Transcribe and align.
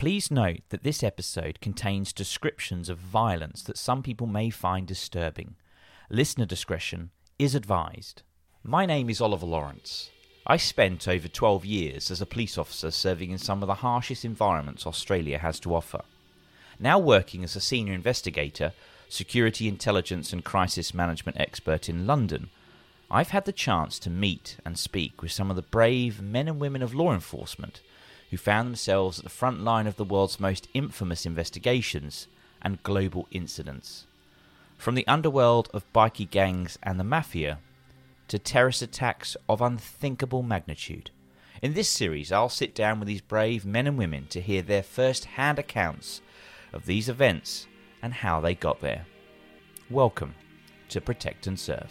Please 0.00 0.30
note 0.30 0.62
that 0.70 0.82
this 0.82 1.02
episode 1.02 1.60
contains 1.60 2.14
descriptions 2.14 2.88
of 2.88 2.96
violence 2.96 3.62
that 3.64 3.76
some 3.76 4.02
people 4.02 4.26
may 4.26 4.48
find 4.48 4.86
disturbing. 4.86 5.56
Listener 6.08 6.46
discretion 6.46 7.10
is 7.38 7.54
advised. 7.54 8.22
My 8.64 8.86
name 8.86 9.10
is 9.10 9.20
Oliver 9.20 9.44
Lawrence. 9.44 10.08
I 10.46 10.56
spent 10.56 11.06
over 11.06 11.28
12 11.28 11.66
years 11.66 12.10
as 12.10 12.22
a 12.22 12.24
police 12.24 12.56
officer 12.56 12.90
serving 12.90 13.30
in 13.30 13.36
some 13.36 13.62
of 13.62 13.66
the 13.66 13.84
harshest 13.84 14.24
environments 14.24 14.86
Australia 14.86 15.36
has 15.36 15.60
to 15.60 15.74
offer. 15.74 16.00
Now 16.78 16.98
working 16.98 17.44
as 17.44 17.54
a 17.54 17.60
senior 17.60 17.92
investigator, 17.92 18.72
security 19.10 19.68
intelligence 19.68 20.32
and 20.32 20.42
crisis 20.42 20.94
management 20.94 21.38
expert 21.38 21.90
in 21.90 22.06
London, 22.06 22.48
I've 23.10 23.32
had 23.32 23.44
the 23.44 23.52
chance 23.52 23.98
to 23.98 24.08
meet 24.08 24.56
and 24.64 24.78
speak 24.78 25.20
with 25.20 25.32
some 25.32 25.50
of 25.50 25.56
the 25.56 25.62
brave 25.62 26.22
men 26.22 26.48
and 26.48 26.58
women 26.58 26.80
of 26.80 26.94
law 26.94 27.12
enforcement 27.12 27.82
who 28.30 28.36
found 28.36 28.66
themselves 28.66 29.18
at 29.18 29.24
the 29.24 29.30
front 29.30 29.62
line 29.62 29.86
of 29.86 29.96
the 29.96 30.04
world's 30.04 30.40
most 30.40 30.68
infamous 30.72 31.26
investigations 31.26 32.28
and 32.62 32.82
global 32.82 33.26
incidents. 33.30 34.06
From 34.78 34.94
the 34.94 35.06
underworld 35.06 35.68
of 35.74 35.92
bikie 35.92 36.30
gangs 36.30 36.78
and 36.82 36.98
the 36.98 37.04
mafia 37.04 37.58
to 38.28 38.38
terrorist 38.38 38.82
attacks 38.82 39.36
of 39.48 39.60
unthinkable 39.60 40.42
magnitude. 40.42 41.10
In 41.60 41.74
this 41.74 41.88
series, 41.88 42.30
I'll 42.30 42.48
sit 42.48 42.74
down 42.74 43.00
with 43.00 43.08
these 43.08 43.20
brave 43.20 43.66
men 43.66 43.86
and 43.86 43.98
women 43.98 44.26
to 44.28 44.40
hear 44.40 44.62
their 44.62 44.82
first 44.82 45.24
hand 45.24 45.58
accounts 45.58 46.22
of 46.72 46.86
these 46.86 47.08
events 47.08 47.66
and 48.00 48.14
how 48.14 48.40
they 48.40 48.54
got 48.54 48.80
there. 48.80 49.06
Welcome 49.90 50.36
to 50.88 51.00
Protect 51.00 51.46
and 51.46 51.58
Serve. 51.58 51.90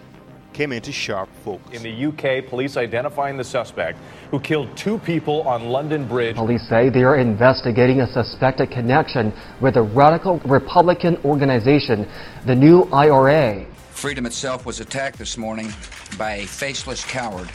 came 0.53 0.71
into 0.71 0.91
sharp 0.91 1.29
focus. 1.43 1.81
In 1.81 1.83
the 1.83 2.05
UK, 2.07 2.47
police 2.47 2.77
identifying 2.77 3.37
the 3.37 3.43
suspect 3.43 3.97
who 4.29 4.39
killed 4.39 4.75
two 4.75 4.97
people 4.99 5.41
on 5.43 5.65
London 5.69 6.07
Bridge. 6.07 6.35
Police 6.35 6.67
say 6.67 6.89
they 6.89 7.03
are 7.03 7.17
investigating 7.17 8.01
a 8.01 8.07
suspected 8.07 8.71
connection 8.71 9.33
with 9.59 9.77
a 9.77 9.81
radical 9.81 10.39
Republican 10.39 11.17
organization, 11.25 12.07
the 12.45 12.55
New 12.55 12.83
IRA. 12.91 13.65
Freedom 13.91 14.25
itself 14.25 14.65
was 14.65 14.79
attacked 14.79 15.17
this 15.17 15.37
morning 15.37 15.71
by 16.17 16.35
a 16.35 16.45
faceless 16.45 17.05
coward, 17.05 17.49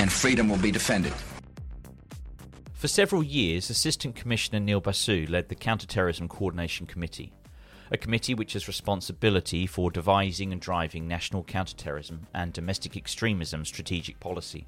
and 0.00 0.12
freedom 0.12 0.48
will 0.48 0.58
be 0.58 0.70
defended. 0.70 1.12
For 2.74 2.88
several 2.88 3.22
years, 3.22 3.70
Assistant 3.70 4.14
Commissioner 4.14 4.60
Neil 4.60 4.80
Basu 4.80 5.26
led 5.30 5.48
the 5.48 5.54
Counterterrorism 5.54 6.28
Coordination 6.28 6.86
Committee 6.86 7.32
a 7.90 7.96
committee 7.96 8.34
which 8.34 8.54
has 8.54 8.68
responsibility 8.68 9.66
for 9.66 9.90
devising 9.90 10.52
and 10.52 10.60
driving 10.60 11.06
national 11.06 11.44
counterterrorism 11.44 12.26
and 12.34 12.52
domestic 12.52 12.96
extremism 12.96 13.64
strategic 13.64 14.18
policy. 14.20 14.66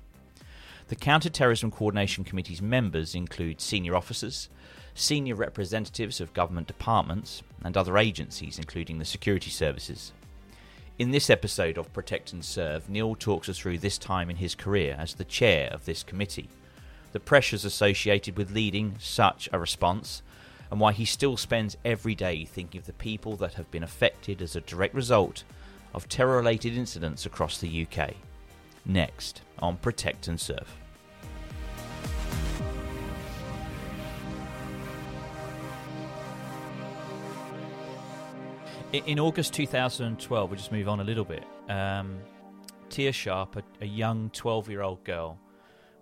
The 0.89 0.97
Counterterrorism 0.97 1.73
Coordination 1.73 2.23
Committee's 2.23 2.63
members 2.63 3.15
include 3.15 3.61
senior 3.61 3.97
officers, 3.97 4.49
senior 4.95 5.35
representatives 5.35 6.21
of 6.21 6.33
government 6.33 6.69
departments, 6.69 7.43
and 7.65 7.77
other 7.77 7.99
agencies, 7.99 8.59
including 8.59 8.99
the 8.99 9.05
security 9.05 9.51
services. 9.51 10.13
In 10.99 11.11
this 11.11 11.29
episode 11.29 11.77
of 11.77 11.93
Protect 11.93 12.33
and 12.33 12.45
Serve, 12.45 12.89
Neil 12.89 13.15
talks 13.15 13.49
us 13.49 13.59
through 13.59 13.79
this 13.79 13.99
time 13.99 14.31
in 14.31 14.37
his 14.37 14.55
career 14.55 14.97
as 14.99 15.15
the 15.15 15.25
chair 15.25 15.69
of 15.73 15.85
this 15.85 16.03
committee, 16.03 16.49
the 17.13 17.21
pressures 17.21 17.65
associated 17.65 18.37
with 18.37 18.53
leading 18.53 18.95
such 18.99 19.49
a 19.53 19.59
response, 19.59 20.23
and 20.71 20.81
why 20.81 20.93
he 20.93 21.05
still 21.05 21.37
spends 21.37 21.77
every 21.85 22.15
day 22.15 22.45
thinking 22.45 22.79
of 22.81 22.87
the 22.87 22.93
people 22.93 23.37
that 23.37 23.55
have 23.55 23.71
been 23.71 23.83
affected 23.83 24.43
as 24.43 24.57
a 24.57 24.61
direct 24.61 24.95
result 24.95 25.45
of 25.95 26.09
terror 26.09 26.37
related 26.37 26.77
incidents 26.77 27.27
across 27.27 27.59
the 27.59 27.87
UK. 27.87 28.15
Next 28.85 29.43
on 29.59 29.77
Protect 29.79 30.29
and 30.29 30.41
Serve. 30.41 30.77
In 38.93 39.19
August 39.19 39.53
2012, 39.53 40.51
we'll 40.51 40.57
just 40.57 40.73
move 40.73 40.89
on 40.89 41.01
a 41.01 41.05
little 41.05 41.25
bit. 41.25 41.45
Um, 41.69 42.19
Tia 42.89 43.13
Sharp, 43.13 43.57
a, 43.57 43.63
a 43.83 43.87
young 43.87 44.31
12 44.31 44.71
year 44.71 44.83
old 44.83 45.03
girl, 45.05 45.39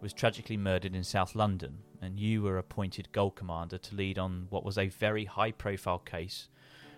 was 0.00 0.12
tragically 0.12 0.56
murdered 0.56 0.94
in 0.94 1.02
South 1.02 1.34
London 1.34 1.78
and 2.04 2.20
you 2.20 2.42
were 2.42 2.58
appointed 2.58 3.08
Gold 3.12 3.34
Commander 3.34 3.78
to 3.78 3.94
lead 3.94 4.18
on 4.18 4.46
what 4.50 4.64
was 4.64 4.76
a 4.76 4.88
very 4.88 5.24
high 5.24 5.50
profile 5.50 5.98
case 5.98 6.48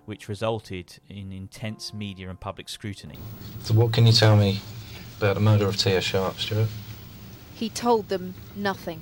which 0.05 0.29
resulted 0.29 0.99
in 1.09 1.33
intense 1.33 1.95
media 1.95 2.29
and 2.29 2.39
public 2.39 2.69
scrutiny. 2.69 3.19
So, 3.63 3.75
what 3.75 3.93
can 3.93 4.07
you 4.07 4.13
tell 4.13 4.37
me 4.37 4.61
about 5.19 5.35
the 5.35 5.41
murder 5.41 5.67
of 5.67 5.77
Tia 5.77 6.01
Sharp, 6.01 6.39
Stuart? 6.39 6.69
He 7.55 7.69
told 7.69 8.09
them 8.09 8.35
nothing. 8.55 9.01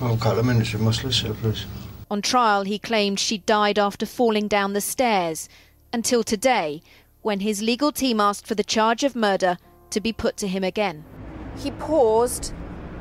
Oh, 0.00 0.14
a 0.14 0.16
couple 0.18 0.40
of 0.40 0.46
minutes, 0.46 0.74
we 0.74 0.80
must 0.80 1.04
listen, 1.04 1.34
please. 1.36 1.64
On 2.10 2.20
trial, 2.20 2.64
he 2.64 2.78
claimed 2.78 3.18
she 3.18 3.38
died 3.38 3.78
after 3.78 4.04
falling 4.04 4.46
down 4.46 4.72
the 4.72 4.80
stairs, 4.80 5.48
until 5.92 6.22
today, 6.22 6.82
when 7.22 7.40
his 7.40 7.62
legal 7.62 7.92
team 7.92 8.20
asked 8.20 8.46
for 8.46 8.54
the 8.54 8.64
charge 8.64 9.04
of 9.04 9.16
murder 9.16 9.56
to 9.90 10.00
be 10.00 10.12
put 10.12 10.36
to 10.36 10.48
him 10.48 10.64
again. 10.64 11.04
He 11.56 11.70
paused 11.70 12.52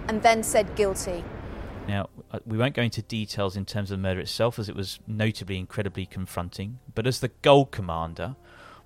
and 0.08 0.22
then 0.22 0.42
said 0.42 0.76
guilty. 0.76 1.24
Now, 1.88 2.09
uh, 2.31 2.40
we 2.46 2.57
won't 2.57 2.73
go 2.73 2.81
into 2.81 3.01
details 3.01 3.56
in 3.56 3.66
terms 3.66 3.91
of 3.91 4.00
the 4.00 4.01
murder 4.01 4.19
itself, 4.19 4.57
as 4.57 4.69
it 4.69 4.75
was 4.75 5.00
notably 5.07 5.59
incredibly 5.59 6.06
confronting. 6.06 6.79
But 6.94 7.06
as 7.06 7.19
the 7.19 7.29
Gold 7.41 7.72
Commander, 7.72 8.35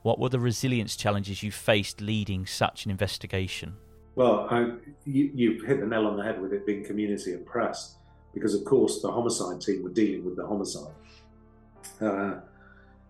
what 0.02 0.20
were 0.20 0.30
the 0.30 0.40
resilience 0.40 0.96
challenges 0.96 1.42
you 1.42 1.52
faced 1.52 2.02
leading 2.02 2.46
such 2.46 2.86
an 2.86 2.92
investigation? 2.92 3.76
Well, 4.16 4.48
I, 4.50 4.72
you, 5.06 5.32
you 5.34 5.66
hit 5.66 5.80
the 5.80 5.86
nail 5.86 6.08
on 6.08 6.18
the 6.18 6.24
head 6.24 6.42
with 6.42 6.52
it 6.52 6.66
being 6.66 6.84
community 6.84 7.34
and 7.34 7.46
press, 7.46 7.98
because 8.34 8.54
of 8.54 8.66
course 8.66 9.02
the 9.02 9.12
homicide 9.12 9.62
team 9.62 9.84
were 9.84 9.92
dealing 9.92 10.26
with 10.26 10.36
the 10.36 10.46
homicide. 10.46 10.94
Uh, 12.02 12.42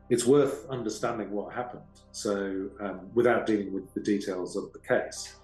it's 0.09 0.25
worth 0.25 0.67
understanding 0.69 1.31
what 1.31 1.53
happened. 1.53 1.83
So, 2.11 2.69
um, 2.79 3.09
without 3.13 3.45
dealing 3.45 3.73
with 3.73 3.93
the 3.93 4.01
details 4.01 4.55
of 4.55 4.73
the 4.73 4.79
case, 4.79 5.35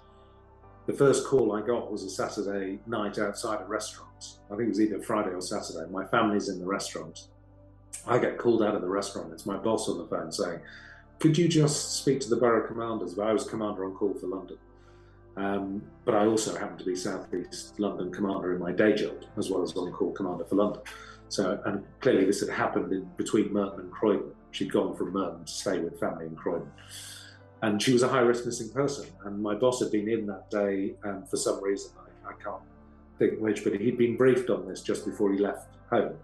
the 0.85 0.93
first 0.93 1.25
call 1.25 1.53
I 1.53 1.61
got 1.61 1.91
was 1.91 2.03
a 2.03 2.09
Saturday 2.09 2.79
night 2.85 3.17
outside 3.17 3.61
a 3.61 3.65
restaurant. 3.65 4.37
I 4.51 4.55
think 4.55 4.67
it 4.67 4.69
was 4.69 4.81
either 4.81 5.01
Friday 5.01 5.31
or 5.31 5.41
Saturday. 5.41 5.89
My 5.91 6.05
family's 6.05 6.49
in 6.49 6.59
the 6.59 6.65
restaurant. 6.65 7.27
I 8.07 8.19
get 8.19 8.37
called 8.37 8.61
out 8.61 8.75
of 8.75 8.81
the 8.81 8.87
restaurant. 8.87 9.33
It's 9.33 9.47
my 9.47 9.57
boss 9.57 9.89
on 9.89 9.97
the 9.97 10.05
phone 10.05 10.31
saying, 10.31 10.59
Could 11.19 11.37
you 11.37 11.47
just 11.47 11.97
speak 11.97 12.19
to 12.21 12.29
the 12.29 12.35
borough 12.35 12.67
commanders? 12.67 13.17
I 13.17 13.33
was 13.33 13.45
commander 13.45 13.85
on 13.85 13.95
call 13.95 14.13
for 14.13 14.27
London. 14.27 14.57
Um, 15.37 15.81
but 16.05 16.13
I 16.15 16.27
also 16.27 16.57
happen 16.57 16.77
to 16.77 16.85
be 16.85 16.95
Southeast 16.95 17.79
London 17.79 18.11
commander 18.11 18.53
in 18.53 18.61
my 18.61 18.71
day 18.71 18.93
job, 18.93 19.23
as 19.37 19.49
well 19.49 19.63
as 19.63 19.75
on 19.75 19.91
call 19.91 20.11
commander 20.11 20.45
for 20.45 20.55
London. 20.55 20.81
So, 21.29 21.59
and 21.65 21.83
clearly 21.99 22.25
this 22.25 22.41
had 22.41 22.49
happened 22.49 22.93
in 22.93 23.09
between 23.17 23.51
Merton 23.51 23.81
and 23.81 23.91
Croydon. 23.91 24.31
She'd 24.51 24.71
gone 24.71 24.95
from 24.95 25.11
Merton 25.13 25.45
to 25.45 25.51
stay 25.51 25.79
with 25.79 25.99
family 25.99 26.27
in 26.27 26.35
Croydon 26.35 26.71
and 27.65 27.81
she 27.81 27.93
was 27.93 28.03
a 28.03 28.07
high 28.07 28.19
risk 28.19 28.45
missing 28.45 28.69
person. 28.69 29.07
And 29.23 29.41
my 29.41 29.55
boss 29.55 29.79
had 29.79 29.91
been 29.91 30.07
in 30.07 30.27
that 30.27 30.51
day 30.51 30.93
um, 31.03 31.25
for 31.25 31.37
some 31.37 31.63
reason 31.63 31.91
I, 31.97 32.29
I, 32.29 32.33
can't 32.33 32.61
think 33.17 33.39
which, 33.39 33.63
but 33.63 33.73
he'd 33.73 33.97
been 33.97 34.15
briefed 34.15 34.51
on 34.51 34.67
this 34.67 34.81
just 34.81 35.03
before 35.03 35.33
he 35.33 35.39
left 35.39 35.67
home, 35.89 36.15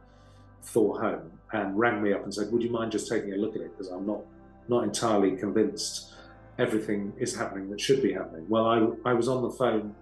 for 0.62 1.02
home, 1.02 1.32
and 1.54 1.78
rang 1.78 2.04
me 2.04 2.14
up 2.14 2.24
and 2.24 2.32
said, 2.34 2.52
"Would 2.52 2.62
you 2.62 2.70
mind 2.70 2.92
just 2.92 3.10
taking 3.10 3.34
a 3.34 3.38
look 3.38 3.56
at 3.56 3.62
it? 3.62 3.76
Because 3.76 3.92
I'm 3.92 4.06
not 4.06 4.22
not 4.68 4.84
entirely 4.84 5.36
convinced 5.36 6.14
everything 6.60 7.12
is 7.18 7.36
happening 7.36 7.72
that 7.72 7.82
should 7.82 8.04
be 8.04 8.14
happening." 8.14 8.46
Well, 8.48 8.68
I 8.68 9.10
I 9.10 9.14
was 9.14 9.28
on 9.28 9.42
the 9.42 9.50
phone 9.50 9.96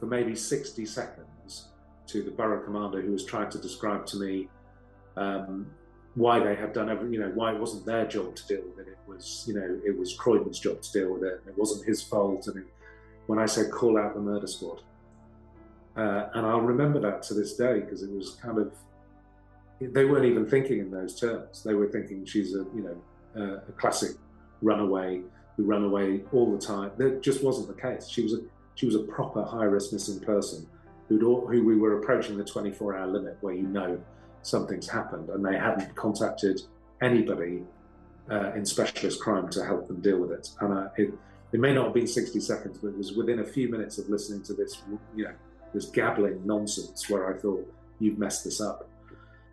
for 0.00 0.06
maybe 0.06 0.34
60 0.34 0.84
seconds 0.84 1.68
to 2.08 2.22
the 2.22 2.30
borough 2.32 2.64
commander 2.64 3.00
who 3.00 3.12
was 3.12 3.24
trying 3.24 3.50
to 3.50 3.58
describe 3.58 4.04
to 4.06 4.16
me 4.16 4.48
um, 5.16 5.70
why 6.14 6.40
they 6.40 6.54
had 6.54 6.72
done 6.72 6.90
everything, 6.90 7.14
you 7.14 7.20
know, 7.20 7.30
why 7.34 7.52
it 7.52 7.60
wasn't 7.60 7.86
their 7.86 8.06
job 8.06 8.34
to 8.34 8.46
deal 8.46 8.62
with 8.68 8.86
it. 8.86 8.90
It 8.90 8.98
was, 9.06 9.44
you 9.46 9.54
know, 9.54 9.80
it 9.84 9.96
was 9.96 10.16
Croydon's 10.16 10.58
job 10.58 10.82
to 10.82 10.92
deal 10.92 11.12
with 11.12 11.22
it. 11.22 11.40
And 11.40 11.48
it 11.48 11.58
wasn't 11.58 11.86
his 11.86 12.02
fault. 12.02 12.46
And 12.48 12.58
it, 12.58 12.66
when 13.26 13.38
I 13.38 13.46
said 13.46 13.70
call 13.70 13.98
out 13.98 14.14
the 14.14 14.20
murder 14.20 14.46
squad, 14.46 14.82
uh, 15.96 16.28
and 16.34 16.46
I'll 16.46 16.60
remember 16.60 17.00
that 17.00 17.22
to 17.24 17.34
this 17.34 17.56
day 17.56 17.80
because 17.80 18.02
it 18.02 18.10
was 18.10 18.30
kind 18.42 18.58
of, 18.58 18.72
they 19.80 20.04
weren't 20.04 20.26
even 20.26 20.46
thinking 20.46 20.80
in 20.80 20.90
those 20.90 21.18
terms. 21.18 21.62
They 21.62 21.74
were 21.74 21.86
thinking 21.86 22.24
she's 22.24 22.54
a, 22.54 22.66
you 22.74 22.82
know, 22.82 22.96
uh, 23.40 23.60
a 23.68 23.72
classic 23.72 24.16
runaway 24.62 25.22
who 25.56 25.64
ran 25.64 25.84
away 25.84 26.22
all 26.32 26.50
the 26.50 26.64
time. 26.64 26.90
That 26.96 27.22
just 27.22 27.42
wasn't 27.44 27.68
the 27.68 27.80
case. 27.80 28.08
She 28.08 28.22
was 28.22 28.34
a, 28.34 28.40
she 28.74 28.86
was 28.86 28.94
a 28.94 29.00
proper 29.00 29.44
high 29.44 29.64
risk 29.64 29.92
missing 29.92 30.20
person 30.20 30.66
who'd, 31.08 31.22
who 31.22 31.64
we 31.64 31.76
were 31.76 31.98
approaching 31.98 32.36
the 32.36 32.44
24 32.44 32.96
hour 32.96 33.06
limit 33.06 33.36
where 33.40 33.54
you 33.54 33.62
know 33.62 34.00
something's 34.42 34.88
happened 34.88 35.28
and 35.28 35.44
they 35.44 35.56
hadn't 35.56 35.94
contacted 35.94 36.60
anybody 37.02 37.62
uh, 38.30 38.52
in 38.52 38.64
specialist 38.64 39.20
crime 39.20 39.48
to 39.50 39.64
help 39.64 39.88
them 39.88 40.00
deal 40.00 40.18
with 40.18 40.30
it. 40.30 40.50
And 40.60 40.72
uh, 40.72 40.88
it, 40.96 41.12
it 41.52 41.60
may 41.60 41.74
not 41.74 41.86
have 41.86 41.94
been 41.94 42.06
60 42.06 42.38
seconds, 42.40 42.78
but 42.78 42.88
it 42.88 42.96
was 42.96 43.12
within 43.12 43.40
a 43.40 43.44
few 43.44 43.68
minutes 43.68 43.98
of 43.98 44.08
listening 44.08 44.42
to 44.44 44.54
this, 44.54 44.82
you 45.16 45.24
know, 45.24 45.34
this 45.74 45.86
gabbling 45.86 46.44
nonsense 46.46 47.08
where 47.08 47.34
I 47.34 47.38
thought, 47.38 47.66
you've 47.98 48.18
messed 48.18 48.44
this 48.44 48.60
up. 48.60 48.88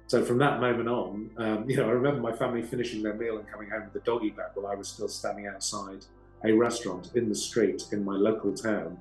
So 0.08 0.24
from 0.24 0.38
that 0.38 0.62
moment 0.62 0.88
on, 0.88 1.30
um, 1.38 1.70
you 1.70 1.76
know, 1.76 1.88
I 1.88 1.92
remember 1.92 2.22
my 2.22 2.32
family 2.32 2.62
finishing 2.62 3.04
their 3.04 3.14
meal 3.14 3.38
and 3.38 3.48
coming 3.48 3.70
home 3.70 3.84
with 3.84 3.94
the 3.94 4.00
doggy 4.10 4.30
bag 4.30 4.52
while 4.54 4.72
I 4.72 4.76
was 4.76 4.88
still 4.88 5.10
standing 5.10 5.48
outside 5.48 6.06
a 6.46 6.52
restaurant 6.54 7.12
in 7.16 7.28
the 7.28 7.36
street 7.36 7.84
in 7.92 8.06
my 8.06 8.16
local 8.16 8.54
town, 8.54 8.98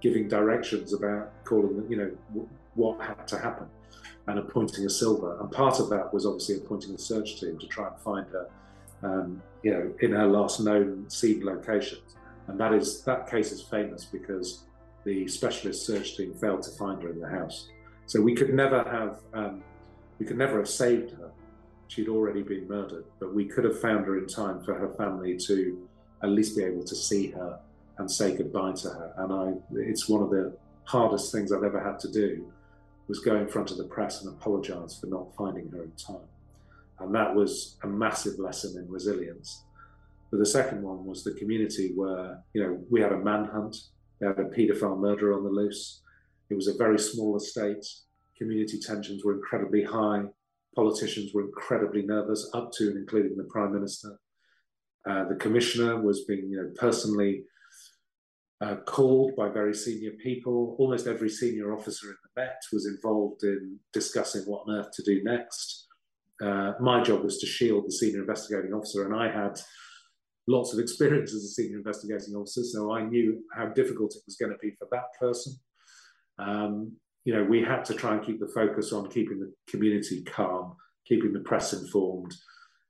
giving 0.00 0.26
directions 0.26 0.94
about 0.94 1.32
calling, 1.44 1.86
you 1.88 1.96
know, 1.96 2.46
what 2.74 3.00
had 3.00 3.28
to 3.28 3.38
happen 3.38 3.68
and 4.28 4.38
appointing 4.38 4.84
a 4.84 4.90
silver. 4.90 5.40
And 5.40 5.50
part 5.50 5.80
of 5.80 5.88
that 5.88 6.12
was 6.12 6.26
obviously 6.26 6.56
appointing 6.56 6.94
a 6.94 6.98
search 6.98 7.40
team 7.40 7.58
to 7.58 7.66
try 7.66 7.88
and 7.88 7.98
find 7.98 8.26
her, 8.28 8.48
um, 9.02 9.42
you 9.62 9.72
know, 9.72 9.92
in 10.00 10.12
her 10.12 10.26
last 10.26 10.60
known 10.60 11.08
seen 11.08 11.44
locations. 11.44 12.14
And 12.46 12.60
that 12.60 12.72
is 12.74 13.02
that 13.02 13.28
case 13.28 13.52
is 13.52 13.62
famous 13.62 14.04
because 14.04 14.64
the 15.04 15.26
specialist 15.28 15.86
search 15.86 16.16
team 16.16 16.34
failed 16.34 16.62
to 16.62 16.70
find 16.72 17.02
her 17.02 17.10
in 17.10 17.20
the 17.20 17.28
house. 17.28 17.68
So 18.06 18.20
we 18.20 18.34
could 18.34 18.52
never 18.54 18.82
have 18.84 19.20
um, 19.32 19.62
we 20.18 20.26
could 20.26 20.38
never 20.38 20.58
have 20.58 20.68
saved 20.68 21.10
her. 21.12 21.30
She'd 21.88 22.08
already 22.08 22.42
been 22.42 22.68
murdered, 22.68 23.06
but 23.18 23.34
we 23.34 23.46
could 23.46 23.64
have 23.64 23.80
found 23.80 24.04
her 24.04 24.18
in 24.18 24.26
time 24.26 24.62
for 24.62 24.74
her 24.74 24.90
family 24.98 25.38
to 25.38 25.88
at 26.22 26.28
least 26.28 26.54
be 26.54 26.64
able 26.64 26.84
to 26.84 26.94
see 26.94 27.28
her 27.30 27.58
and 27.96 28.10
say 28.10 28.36
goodbye 28.36 28.72
to 28.72 28.88
her. 28.88 29.12
And 29.16 29.32
I, 29.32 29.78
it's 29.80 30.06
one 30.06 30.22
of 30.22 30.28
the 30.28 30.54
hardest 30.84 31.32
things 31.32 31.50
I've 31.50 31.64
ever 31.64 31.82
had 31.82 31.98
to 32.00 32.12
do 32.12 32.52
was 33.08 33.20
go 33.20 33.36
in 33.36 33.48
front 33.48 33.70
of 33.70 33.78
the 33.78 33.84
press 33.84 34.22
and 34.22 34.32
apologise 34.34 34.98
for 34.98 35.06
not 35.06 35.34
finding 35.34 35.68
her 35.70 35.82
in 35.82 35.92
time. 35.92 36.28
And 37.00 37.14
that 37.14 37.34
was 37.34 37.76
a 37.82 37.86
massive 37.86 38.38
lesson 38.38 38.76
in 38.82 38.90
resilience. 38.90 39.64
But 40.30 40.38
the 40.38 40.46
second 40.46 40.82
one 40.82 41.06
was 41.06 41.24
the 41.24 41.32
community 41.32 41.92
where, 41.94 42.42
you 42.52 42.62
know, 42.62 42.84
we 42.90 43.00
had 43.00 43.12
a 43.12 43.18
manhunt 43.18 43.76
they 44.18 44.26
had 44.26 44.38
a 44.38 44.44
paedophile 44.44 44.98
murderer 44.98 45.34
on 45.34 45.44
the 45.44 45.50
loose. 45.50 46.02
It 46.50 46.54
was 46.54 46.68
a 46.68 46.76
very 46.76 46.98
small 46.98 47.36
estate. 47.36 47.84
Community 48.36 48.78
tensions 48.78 49.24
were 49.24 49.34
incredibly 49.34 49.84
high. 49.84 50.24
Politicians 50.74 51.32
were 51.34 51.42
incredibly 51.42 52.02
nervous, 52.02 52.50
up 52.54 52.72
to 52.72 52.88
and 52.88 52.98
including 52.98 53.36
the 53.36 53.44
Prime 53.44 53.72
Minister. 53.72 54.18
Uh, 55.08 55.24
the 55.28 55.36
Commissioner 55.36 56.00
was 56.00 56.24
being 56.24 56.50
you 56.50 56.56
know, 56.56 56.70
personally 56.76 57.44
uh, 58.60 58.76
called 58.86 59.36
by 59.36 59.48
very 59.48 59.74
senior 59.74 60.12
people. 60.22 60.76
Almost 60.78 61.06
every 61.06 61.30
senior 61.30 61.72
officer 61.72 62.08
in 62.08 62.16
the 62.22 62.42
Met 62.42 62.60
was 62.72 62.86
involved 62.86 63.42
in 63.44 63.78
discussing 63.92 64.42
what 64.42 64.64
on 64.66 64.76
earth 64.76 64.90
to 64.94 65.02
do 65.02 65.22
next. 65.22 65.86
Uh, 66.42 66.72
my 66.80 67.02
job 67.02 67.22
was 67.22 67.38
to 67.38 67.46
shield 67.46 67.84
the 67.86 67.92
senior 67.92 68.20
investigating 68.20 68.72
officer, 68.72 69.04
and 69.04 69.14
I 69.14 69.30
had 69.30 69.58
lots 70.46 70.72
of 70.72 70.78
experience 70.80 71.34
as 71.34 71.44
a 71.44 71.48
senior 71.48 71.78
investigating 71.78 72.34
officer, 72.34 72.62
so 72.64 72.92
I 72.92 73.02
knew 73.02 73.42
how 73.54 73.66
difficult 73.66 74.14
it 74.14 74.22
was 74.26 74.36
going 74.36 74.52
to 74.52 74.58
be 74.58 74.72
for 74.78 74.88
that 74.90 75.06
person. 75.18 75.54
Um, 76.38 76.92
you 77.24 77.34
know, 77.34 77.44
we 77.44 77.62
had 77.62 77.84
to 77.86 77.94
try 77.94 78.14
and 78.14 78.24
keep 78.24 78.40
the 78.40 78.48
focus 78.54 78.92
on 78.92 79.10
keeping 79.10 79.38
the 79.38 79.52
community 79.68 80.22
calm, 80.22 80.76
keeping 81.06 81.32
the 81.32 81.40
press 81.40 81.72
informed, 81.72 82.34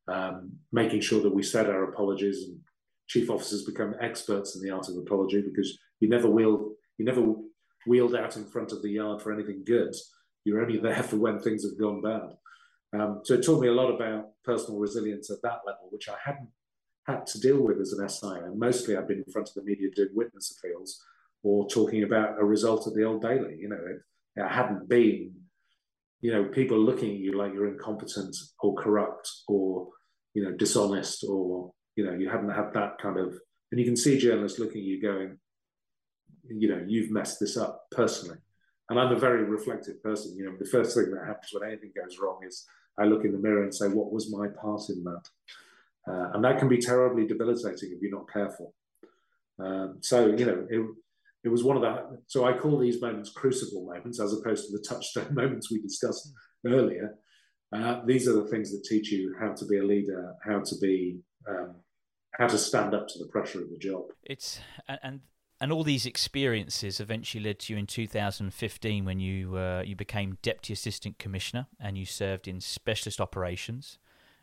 um, 0.06 0.52
making 0.72 1.00
sure 1.00 1.22
that 1.22 1.34
we 1.34 1.42
said 1.42 1.68
our 1.68 1.90
apologies 1.90 2.44
and 2.44 2.58
chief 3.08 3.30
officers 3.30 3.64
become 3.64 3.94
experts 4.00 4.54
in 4.54 4.62
the 4.62 4.70
art 4.70 4.88
of 4.88 4.96
apology 4.96 5.42
because 5.42 5.78
you 6.00 6.08
never 6.08 6.28
wheel 6.28 6.72
you 6.98 7.04
never 7.04 7.34
wheeled 7.86 8.14
out 8.14 8.36
in 8.36 8.44
front 8.44 8.72
of 8.72 8.82
the 8.82 8.90
yard 8.90 9.22
for 9.22 9.32
anything 9.32 9.62
good. 9.64 9.94
You're 10.44 10.62
only 10.62 10.78
there 10.78 11.02
for 11.02 11.16
when 11.16 11.40
things 11.40 11.64
have 11.64 11.78
gone 11.78 12.02
bad. 12.02 12.30
Um, 12.92 13.20
so 13.24 13.34
it 13.34 13.44
taught 13.44 13.60
me 13.60 13.68
a 13.68 13.72
lot 13.72 13.90
about 13.90 14.30
personal 14.44 14.80
resilience 14.80 15.30
at 15.30 15.42
that 15.42 15.60
level, 15.66 15.88
which 15.90 16.08
I 16.08 16.16
hadn't 16.24 16.48
had 17.06 17.26
to 17.26 17.40
deal 17.40 17.62
with 17.62 17.80
as 17.80 17.92
an 17.92 18.08
SI. 18.08 18.44
And 18.44 18.58
mostly 18.58 18.96
I've 18.96 19.08
been 19.08 19.24
in 19.26 19.32
front 19.32 19.48
of 19.48 19.54
the 19.54 19.62
media 19.62 19.88
doing 19.94 20.10
witness 20.14 20.58
appeals 20.58 21.02
or 21.42 21.68
talking 21.68 22.02
about 22.02 22.40
a 22.40 22.44
result 22.44 22.86
of 22.86 22.94
the 22.94 23.04
Old 23.04 23.20
Bailey. 23.20 23.56
You 23.58 23.68
know, 23.68 23.76
it, 23.76 24.42
it 24.42 24.48
hadn't 24.48 24.88
been, 24.88 25.34
you 26.20 26.32
know, 26.32 26.44
people 26.44 26.78
looking 26.78 27.10
at 27.10 27.20
you 27.20 27.36
like 27.36 27.52
you're 27.52 27.72
incompetent 27.72 28.36
or 28.60 28.74
corrupt 28.74 29.30
or, 29.46 29.88
you 30.34 30.44
know, 30.44 30.52
dishonest 30.52 31.24
or, 31.28 31.72
you 31.98 32.04
know, 32.04 32.12
you 32.12 32.30
haven't 32.30 32.50
had 32.50 32.72
that 32.74 32.96
kind 33.02 33.18
of, 33.18 33.34
and 33.72 33.80
you 33.80 33.84
can 33.84 33.96
see 33.96 34.16
journalists 34.16 34.60
looking 34.60 34.82
at 34.82 34.86
you 34.86 35.02
going, 35.02 35.36
you 36.48 36.68
know, 36.68 36.84
you've 36.86 37.10
messed 37.10 37.40
this 37.40 37.56
up 37.56 37.86
personally. 37.90 38.38
And 38.88 39.00
I'm 39.00 39.12
a 39.12 39.18
very 39.18 39.42
reflective 39.42 40.00
person. 40.00 40.36
You 40.36 40.44
know, 40.44 40.56
the 40.56 40.70
first 40.70 40.94
thing 40.94 41.10
that 41.10 41.26
happens 41.26 41.50
when 41.50 41.68
anything 41.68 41.90
goes 42.00 42.20
wrong 42.20 42.38
is 42.46 42.64
I 43.00 43.04
look 43.04 43.24
in 43.24 43.32
the 43.32 43.38
mirror 43.38 43.64
and 43.64 43.74
say, 43.74 43.88
what 43.88 44.12
was 44.12 44.32
my 44.32 44.46
part 44.46 44.82
in 44.90 45.02
that? 45.02 45.22
Uh, 46.06 46.30
and 46.34 46.44
that 46.44 46.60
can 46.60 46.68
be 46.68 46.78
terribly 46.78 47.26
debilitating 47.26 47.90
if 47.92 48.00
you're 48.00 48.16
not 48.16 48.32
careful. 48.32 48.74
Um, 49.58 49.98
so, 50.00 50.28
you 50.28 50.46
know, 50.46 50.66
it, 50.70 50.86
it 51.42 51.48
was 51.48 51.64
one 51.64 51.76
of 51.76 51.82
the, 51.82 52.20
so 52.28 52.44
I 52.44 52.56
call 52.56 52.78
these 52.78 53.02
moments 53.02 53.30
crucible 53.30 53.86
moments 53.86 54.20
as 54.20 54.32
opposed 54.32 54.66
to 54.66 54.72
the 54.72 54.84
touchstone 54.88 55.34
moments 55.42 55.68
we 55.68 55.82
discussed 55.82 56.32
earlier. 56.64 57.16
Uh, 57.72 58.02
these 58.06 58.28
are 58.28 58.34
the 58.34 58.48
things 58.48 58.70
that 58.70 58.84
teach 58.84 59.10
you 59.10 59.34
how 59.40 59.52
to 59.52 59.66
be 59.66 59.78
a 59.78 59.84
leader, 59.84 60.32
how 60.46 60.60
to 60.60 60.76
be, 60.80 61.18
um, 61.48 61.74
how 62.32 62.46
to 62.46 62.58
stand 62.58 62.94
up 62.94 63.08
to 63.08 63.18
the 63.18 63.26
pressure 63.26 63.62
of 63.62 63.70
the 63.70 63.78
job. 63.78 64.04
It's, 64.22 64.60
and, 65.02 65.20
and 65.60 65.72
all 65.72 65.82
these 65.82 66.06
experiences 66.06 67.00
eventually 67.00 67.42
led 67.42 67.58
to 67.60 67.72
you 67.72 67.78
in 67.78 67.86
2015 67.86 69.04
when 69.04 69.18
you 69.20 69.56
uh, 69.56 69.82
you 69.84 69.96
became 69.96 70.38
deputy 70.42 70.72
assistant 70.72 71.18
commissioner 71.18 71.66
and 71.80 71.98
you 71.98 72.04
served 72.04 72.46
in 72.46 72.60
specialist 72.60 73.20
operations 73.20 73.98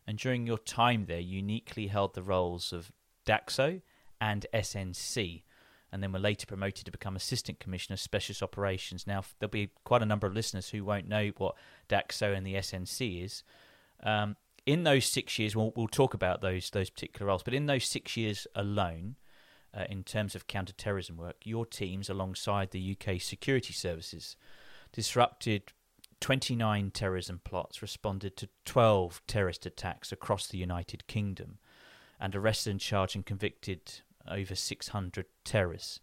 and 0.08 0.18
during 0.18 0.46
your 0.46 0.58
time 0.58 1.06
there, 1.06 1.20
uniquely 1.20 1.88
held 1.88 2.14
the 2.14 2.22
roles 2.22 2.72
of 2.72 2.92
DACSO 3.26 3.82
and 4.22 4.46
SNC, 4.54 5.44
and 5.92 6.04
then 6.04 6.12
were 6.12 6.20
later 6.20 6.46
promoted 6.46 6.86
to 6.86 6.92
become 6.92 7.16
Assistant 7.16 7.60
Commissioner 7.60 7.98
Specialist 7.98 8.44
Operations. 8.44 9.08
Now, 9.08 9.24
there'll 9.40 9.50
be 9.50 9.72
quite 9.84 10.04
a 10.04 10.06
number 10.06 10.28
of 10.28 10.34
listeners 10.36 10.70
who 10.70 10.84
won't 10.84 11.08
know 11.08 11.32
what 11.38 11.56
DACSO 11.90 12.36
and 12.36 12.46
the 12.46 12.56
SNC 12.56 13.24
is. 13.24 13.44
Um, 14.04 14.36
in 14.66 14.84
those 14.84 15.06
six 15.06 15.38
years, 15.38 15.56
we'll, 15.56 15.74
we'll, 15.76 15.88
talk 15.88 16.14
about 16.14 16.42
those 16.42 16.70
those 16.72 16.90
particular 16.90 17.28
roles, 17.28 17.44
but 17.44 17.54
in 17.54 17.66
those 17.66 17.86
six 17.86 18.18
years 18.18 18.48
alone, 18.56 19.16
uh, 19.76 19.86
in 19.90 20.04
terms 20.04 20.36
of 20.36 20.48
counter-terrorism 20.48 21.18
work, 21.18 21.36
your 21.44 21.66
teams, 21.66 22.10
alongside 22.10 22.72
the 22.72 22.98
UK 22.98 23.22
security 23.22 23.74
services, 23.74 24.36
disrupted 24.92 25.74
29 26.22 26.92
terrorism 26.92 27.42
plots 27.44 27.82
responded 27.82 28.38
to 28.38 28.50
12 28.64 29.22
terrorist 29.28 29.66
attacks 29.66 30.12
across 30.12 30.48
the 30.48 30.58
United 30.58 31.06
Kingdom 31.08 31.58
and 32.20 32.36
arrested 32.36 32.72
and 32.72 32.80
charged 32.80 33.16
and 33.16 33.26
convicted 33.26 34.02
over 34.28 34.56
600 34.56 35.26
terrorists. 35.44 36.00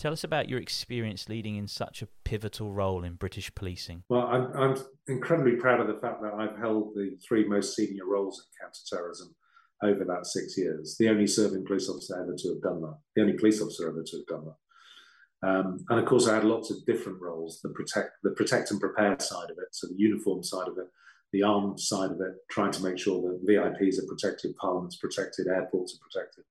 Tell 0.00 0.14
us 0.14 0.24
about 0.24 0.48
your 0.48 0.58
experience 0.58 1.28
leading 1.28 1.56
in 1.56 1.68
such 1.68 2.00
a 2.00 2.08
pivotal 2.24 2.72
role 2.72 3.04
in 3.04 3.16
British 3.16 3.54
policing. 3.54 4.02
Well, 4.08 4.22
I'm, 4.28 4.50
I'm 4.56 4.82
incredibly 5.08 5.56
proud 5.56 5.78
of 5.78 5.88
the 5.88 6.00
fact 6.00 6.22
that 6.22 6.32
I've 6.32 6.58
held 6.58 6.94
the 6.94 7.18
three 7.22 7.46
most 7.46 7.76
senior 7.76 8.06
roles 8.06 8.38
in 8.38 8.64
counter-terrorism 8.64 9.34
over 9.82 10.06
that 10.06 10.24
six 10.24 10.56
years. 10.56 10.96
The 10.98 11.10
only 11.10 11.26
serving 11.26 11.66
police 11.66 11.86
officer 11.90 12.18
ever 12.18 12.34
to 12.34 12.48
have 12.48 12.62
done 12.62 12.80
that. 12.80 12.96
The 13.14 13.20
only 13.20 13.34
police 13.34 13.60
officer 13.60 13.90
ever 13.90 14.02
to 14.02 14.16
have 14.16 14.26
done 14.26 14.46
that. 14.46 15.46
Um, 15.46 15.84
and 15.90 16.00
of 16.00 16.06
course, 16.06 16.26
I 16.26 16.34
had 16.36 16.44
lots 16.44 16.70
of 16.70 16.86
different 16.86 17.20
roles: 17.20 17.60
the 17.62 17.68
protect, 17.68 18.12
the 18.22 18.30
protect 18.30 18.70
and 18.70 18.80
prepare 18.80 19.20
side 19.20 19.50
of 19.50 19.58
it, 19.58 19.68
so 19.72 19.86
the 19.86 19.98
uniform 19.98 20.42
side 20.42 20.68
of 20.68 20.78
it, 20.78 20.86
the 21.34 21.42
armed 21.42 21.78
side 21.78 22.10
of 22.10 22.22
it, 22.22 22.36
trying 22.50 22.72
to 22.72 22.82
make 22.82 22.98
sure 22.98 23.20
that 23.20 23.46
VIPs 23.46 24.02
are 24.02 24.06
protected, 24.08 24.56
Parliament's 24.56 24.96
protected, 24.96 25.46
airports 25.46 25.94
are 25.94 26.00
protected, 26.08 26.44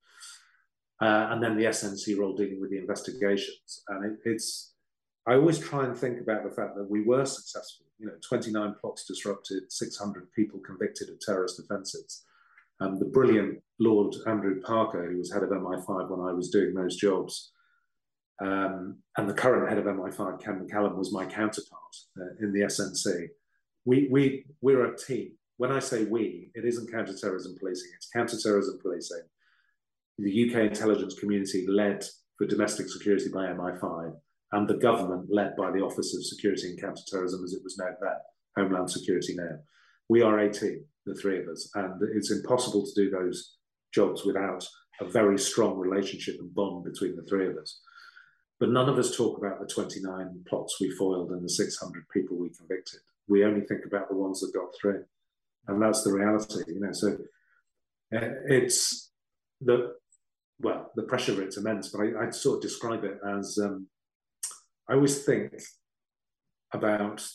uh, 1.01 1.27
and 1.31 1.41
then 1.41 1.55
the 1.55 1.65
SNC 1.65 2.17
role 2.19 2.35
dealing 2.35 2.59
with 2.59 2.71
the 2.71 2.77
investigations. 2.77 3.83
And 3.87 4.05
it, 4.05 4.19
it's 4.25 4.73
I 5.27 5.35
always 5.35 5.59
try 5.59 5.85
and 5.85 5.95
think 5.95 6.19
about 6.19 6.43
the 6.43 6.49
fact 6.49 6.75
that 6.75 6.89
we 6.89 7.03
were 7.03 7.25
successful. 7.25 7.85
You 7.99 8.07
know, 8.07 8.13
29 8.27 8.75
plots 8.81 9.05
disrupted, 9.05 9.71
600 9.71 10.31
people 10.31 10.59
convicted 10.65 11.09
of 11.09 11.19
terrorist 11.19 11.59
offences. 11.59 12.23
Um, 12.81 12.97
the 12.97 13.05
brilliant 13.05 13.61
Lord 13.79 14.15
Andrew 14.25 14.61
Parker, 14.61 15.11
who 15.11 15.17
was 15.17 15.31
head 15.31 15.43
of 15.43 15.49
MI5 15.49 16.09
when 16.09 16.27
I 16.27 16.31
was 16.31 16.49
doing 16.49 16.73
those 16.73 16.95
jobs, 16.95 17.51
um, 18.41 18.99
and 19.17 19.29
the 19.29 19.33
current 19.33 19.69
head 19.69 19.77
of 19.77 19.85
MI5, 19.85 20.41
Ken 20.41 20.65
McCallum, 20.65 20.95
was 20.95 21.13
my 21.13 21.25
counterpart 21.25 21.95
uh, 22.19 22.43
in 22.43 22.53
the 22.53 22.61
SNC. 22.61 23.27
We, 23.85 24.07
we, 24.09 24.45
we're 24.61 24.85
a 24.85 24.97
team. 24.97 25.33
When 25.57 25.71
I 25.71 25.79
say 25.79 26.05
we, 26.05 26.51
it 26.55 26.63
isn't 26.63 26.91
counterterrorism 26.91 27.57
policing, 27.59 27.91
it's 27.97 28.09
counterterrorism 28.09 28.79
policing. 28.81 29.23
The 30.21 30.49
UK 30.49 30.67
intelligence 30.67 31.17
community 31.17 31.65
led 31.67 32.03
for 32.38 32.45
domestic 32.45 32.89
security 32.89 33.29
by 33.33 33.47
MI5 33.47 34.13
and 34.51 34.67
the 34.67 34.77
government 34.77 35.29
led 35.31 35.55
by 35.55 35.71
the 35.71 35.79
Office 35.79 36.13
of 36.15 36.25
Security 36.25 36.69
and 36.69 36.81
Counterterrorism, 36.81 37.43
as 37.43 37.53
it 37.53 37.63
was 37.63 37.77
known 37.77 37.95
then, 38.01 38.17
Homeland 38.57 38.89
Security 38.89 39.35
now. 39.38 39.59
We 40.09 40.21
are 40.21 40.39
a 40.39 40.51
team, 40.51 40.83
the 41.05 41.15
three 41.15 41.39
of 41.39 41.47
us, 41.47 41.69
and 41.75 42.01
it's 42.15 42.31
impossible 42.31 42.85
to 42.85 43.01
do 43.01 43.09
those 43.09 43.55
jobs 43.93 44.25
without 44.25 44.67
a 44.99 45.05
very 45.05 45.38
strong 45.38 45.77
relationship 45.77 46.35
and 46.39 46.53
bond 46.53 46.83
between 46.83 47.15
the 47.15 47.23
three 47.23 47.47
of 47.47 47.57
us. 47.57 47.79
But 48.59 48.71
none 48.71 48.89
of 48.89 48.97
us 48.97 49.15
talk 49.15 49.38
about 49.38 49.61
the 49.61 49.67
29 49.67 50.43
plots 50.49 50.81
we 50.81 50.91
foiled 50.91 51.31
and 51.31 51.43
the 51.43 51.49
600 51.49 52.09
people 52.09 52.38
we 52.38 52.49
convicted. 52.49 52.99
We 53.29 53.45
only 53.45 53.61
think 53.61 53.85
about 53.85 54.09
the 54.09 54.17
ones 54.17 54.41
that 54.41 54.53
got 54.53 54.69
through, 54.81 55.05
and 55.67 55.81
that's 55.81 56.03
the 56.03 56.11
reality, 56.11 56.63
you 56.67 56.81
know. 56.81 56.91
So 56.91 57.17
uh, 58.13 58.35
it's 58.47 59.11
the 59.61 59.93
well, 60.59 60.91
the 60.95 61.03
pressure 61.03 61.41
it's 61.41 61.57
immense, 61.57 61.89
but 61.89 62.01
I, 62.01 62.25
would 62.25 62.35
sort 62.35 62.57
of 62.57 62.61
describe 62.61 63.03
it 63.03 63.17
as 63.37 63.57
um, 63.63 63.87
I 64.89 64.93
always 64.93 65.23
think 65.23 65.53
about 66.73 67.25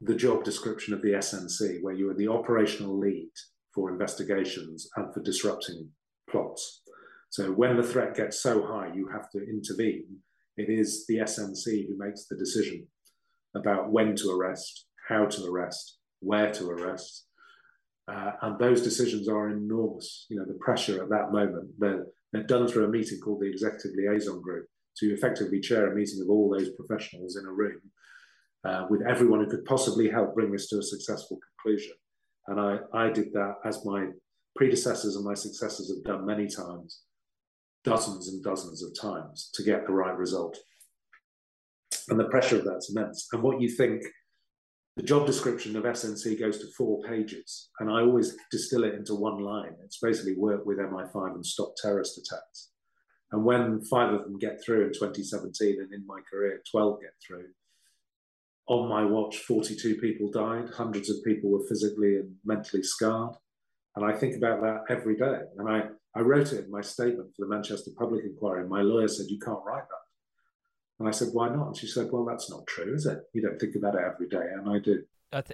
the 0.00 0.14
job 0.14 0.44
description 0.44 0.92
of 0.94 1.02
the 1.02 1.12
SNC, 1.12 1.82
where 1.82 1.94
you 1.94 2.10
are 2.10 2.14
the 2.14 2.28
operational 2.28 2.98
lead 2.98 3.30
for 3.74 3.90
investigations 3.90 4.88
and 4.96 5.12
for 5.14 5.22
disrupting 5.22 5.88
plots. 6.28 6.82
So 7.30 7.50
when 7.50 7.76
the 7.76 7.82
threat 7.82 8.14
gets 8.14 8.42
so 8.42 8.66
high, 8.66 8.92
you 8.94 9.08
have 9.08 9.30
to 9.30 9.38
intervene. 9.38 10.18
It 10.56 10.68
is 10.68 11.06
the 11.06 11.18
SNC 11.18 11.88
who 11.88 11.96
makes 11.96 12.26
the 12.26 12.36
decision 12.36 12.86
about 13.54 13.90
when 13.90 14.14
to 14.16 14.30
arrest, 14.30 14.86
how 15.08 15.26
to 15.26 15.46
arrest, 15.46 15.98
where 16.20 16.52
to 16.52 16.68
arrest. 16.70 17.26
Uh, 18.12 18.32
and 18.42 18.58
those 18.58 18.82
decisions 18.82 19.28
are 19.28 19.48
enormous. 19.48 20.26
You 20.28 20.36
know, 20.36 20.44
the 20.44 20.58
pressure 20.60 21.02
at 21.02 21.08
that 21.10 21.32
moment, 21.32 21.70
they're, 21.78 22.04
they're 22.32 22.42
done 22.42 22.68
through 22.68 22.84
a 22.84 22.88
meeting 22.88 23.20
called 23.20 23.40
the 23.40 23.50
Executive 23.50 23.92
Liaison 23.96 24.40
Group 24.42 24.66
to 24.98 25.14
effectively 25.14 25.60
chair 25.60 25.90
a 25.90 25.94
meeting 25.94 26.20
of 26.20 26.28
all 26.28 26.50
those 26.50 26.70
professionals 26.72 27.36
in 27.36 27.46
a 27.46 27.52
room 27.52 27.80
uh, 28.64 28.86
with 28.90 29.02
everyone 29.08 29.40
who 29.40 29.50
could 29.50 29.64
possibly 29.64 30.10
help 30.10 30.34
bring 30.34 30.52
this 30.52 30.68
to 30.68 30.78
a 30.78 30.82
successful 30.82 31.38
conclusion. 31.62 31.94
And 32.48 32.60
I, 32.60 32.78
I 32.92 33.10
did 33.10 33.32
that 33.32 33.54
as 33.64 33.84
my 33.84 34.08
predecessors 34.56 35.16
and 35.16 35.24
my 35.24 35.34
successors 35.34 35.90
have 35.94 36.04
done 36.04 36.26
many 36.26 36.46
times, 36.46 37.02
dozens 37.84 38.28
and 38.28 38.44
dozens 38.44 38.82
of 38.82 38.92
times 39.00 39.50
to 39.54 39.62
get 39.62 39.86
the 39.86 39.92
right 39.92 40.16
result. 40.16 40.58
And 42.08 42.18
the 42.18 42.24
pressure 42.24 42.58
of 42.58 42.64
that's 42.64 42.90
immense. 42.90 43.28
And 43.32 43.42
what 43.42 43.60
you 43.60 43.68
think, 43.68 44.02
the 44.96 45.02
job 45.02 45.26
description 45.26 45.74
of 45.76 45.84
SNC 45.84 46.38
goes 46.38 46.58
to 46.58 46.66
four 46.76 47.02
pages, 47.02 47.70
and 47.80 47.90
I 47.90 48.00
always 48.00 48.36
distill 48.50 48.84
it 48.84 48.94
into 48.94 49.14
one 49.14 49.38
line. 49.38 49.74
It's 49.82 49.98
basically 49.98 50.34
work 50.34 50.66
with 50.66 50.78
MI5 50.78 51.34
and 51.34 51.46
stop 51.46 51.74
terrorist 51.80 52.18
attacks. 52.18 52.70
And 53.30 53.44
when 53.44 53.80
five 53.82 54.12
of 54.12 54.24
them 54.24 54.38
get 54.38 54.62
through 54.62 54.86
in 54.86 54.92
2017, 54.92 55.80
and 55.80 55.92
in 55.94 56.06
my 56.06 56.20
career, 56.30 56.60
12 56.70 57.00
get 57.00 57.14
through, 57.26 57.46
on 58.68 58.88
my 58.88 59.04
watch, 59.04 59.38
42 59.38 59.96
people 59.96 60.30
died, 60.30 60.68
hundreds 60.68 61.08
of 61.08 61.24
people 61.24 61.50
were 61.50 61.66
physically 61.68 62.16
and 62.16 62.34
mentally 62.44 62.82
scarred. 62.82 63.34
And 63.96 64.04
I 64.04 64.12
think 64.12 64.36
about 64.36 64.60
that 64.60 64.84
every 64.90 65.16
day. 65.16 65.40
And 65.58 65.68
I, 65.68 65.84
I 66.14 66.20
wrote 66.20 66.52
it 66.52 66.66
in 66.66 66.70
my 66.70 66.82
statement 66.82 67.30
for 67.34 67.46
the 67.46 67.50
Manchester 67.54 67.90
Public 67.98 68.24
Inquiry. 68.24 68.68
My 68.68 68.82
lawyer 68.82 69.08
said, 69.08 69.26
You 69.28 69.38
can't 69.38 69.64
write 69.64 69.82
that. 69.88 70.01
And 70.98 71.08
I 71.08 71.10
said, 71.10 71.28
Why 71.32 71.48
not? 71.48 71.68
And 71.68 71.76
she 71.76 71.86
said, 71.86 72.08
Well, 72.12 72.24
that's 72.24 72.50
not 72.50 72.66
true, 72.66 72.94
is 72.94 73.06
it? 73.06 73.18
You 73.32 73.42
don't 73.42 73.58
think 73.58 73.74
about 73.76 73.94
it 73.94 74.02
every 74.04 74.28
day. 74.28 74.46
And 74.54 74.68
I 74.68 74.78
do 74.78 75.02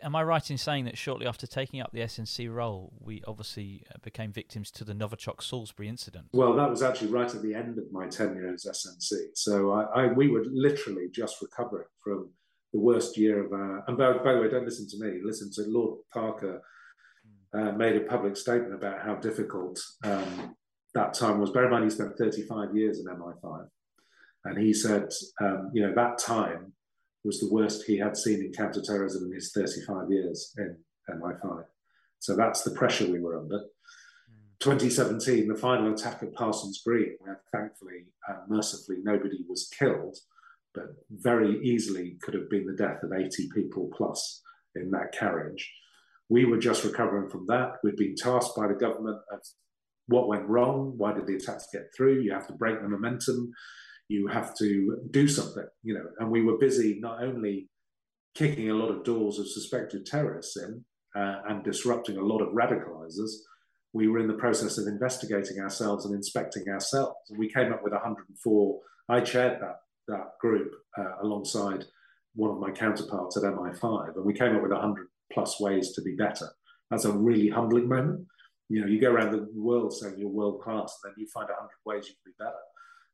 am 0.02 0.16
I 0.16 0.22
right 0.22 0.50
in 0.50 0.58
saying 0.58 0.84
that 0.86 0.98
shortly 0.98 1.26
after 1.26 1.46
taking 1.46 1.80
up 1.80 1.92
the 1.92 2.00
SNC 2.00 2.52
role, 2.52 2.92
we 3.00 3.22
obviously 3.26 3.84
uh, 3.94 3.98
became 4.02 4.32
victims 4.32 4.70
to 4.72 4.84
the 4.84 4.92
Novichok 4.92 5.42
Salisbury 5.42 5.88
incident? 5.88 6.26
Well, 6.32 6.54
that 6.56 6.68
was 6.68 6.82
actually 6.82 7.10
right 7.10 7.32
at 7.32 7.42
the 7.42 7.54
end 7.54 7.78
of 7.78 7.84
my 7.92 8.08
tenure 8.08 8.52
as 8.52 8.66
SNC. 8.66 9.12
So 9.34 9.72
I, 9.72 9.82
I, 10.02 10.06
we 10.12 10.28
were 10.28 10.44
literally 10.50 11.08
just 11.12 11.40
recovering 11.40 11.86
from 12.02 12.30
the 12.72 12.80
worst 12.80 13.16
year 13.16 13.44
of 13.44 13.52
our. 13.52 13.84
And 13.86 13.96
by, 13.96 14.12
by 14.12 14.34
the 14.34 14.40
way, 14.40 14.48
don't 14.48 14.64
listen 14.64 14.88
to 14.88 14.98
me. 14.98 15.20
Listen 15.22 15.50
to 15.52 15.70
Lord 15.70 16.00
Parker. 16.12 16.62
Uh, 17.54 17.72
made 17.72 17.96
a 17.96 18.00
public 18.00 18.36
statement 18.36 18.74
about 18.74 19.00
how 19.02 19.14
difficult 19.14 19.80
um, 20.04 20.54
that 20.94 21.14
time 21.14 21.40
was. 21.40 21.50
Bear 21.50 21.64
in 21.64 21.70
mind, 21.70 21.84
he 21.84 21.90
spent 21.90 22.18
35 22.18 22.76
years 22.76 22.98
in 22.98 23.06
MI5. 23.06 23.68
And 24.44 24.58
he 24.58 24.72
said, 24.72 25.08
um, 25.40 25.70
you 25.74 25.82
know, 25.82 25.94
that 25.94 26.18
time 26.18 26.72
was 27.24 27.40
the 27.40 27.52
worst 27.52 27.84
he 27.84 27.98
had 27.98 28.16
seen 28.16 28.40
in 28.40 28.52
counterterrorism 28.52 29.24
in 29.24 29.34
his 29.34 29.52
35 29.52 30.10
years 30.10 30.54
in 30.56 30.76
MI5. 31.10 31.64
So 32.20 32.36
that's 32.36 32.62
the 32.62 32.70
pressure 32.70 33.10
we 33.10 33.20
were 33.20 33.38
under. 33.38 33.60
2017, 34.60 35.46
the 35.46 35.54
final 35.54 35.92
attack 35.92 36.22
at 36.22 36.34
Parsons 36.34 36.82
Green, 36.84 37.14
where 37.20 37.40
thankfully, 37.52 38.06
uh, 38.28 38.38
mercifully, 38.48 38.98
nobody 39.02 39.38
was 39.48 39.70
killed, 39.78 40.16
but 40.74 40.86
very 41.10 41.60
easily 41.62 42.16
could 42.22 42.34
have 42.34 42.50
been 42.50 42.66
the 42.66 42.72
death 42.72 43.02
of 43.02 43.12
80 43.12 43.50
people 43.54 43.88
plus 43.96 44.42
in 44.74 44.90
that 44.90 45.12
carriage. 45.12 45.72
We 46.28 46.44
were 46.44 46.58
just 46.58 46.84
recovering 46.84 47.30
from 47.30 47.46
that. 47.46 47.74
We'd 47.84 47.96
been 47.96 48.16
tasked 48.16 48.56
by 48.56 48.66
the 48.66 48.74
government 48.74 49.18
of 49.32 49.40
what 50.08 50.28
went 50.28 50.48
wrong, 50.48 50.94
why 50.96 51.12
did 51.12 51.26
the 51.26 51.36
attacks 51.36 51.68
get 51.72 51.90
through? 51.94 52.20
You 52.20 52.32
have 52.32 52.46
to 52.48 52.54
break 52.54 52.80
the 52.80 52.88
momentum 52.88 53.52
you 54.08 54.26
have 54.26 54.56
to 54.56 54.98
do 55.10 55.28
something, 55.28 55.66
you 55.82 55.94
know. 55.94 56.06
And 56.18 56.30
we 56.30 56.42
were 56.42 56.58
busy 56.58 56.98
not 57.00 57.22
only 57.22 57.68
kicking 58.34 58.70
a 58.70 58.74
lot 58.74 58.90
of 58.90 59.04
doors 59.04 59.38
of 59.38 59.48
suspected 59.48 60.06
terrorists 60.06 60.56
in 60.56 60.84
uh, 61.16 61.40
and 61.48 61.64
disrupting 61.64 62.16
a 62.16 62.24
lot 62.24 62.40
of 62.40 62.54
radicalizers, 62.54 63.30
we 63.92 64.08
were 64.08 64.18
in 64.18 64.28
the 64.28 64.34
process 64.34 64.78
of 64.78 64.86
investigating 64.86 65.60
ourselves 65.60 66.04
and 66.04 66.14
inspecting 66.14 66.68
ourselves. 66.68 67.16
And 67.30 67.38
we 67.38 67.50
came 67.50 67.72
up 67.72 67.82
with 67.82 67.92
104. 67.92 68.80
I 69.08 69.20
chaired 69.20 69.60
that 69.60 69.76
that 70.08 70.38
group 70.40 70.72
uh, 70.96 71.22
alongside 71.22 71.84
one 72.34 72.50
of 72.50 72.58
my 72.58 72.70
counterparts 72.70 73.36
at 73.36 73.42
MI5, 73.42 74.16
and 74.16 74.24
we 74.24 74.32
came 74.32 74.56
up 74.56 74.62
with 74.62 74.72
100 74.72 75.06
plus 75.32 75.60
ways 75.60 75.92
to 75.92 76.02
be 76.02 76.14
better. 76.14 76.48
That's 76.90 77.04
a 77.04 77.12
really 77.12 77.48
humbling 77.48 77.88
moment. 77.88 78.26
You 78.68 78.80
know, 78.80 78.86
you 78.86 79.00
go 79.00 79.10
around 79.10 79.32
the 79.32 79.46
world 79.54 79.92
saying 79.92 80.14
you're 80.16 80.28
world 80.28 80.62
class, 80.62 80.98
and 81.02 81.12
then 81.12 81.14
you 81.18 81.26
find 81.32 81.48
100 81.48 81.68
ways 81.84 82.08
you 82.08 82.14
can 82.22 82.32
be 82.32 82.36
better. 82.38 82.56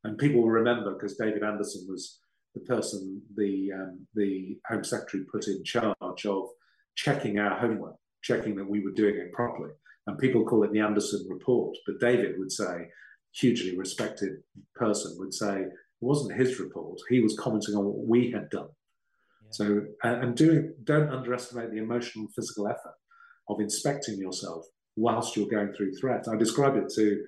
And 0.05 0.19
people 0.19 0.41
will 0.41 0.49
remember 0.49 0.93
because 0.93 1.17
David 1.17 1.43
Anderson 1.43 1.85
was 1.89 2.19
the 2.53 2.61
person 2.61 3.21
the 3.35 3.71
um, 3.73 4.07
the 4.13 4.57
Home 4.67 4.83
Secretary 4.83 5.25
put 5.31 5.47
in 5.47 5.63
charge 5.63 6.25
of 6.25 6.47
checking 6.95 7.39
our 7.39 7.57
homework, 7.59 7.95
checking 8.21 8.55
that 8.55 8.69
we 8.69 8.83
were 8.83 8.91
doing 8.91 9.15
it 9.15 9.33
properly. 9.33 9.71
And 10.07 10.19
people 10.19 10.45
call 10.45 10.63
it 10.63 10.71
the 10.71 10.79
Anderson 10.79 11.25
report, 11.27 11.75
but 11.87 11.99
David 11.99 12.35
would 12.37 12.51
say, 12.51 12.87
hugely 13.33 13.75
respected 13.75 14.33
person 14.75 15.15
would 15.17 15.33
say, 15.33 15.61
it 15.61 15.69
wasn't 16.01 16.39
his 16.39 16.59
report. 16.59 16.99
He 17.09 17.21
was 17.21 17.35
commenting 17.39 17.75
on 17.75 17.85
what 17.85 18.07
we 18.07 18.29
had 18.29 18.47
done. 18.51 18.69
Yeah. 19.43 19.49
So, 19.51 19.81
and 20.03 20.35
doing, 20.37 20.75
don't 20.83 21.09
underestimate 21.09 21.71
the 21.71 21.79
emotional 21.79 22.25
and 22.25 22.35
physical 22.35 22.67
effort 22.67 22.93
of 23.49 23.59
inspecting 23.59 24.19
yourself 24.19 24.63
whilst 24.95 25.35
you're 25.35 25.47
going 25.47 25.73
through 25.73 25.95
threat. 25.95 26.25
I 26.31 26.37
describe 26.37 26.75
it 26.75 26.89
to 26.95 27.23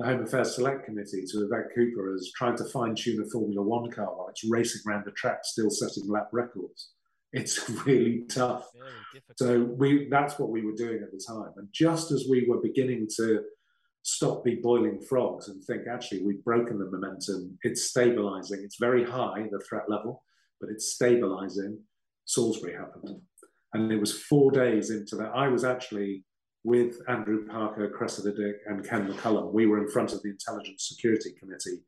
the 0.00 0.06
Home 0.06 0.22
Affairs 0.22 0.54
Select 0.54 0.84
Committee 0.86 1.24
to 1.26 1.44
Yvette 1.44 1.74
Cooper 1.74 2.14
as 2.14 2.30
trying 2.34 2.56
to 2.56 2.64
fine 2.64 2.94
tune 2.94 3.22
a 3.22 3.28
Formula 3.30 3.62
One 3.62 3.90
car 3.90 4.06
while 4.06 4.28
it's 4.28 4.44
racing 4.48 4.80
around 4.88 5.04
the 5.04 5.10
track, 5.12 5.40
still 5.42 5.70
setting 5.70 6.08
lap 6.08 6.28
records. 6.32 6.90
It's 7.32 7.68
really 7.86 8.24
tough. 8.28 8.66
So 9.36 9.60
we 9.60 10.08
that's 10.10 10.38
what 10.38 10.50
we 10.50 10.64
were 10.64 10.74
doing 10.74 11.02
at 11.02 11.12
the 11.12 11.22
time. 11.26 11.52
And 11.56 11.68
just 11.72 12.12
as 12.12 12.26
we 12.28 12.46
were 12.48 12.60
beginning 12.62 13.08
to 13.18 13.42
stop 14.02 14.42
be 14.42 14.54
boiling 14.54 15.00
frogs 15.06 15.48
and 15.48 15.62
think 15.64 15.82
actually 15.86 16.22
we've 16.24 16.44
broken 16.44 16.78
the 16.78 16.90
momentum, 16.90 17.58
it's 17.62 17.84
stabilizing. 17.84 18.62
It's 18.64 18.78
very 18.80 19.04
high, 19.04 19.46
the 19.50 19.62
threat 19.68 19.90
level, 19.90 20.24
but 20.60 20.70
it's 20.70 20.94
stabilizing. 20.94 21.78
Salisbury 22.24 22.74
happened. 22.74 23.20
And 23.74 23.92
it 23.92 24.00
was 24.00 24.18
four 24.22 24.50
days 24.50 24.90
into 24.90 25.16
that. 25.16 25.30
I 25.34 25.48
was 25.48 25.62
actually 25.62 26.24
with 26.64 26.98
Andrew 27.08 27.46
Parker, 27.46 27.88
Cressida 27.88 28.32
Dick, 28.32 28.56
and 28.66 28.86
Ken 28.86 29.10
McCallum. 29.10 29.52
We 29.52 29.66
were 29.66 29.82
in 29.82 29.90
front 29.90 30.12
of 30.12 30.22
the 30.22 30.30
Intelligence 30.30 30.88
Security 30.88 31.30
Committee 31.38 31.82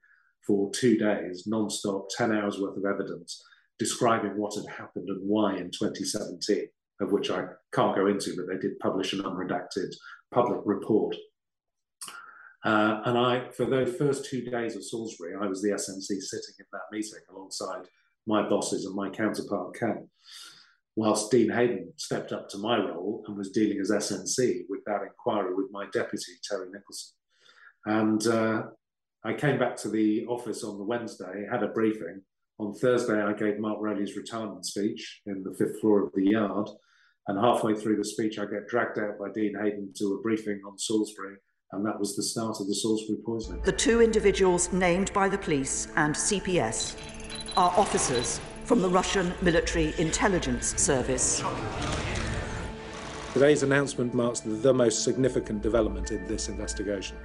for 0.47 0.71
two 0.73 0.97
days, 0.99 1.45
non-stop, 1.47 2.09
10 2.17 2.33
hours 2.33 2.59
worth 2.59 2.76
of 2.76 2.85
evidence, 2.85 3.43
describing 3.79 4.37
what 4.37 4.55
had 4.55 4.67
happened 4.67 5.09
and 5.09 5.21
why 5.29 5.57
in 5.57 5.71
2017, 5.71 6.67
of 7.00 7.12
which 7.12 7.31
I 7.31 7.45
can't 7.73 7.95
go 7.95 8.07
into, 8.07 8.35
but 8.37 8.47
they 8.49 8.59
did 8.59 8.79
publish 8.79 9.12
an 9.12 9.23
unredacted 9.23 9.93
public 10.33 10.61
report. 10.64 11.14
Uh, 12.64 13.00
and 13.05 13.19
I, 13.19 13.50
for 13.50 13.67
those 13.67 13.97
first 13.97 14.25
two 14.25 14.43
days 14.43 14.76
of 14.76 14.85
Salisbury, 14.85 15.35
I 15.41 15.47
was 15.47 15.62
the 15.62 15.71
SNC 15.71 16.21
sitting 16.21 16.55
in 16.59 16.67
that 16.73 16.83
meeting 16.93 17.19
alongside 17.31 17.87
my 18.26 18.49
bosses 18.49 18.85
and 18.85 18.95
my 18.95 19.11
counterpart 19.11 19.75
Ken. 19.75 20.09
Whilst 20.95 21.31
Dean 21.31 21.49
Haydon 21.49 21.93
stepped 21.97 22.33
up 22.33 22.49
to 22.51 22.59
my 22.59 22.77
role 22.77 23.25
and 23.27 23.37
was 23.37 23.51
dealing 23.51 23.81
as 23.81 23.91
SNC 23.91 24.65
with 24.69 24.85
that 24.85 25.03
inquiry 25.03 25.55
with 25.55 25.71
my 25.71 25.87
deputy, 25.93 26.33
Terry 26.43 26.69
Nicholson. 26.71 27.15
And 27.87 28.27
uh, 28.27 28.63
I 29.25 29.33
came 29.33 29.59
back 29.59 29.77
to 29.77 29.89
the 29.89 30.27
office 30.27 30.65
on 30.65 30.77
the 30.77 30.85
Wednesday, 30.85 31.47
had 31.51 31.63
a 31.63 31.69
briefing. 31.69 32.23
On 32.59 32.75
Thursday, 32.75 33.21
I 33.21 33.33
gave 33.33 33.59
Mark 33.59 33.79
Rowley's 33.81 34.17
retirement 34.17 34.67
speech 34.67 35.23
in 35.27 35.43
the 35.43 35.55
fifth 35.55 35.81
floor 35.81 36.05
of 36.05 36.13
the 36.15 36.27
yard. 36.27 36.69
And 37.29 37.39
halfway 37.39 37.75
through 37.75 37.97
the 37.97 38.05
speech, 38.05 38.39
I 38.39 38.45
get 38.45 38.69
dragged 38.69 38.99
out 38.99 39.19
by 39.19 39.31
Dean 39.33 39.55
Haydon 39.55 39.93
to 39.97 40.15
a 40.15 40.23
briefing 40.23 40.61
on 40.67 40.79
Salisbury. 40.79 41.37
And 41.73 41.87
that 41.87 41.99
was 41.99 42.17
the 42.17 42.23
start 42.23 42.61
of 42.61 42.67
the 42.67 42.75
Salisbury 42.75 43.19
poisoning. 43.25 43.63
The 43.63 43.73
two 43.73 44.03
individuals 44.03 44.73
named 44.73 45.13
by 45.13 45.29
the 45.29 45.39
police 45.39 45.89
and 45.97 46.15
CPS 46.15 46.97
are 47.57 47.73
officers 47.79 48.41
from 48.64 48.81
the 48.81 48.88
Russian 48.88 49.33
Military 49.42 49.95
Intelligence 49.99 50.81
Service. 50.81 51.42
Today's 53.33 53.62
announcement 53.62 54.14
marks 54.14 54.40
the 54.40 54.73
most 54.73 55.04
significant 55.04 55.62
development 55.62 56.11
in 56.11 56.26
this 56.26 56.49
investigation. 56.49 57.16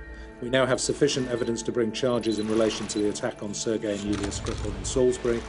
We 0.41 0.49
now 0.49 0.65
have 0.65 0.79
sufficient 0.79 1.29
evidence 1.29 1.61
to 1.63 1.71
bring 1.71 1.91
charges 1.91 2.39
in 2.39 2.47
relation 2.47 2.87
to 2.87 2.99
the 2.99 3.09
attack 3.09 3.43
on 3.43 3.53
Sergei 3.53 3.93
and 3.93 4.01
Yulia 4.01 4.27
Skripal 4.27 4.75
in 4.77 4.85
Salisbury. 4.85 5.41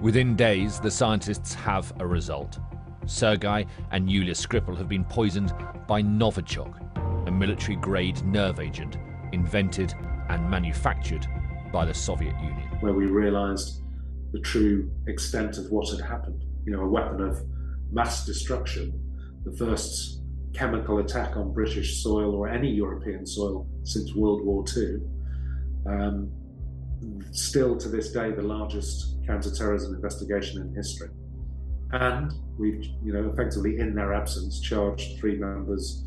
Within 0.00 0.36
days, 0.36 0.80
the 0.80 0.90
scientists 0.90 1.54
have 1.54 1.92
a 2.00 2.06
result. 2.06 2.58
Sergei 3.06 3.66
and 3.92 4.10
Yulia 4.10 4.34
Skripal 4.34 4.76
have 4.76 4.88
been 4.88 5.04
poisoned 5.04 5.52
by 5.86 6.02
Novichok, 6.02 7.26
a 7.28 7.30
military 7.30 7.76
grade 7.76 8.22
nerve 8.24 8.60
agent 8.60 8.98
invented 9.32 9.94
and 10.28 10.48
manufactured 10.48 11.26
by 11.72 11.84
the 11.84 11.94
Soviet 11.94 12.34
Union. 12.40 12.68
Where 12.80 12.92
we 12.92 13.06
realised 13.06 13.82
the 14.32 14.40
true 14.40 14.90
extent 15.06 15.58
of 15.58 15.70
what 15.70 15.88
had 15.90 16.00
happened. 16.00 16.44
You 16.64 16.72
know, 16.72 16.82
a 16.82 16.88
weapon 16.88 17.20
of 17.20 17.42
mass 17.90 18.26
destruction, 18.26 18.92
the 19.44 19.56
first 19.56 20.22
chemical 20.54 20.98
attack 20.98 21.36
on 21.36 21.52
British 21.52 22.02
soil 22.02 22.34
or 22.34 22.48
any 22.48 22.70
European 22.70 23.26
soil 23.26 23.66
since 23.84 24.14
World 24.14 24.44
War 24.44 24.64
II. 24.76 25.00
Um, 25.86 26.32
still 27.30 27.76
to 27.76 27.88
this 27.88 28.10
day, 28.10 28.32
the 28.32 28.42
largest 28.42 29.16
counterterrorism 29.26 29.94
investigation 29.94 30.62
in 30.62 30.74
history. 30.74 31.10
And 31.92 32.32
we've, 32.58 32.84
you 33.04 33.12
know, 33.12 33.30
effectively 33.30 33.78
in 33.78 33.94
their 33.94 34.12
absence, 34.12 34.60
charged 34.60 35.18
three 35.20 35.36
members 35.36 36.04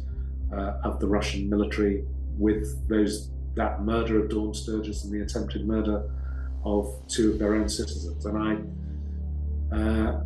uh, 0.52 0.74
of 0.84 1.00
the 1.00 1.08
Russian 1.08 1.50
military 1.50 2.04
with 2.38 2.88
those 2.90 3.32
that 3.56 3.82
murder 3.82 4.24
of 4.24 4.30
Dawn 4.30 4.54
Sturgess 4.54 5.04
and 5.04 5.14
the 5.14 5.22
attempted 5.22 5.68
murder 5.68 6.10
of 6.64 7.02
two 7.08 7.32
of 7.32 7.40
their 7.40 7.56
own 7.56 7.70
citizens. 7.70 8.26
And 8.26 8.38
I, 9.72 9.76
uh, 9.76 10.24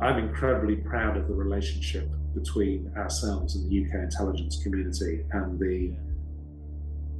I'm 0.00 0.18
incredibly 0.18 0.76
proud 0.76 1.16
of 1.16 1.28
the 1.28 1.34
relationship 1.34 2.08
between 2.34 2.92
ourselves 2.96 3.56
and 3.56 3.70
the 3.70 3.84
UK 3.84 4.04
intelligence 4.04 4.62
community 4.62 5.24
and 5.32 5.58
the 5.58 5.94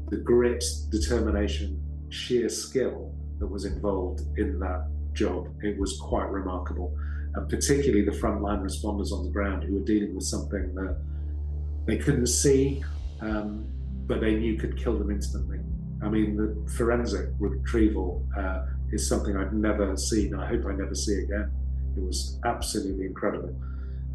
the 0.09 0.16
grit, 0.16 0.64
determination, 0.90 1.83
sheer 2.11 2.49
skill 2.49 3.12
that 3.38 3.47
was 3.47 3.64
involved 3.64 4.21
in 4.38 4.59
that 4.61 4.87
job. 5.14 5.49
It 5.62 5.78
was 5.78 5.99
quite 6.00 6.30
remarkable, 6.30 6.97
and 7.35 7.49
particularly 7.49 8.04
the 8.04 8.12
frontline 8.12 8.62
responders 8.62 9.11
on 9.11 9.25
the 9.25 9.30
ground 9.30 9.64
who 9.64 9.75
were 9.75 9.85
dealing 9.85 10.14
with 10.14 10.25
something 10.25 10.75
that 10.76 10.97
they 11.87 11.97
couldn't 11.97 12.28
see, 12.28 12.85
um, 13.21 13.66
but 14.06 14.21
they 14.21 14.35
knew 14.35 14.56
could 14.56 14.76
kill 14.76 14.97
them 14.97 15.11
instantly. 15.11 15.59
I 16.02 16.08
mean, 16.08 16.36
the 16.36 16.70
forensic 16.72 17.30
retrieval 17.38 18.24
uh, 18.36 18.66
is 18.92 19.08
something 19.08 19.36
I've 19.36 19.52
never 19.52 19.96
seen. 19.96 20.34
I 20.34 20.46
hope 20.46 20.66
I 20.66 20.72
never 20.72 20.94
see 20.94 21.20
again. 21.20 21.50
It 21.96 22.02
was 22.02 22.38
absolutely 22.44 23.06
incredible. 23.06 23.54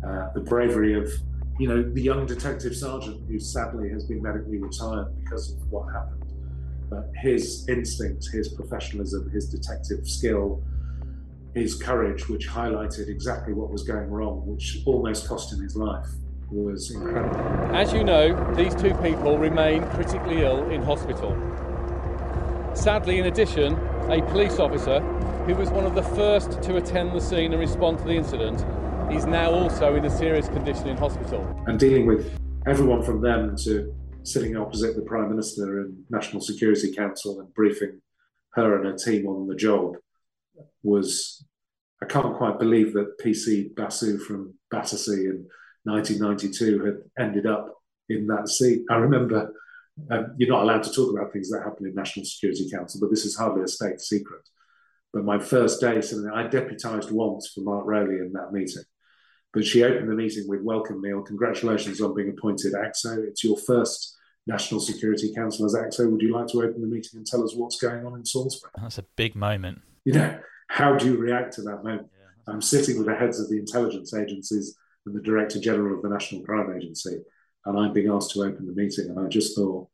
Uh, 0.06 0.32
the 0.34 0.42
bravery 0.42 0.94
of, 0.94 1.12
you 1.60 1.68
know, 1.68 1.82
the 1.82 2.02
young 2.02 2.26
detective 2.26 2.76
sergeant 2.76 3.22
who 3.28 3.40
sadly 3.40 3.90
has 3.90 4.06
been 4.06 4.22
medically 4.22 4.58
retired 4.58 5.08
because 5.24 5.54
of 5.54 5.72
what 5.72 5.92
happened. 5.92 6.26
But 6.90 7.10
his 7.16 7.68
instinct, 7.68 8.28
his 8.32 8.50
professionalism, 8.50 9.30
his 9.32 9.50
detective 9.50 10.08
skill, 10.08 10.62
his 11.54 11.76
courage, 11.76 12.30
which 12.30 12.48
highlighted 12.48 13.08
exactly 13.10 13.54
what 13.54 13.72
was 13.72 13.84
going 13.84 14.10
wrong, 14.10 14.44
which 14.46 14.80
almost 14.86 15.28
cost 15.28 15.52
him 15.52 15.62
his 15.62 15.76
life, 15.76 16.08
was 16.50 16.92
incredible. 16.92 17.40
As 17.76 17.94
you 17.94 18.04
know, 18.04 18.54
these 18.56 18.76
two 18.76 18.94
people 18.96 19.38
remain 19.38 19.84
critically 19.90 20.44
ill 20.44 20.70
in 20.70 20.82
hospital. 20.82 21.36
Sadly, 22.74 23.20
in 23.20 23.26
addition, 23.26 23.74
a 24.10 24.22
police 24.32 24.58
officer 24.58 25.02
who 25.46 25.56
was 25.56 25.70
one 25.70 25.86
of 25.86 25.94
the 25.94 26.04
first 26.04 26.62
to 26.64 26.78
attend 26.78 27.14
the 27.14 27.20
scene 27.20 27.52
and 27.52 27.60
respond 27.60 27.98
to 28.00 28.06
the 28.06 28.14
incident 28.14 28.66
is 29.12 29.26
now 29.26 29.52
also 29.52 29.96
in 29.96 30.06
a 30.06 30.10
serious 30.10 30.48
condition 30.48 30.88
in 30.88 30.96
hospital. 30.96 31.46
And 31.68 31.78
dealing 31.78 32.06
with 32.06 32.40
everyone 32.66 33.04
from 33.04 33.22
them 33.22 33.58
to 33.66 33.94
sitting 34.24 34.56
opposite 34.56 34.96
the 34.96 35.02
Prime 35.02 35.30
Minister 35.30 35.82
and 35.82 35.98
National 36.10 36.42
Security 36.42 36.94
Council 36.94 37.42
and 37.42 37.54
briefing 37.54 38.02
her 38.54 38.78
and 38.78 38.86
her 38.86 38.98
team 38.98 39.28
on 39.28 39.48
the 39.48 39.56
job 39.56 39.96
was 40.82 41.44
I 42.02 42.06
can't 42.06 42.38
quite 42.38 42.58
believe 42.58 42.94
that 42.94 43.20
PC 43.20 43.76
Basu 43.76 44.18
from 44.18 44.54
Battersea 44.72 45.26
in 45.26 45.46
1992 45.84 46.86
had 46.86 46.98
ended 47.20 47.46
up 47.46 47.76
in 48.08 48.28
that 48.28 48.48
seat. 48.48 48.84
I 48.90 48.96
remember 48.96 49.52
um, 50.10 50.36
you're 50.38 50.50
not 50.50 50.64
allowed 50.64 50.84
to 50.84 50.92
talk 50.92 51.14
about 51.14 51.32
things 51.32 51.50
that 51.50 51.64
happen 51.64 51.86
in 51.86 51.96
National 51.96 52.26
Security 52.26 52.70
Council, 52.70 53.00
but 53.00 53.10
this 53.10 53.26
is 53.26 53.36
hardly 53.36 53.64
a 53.64 53.68
state 53.68 54.00
secret. 54.00 54.42
But 55.14 55.26
my 55.26 55.40
first 55.40 55.82
day, 55.82 56.00
something 56.02 56.32
I 56.32 56.48
deputised 56.48 57.12
once 57.12 57.52
for 57.54 57.62
Mark 57.62 57.86
Rowley 57.86 58.20
in 58.20 58.32
that 58.34 58.54
meeting. 58.54 58.84
But 59.54 59.66
she 59.66 59.84
opened 59.84 60.10
the 60.10 60.16
meeting 60.16 60.48
with 60.48 60.62
"Welcome, 60.62 61.02
Neil. 61.02 61.22
Congratulations 61.22 62.00
on 62.00 62.16
being 62.16 62.30
appointed 62.30 62.74
ACSO. 62.74 63.28
It's 63.28 63.44
your 63.44 63.58
first 63.58 64.16
National 64.48 64.80
Security 64.80 65.34
Council 65.34 65.66
as 65.66 65.76
ACSO. 65.76 66.10
Would 66.10 66.22
you 66.22 66.34
like 66.34 66.48
to 66.48 66.64
open 66.64 66.82
the 66.82 66.88
meeting 66.88 67.18
and 67.18 67.28
tell 67.28 67.44
us 67.44 67.54
what's 67.56 67.80
going 67.80 68.06
on 68.06 68.16
in 68.16 68.26
Salisbury?" 68.26 68.72
That's 68.82 68.98
a 68.98 69.06
big 69.18 69.36
moment. 69.36 69.82
You 70.06 70.14
know, 70.14 70.40
how 70.68 70.96
do 70.96 71.06
you 71.06 71.18
react 71.18 71.54
to 71.56 71.62
that 71.64 71.84
moment? 71.84 72.08
Yeah. 72.14 72.54
I'm 72.54 72.62
sitting 72.62 72.98
with 72.98 73.08
the 73.08 73.16
heads 73.16 73.40
of 73.40 73.50
the 73.50 73.58
intelligence 73.58 74.14
agencies 74.14 74.78
and 75.06 75.14
the 75.14 75.22
Director 75.22 75.60
General 75.60 75.98
of 75.98 76.02
the 76.02 76.10
National 76.10 76.42
Crime 76.44 76.74
Agency, 76.76 77.18
and 77.66 77.78
I'm 77.78 77.94
being 77.94 78.10
asked 78.10 78.32
to 78.32 78.44
open 78.44 78.66
the 78.66 78.74
meeting. 78.74 79.10
And 79.10 79.20
I 79.20 79.28
just 79.28 79.56
thought, 79.56 79.88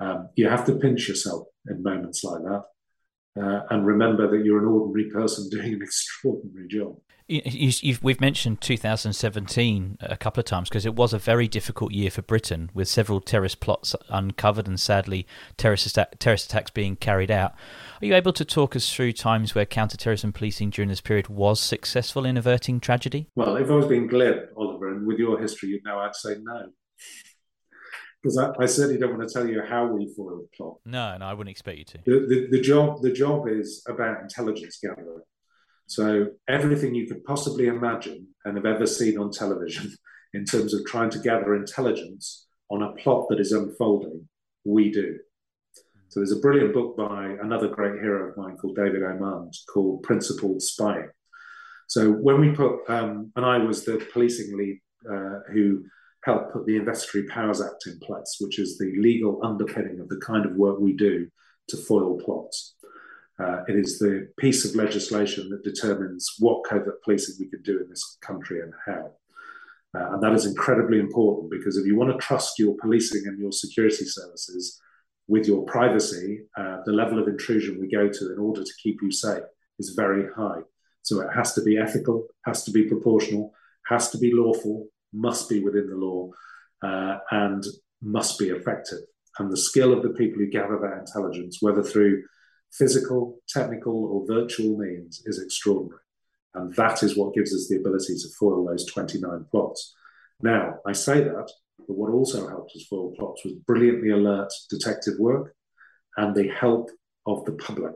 um, 0.00 0.28
you 0.34 0.48
have 0.48 0.66
to 0.66 0.76
pinch 0.76 1.08
yourself 1.08 1.46
in 1.68 1.82
moments 1.82 2.22
like 2.24 2.42
that. 2.42 2.64
Uh, 3.38 3.62
and 3.70 3.86
remember 3.86 4.30
that 4.30 4.44
you're 4.44 4.58
an 4.58 4.68
ordinary 4.68 5.10
person 5.10 5.48
doing 5.50 5.74
an 5.74 5.82
extraordinary 5.82 6.68
job. 6.68 6.96
You, 7.28 7.96
we've 8.02 8.20
mentioned 8.20 8.60
2017 8.60 9.96
a 9.98 10.16
couple 10.16 10.40
of 10.40 10.44
times 10.44 10.68
because 10.68 10.86
it 10.86 10.94
was 10.94 11.12
a 11.12 11.18
very 11.18 11.48
difficult 11.48 11.90
year 11.90 12.08
for 12.08 12.22
Britain 12.22 12.70
with 12.72 12.86
several 12.86 13.20
terrorist 13.20 13.58
plots 13.58 13.96
uncovered 14.08 14.68
and 14.68 14.78
sadly 14.78 15.26
terrorist, 15.56 15.98
terrorist 16.20 16.46
attacks 16.46 16.70
being 16.70 16.94
carried 16.94 17.32
out. 17.32 17.56
Are 18.00 18.06
you 18.06 18.14
able 18.14 18.32
to 18.32 18.44
talk 18.44 18.76
us 18.76 18.94
through 18.94 19.12
times 19.14 19.56
where 19.56 19.66
counterterrorism 19.66 20.32
policing 20.32 20.70
during 20.70 20.88
this 20.88 21.00
period 21.00 21.26
was 21.26 21.58
successful 21.58 22.24
in 22.24 22.36
averting 22.36 22.78
tragedy? 22.78 23.26
Well, 23.34 23.56
if 23.56 23.68
I 23.68 23.74
was 23.74 23.86
being 23.86 24.06
glib, 24.06 24.50
Oliver, 24.56 24.90
and 24.90 25.04
with 25.04 25.18
your 25.18 25.40
history, 25.40 25.70
you'd 25.70 25.84
know 25.84 25.98
I'd 25.98 26.14
say 26.14 26.36
no 26.40 26.68
because 28.22 28.38
I, 28.38 28.52
I, 28.60 28.66
certainly 28.66 28.98
don't 28.98 29.16
want 29.16 29.28
to 29.28 29.32
tell 29.32 29.48
you 29.48 29.62
how 29.62 29.86
we 29.86 30.12
foil 30.16 30.38
the 30.38 30.48
plot. 30.56 30.76
No, 30.84 31.16
no, 31.16 31.26
I 31.26 31.32
wouldn't 31.32 31.50
expect 31.50 31.78
you 31.78 31.84
to. 31.84 31.98
The, 32.04 32.26
the, 32.28 32.48
the, 32.52 32.60
job 32.60 33.00
the 33.02 33.12
job 33.12 33.48
is 33.48 33.84
about 33.88 34.20
intelligence 34.20 34.78
gathering. 34.82 35.20
So 35.86 36.30
everything 36.48 36.94
you 36.94 37.06
could 37.06 37.24
possibly 37.24 37.66
imagine 37.66 38.28
and 38.44 38.56
have 38.56 38.66
ever 38.66 38.86
seen 38.86 39.18
on 39.18 39.30
television 39.30 39.92
in 40.34 40.44
terms 40.44 40.74
of 40.74 40.84
trying 40.86 41.10
to 41.10 41.18
gather 41.20 41.54
intelligence 41.54 42.46
on 42.70 42.82
a 42.82 42.92
plot 42.92 43.26
that 43.28 43.38
is 43.38 43.52
unfolding, 43.52 44.28
we 44.64 44.90
do. 44.90 45.18
So 46.08 46.20
there's 46.20 46.32
a 46.32 46.40
brilliant 46.40 46.74
book 46.74 46.96
by 46.96 47.36
another 47.40 47.68
great 47.68 48.00
hero 48.00 48.30
of 48.30 48.36
mine 48.36 48.56
called 48.56 48.76
David 48.76 49.02
Omand 49.02 49.54
called 49.72 50.02
Principled 50.02 50.62
Spying. 50.62 51.10
So 51.88 52.10
when 52.10 52.40
we 52.40 52.50
put, 52.50 52.88
um, 52.88 53.30
and 53.36 53.44
I 53.44 53.58
was 53.58 53.84
the 53.84 54.04
policing 54.12 54.56
lead 54.56 54.80
uh, 55.08 55.40
who 55.52 55.84
helped 56.26 56.52
put 56.52 56.66
the 56.66 56.76
Investigatory 56.76 57.28
Powers 57.28 57.62
Act 57.62 57.86
in 57.86 58.00
place, 58.00 58.36
which 58.40 58.58
is 58.58 58.76
the 58.76 58.92
legal 58.98 59.40
underpinning 59.44 60.00
of 60.00 60.08
the 60.08 60.20
kind 60.20 60.44
of 60.44 60.56
work 60.56 60.78
we 60.80 60.92
do 60.92 61.28
to 61.68 61.76
foil 61.76 62.18
plots. 62.18 62.74
Uh, 63.38 63.62
it 63.68 63.76
is 63.76 63.98
the 63.98 64.28
piece 64.36 64.64
of 64.64 64.74
legislation 64.74 65.48
that 65.50 65.62
determines 65.62 66.34
what 66.40 66.64
covert 66.64 67.00
policing 67.04 67.36
we 67.38 67.48
can 67.48 67.62
do 67.62 67.80
in 67.80 67.88
this 67.88 68.18
country 68.22 68.60
and 68.60 68.72
how. 68.86 69.12
Uh, 69.96 70.14
and 70.14 70.22
that 70.22 70.32
is 70.32 70.46
incredibly 70.46 70.98
important 70.98 71.48
because 71.50 71.76
if 71.76 71.86
you 71.86 71.96
want 71.96 72.10
to 72.10 72.18
trust 72.18 72.58
your 72.58 72.74
policing 72.80 73.22
and 73.26 73.38
your 73.38 73.52
security 73.52 74.04
services 74.04 74.80
with 75.28 75.46
your 75.46 75.64
privacy, 75.64 76.40
uh, 76.56 76.78
the 76.86 76.92
level 76.92 77.20
of 77.20 77.28
intrusion 77.28 77.80
we 77.80 77.88
go 77.88 78.08
to 78.08 78.32
in 78.32 78.38
order 78.38 78.64
to 78.64 78.72
keep 78.82 78.98
you 79.00 79.12
safe 79.12 79.44
is 79.78 79.90
very 79.90 80.26
high. 80.36 80.60
So 81.02 81.20
it 81.20 81.28
has 81.34 81.54
to 81.54 81.62
be 81.62 81.78
ethical, 81.78 82.26
has 82.46 82.64
to 82.64 82.72
be 82.72 82.84
proportional, 82.84 83.52
has 83.86 84.10
to 84.10 84.18
be 84.18 84.32
lawful, 84.32 84.88
must 85.16 85.48
be 85.48 85.62
within 85.62 85.88
the 85.88 85.96
law 85.96 86.30
uh, 86.82 87.18
and 87.30 87.64
must 88.02 88.38
be 88.38 88.50
effective. 88.50 88.98
And 89.38 89.50
the 89.50 89.56
skill 89.56 89.92
of 89.92 90.02
the 90.02 90.10
people 90.10 90.38
who 90.38 90.46
gather 90.46 90.78
that 90.78 90.98
intelligence, 90.98 91.58
whether 91.60 91.82
through 91.82 92.22
physical, 92.72 93.38
technical, 93.48 94.04
or 94.06 94.26
virtual 94.26 94.78
means 94.78 95.22
is 95.26 95.40
extraordinary. 95.42 96.00
And 96.54 96.74
that 96.74 97.02
is 97.02 97.16
what 97.16 97.34
gives 97.34 97.54
us 97.54 97.68
the 97.68 97.76
ability 97.76 98.14
to 98.14 98.28
foil 98.38 98.64
those 98.64 98.86
29 98.86 99.46
plots. 99.50 99.94
Now, 100.40 100.76
I 100.86 100.92
say 100.92 101.22
that, 101.22 101.50
but 101.86 101.96
what 101.96 102.12
also 102.12 102.48
helped 102.48 102.72
us 102.74 102.86
foil 102.88 103.12
plots 103.16 103.44
was 103.44 103.54
brilliantly 103.66 104.10
alert 104.10 104.50
detective 104.70 105.14
work 105.18 105.54
and 106.16 106.34
the 106.34 106.48
help 106.48 106.90
of 107.26 107.44
the 107.44 107.52
public, 107.52 107.94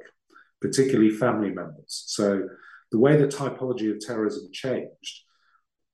particularly 0.61 1.11
family 1.11 1.50
members. 1.50 2.04
So 2.06 2.48
the 2.92 2.98
way 2.98 3.16
the 3.16 3.28
typology 3.28 3.90
of 3.90 4.00
terrorism 4.00 4.50
changed, 4.52 5.22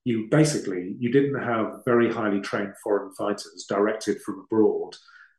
you 0.07 0.25
basically 0.31 0.95
you 0.99 1.11
didn't 1.11 1.43
have 1.43 1.81
very 1.83 2.09
highly 2.09 2.39
trained 2.39 2.73
foreign 2.81 3.13
fighters 3.15 3.65
directed 3.67 4.21
from 4.21 4.39
abroad 4.39 4.95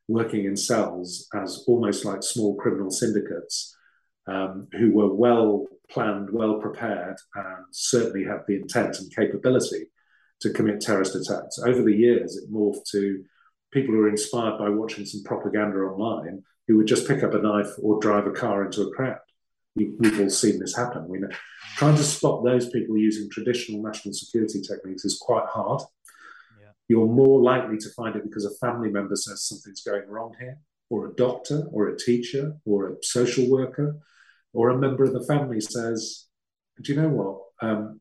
working 0.08 0.44
in 0.44 0.54
cells 0.54 1.26
as 1.34 1.64
almost 1.66 2.04
like 2.04 2.22
small 2.22 2.54
criminal 2.56 2.90
syndicates 2.90 3.74
um, 4.26 4.68
who 4.72 4.92
were 4.92 5.14
well 5.14 5.66
planned, 5.90 6.28
well 6.30 6.60
prepared, 6.60 7.16
and 7.34 7.64
certainly 7.70 8.24
had 8.24 8.40
the 8.46 8.56
intent 8.56 8.98
and 8.98 9.14
capability 9.16 9.86
to 10.40 10.50
commit 10.50 10.82
terrorist 10.82 11.14
attacks. 11.14 11.58
Over 11.58 11.82
the 11.82 11.96
years, 11.96 12.36
it 12.36 12.52
morphed 12.52 12.90
to 12.92 13.24
people 13.72 13.94
who 13.94 14.00
were 14.00 14.10
inspired 14.10 14.58
by 14.58 14.68
watching 14.68 15.06
some 15.06 15.22
propaganda 15.24 15.78
online 15.78 16.42
who 16.66 16.76
would 16.76 16.86
just 16.86 17.08
pick 17.08 17.22
up 17.22 17.32
a 17.32 17.38
knife 17.38 17.72
or 17.82 18.00
drive 18.00 18.26
a 18.26 18.32
car 18.32 18.66
into 18.66 18.82
a 18.82 18.92
crowd. 18.92 19.16
We, 19.76 19.94
have 20.04 20.20
all 20.20 20.30
seen 20.30 20.58
this 20.58 20.76
happen. 20.76 21.08
We 21.08 21.20
know 21.20 21.28
trying 21.78 21.96
to 21.96 22.02
spot 22.02 22.42
those 22.44 22.68
people 22.70 22.98
using 22.98 23.30
traditional 23.30 23.80
national 23.80 24.12
security 24.12 24.60
techniques 24.60 25.04
is 25.04 25.16
quite 25.16 25.46
hard. 25.46 25.80
Yeah. 26.60 26.70
You're 26.88 27.06
more 27.06 27.40
likely 27.40 27.78
to 27.78 27.88
find 27.90 28.16
it 28.16 28.24
because 28.24 28.44
a 28.44 28.66
family 28.66 28.90
member 28.90 29.14
says 29.14 29.44
something's 29.44 29.82
going 29.82 30.08
wrong 30.08 30.34
here, 30.40 30.58
or 30.90 31.06
a 31.06 31.14
doctor, 31.14 31.68
or 31.70 31.86
a 31.86 31.96
teacher, 31.96 32.56
or 32.64 32.88
a 32.88 32.96
social 33.02 33.48
worker, 33.48 33.96
or 34.52 34.70
a 34.70 34.76
member 34.76 35.04
of 35.04 35.12
the 35.12 35.24
family 35.24 35.60
says, 35.60 36.26
"Do 36.82 36.92
you 36.92 37.00
know 37.00 37.10
what? 37.10 37.42
Um, 37.62 38.00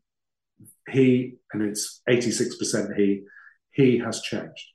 he 0.90 1.36
and 1.54 1.62
it's 1.62 2.02
86% 2.10 2.96
he 2.98 3.26
he 3.72 4.00
has 4.00 4.22
changed." 4.22 4.72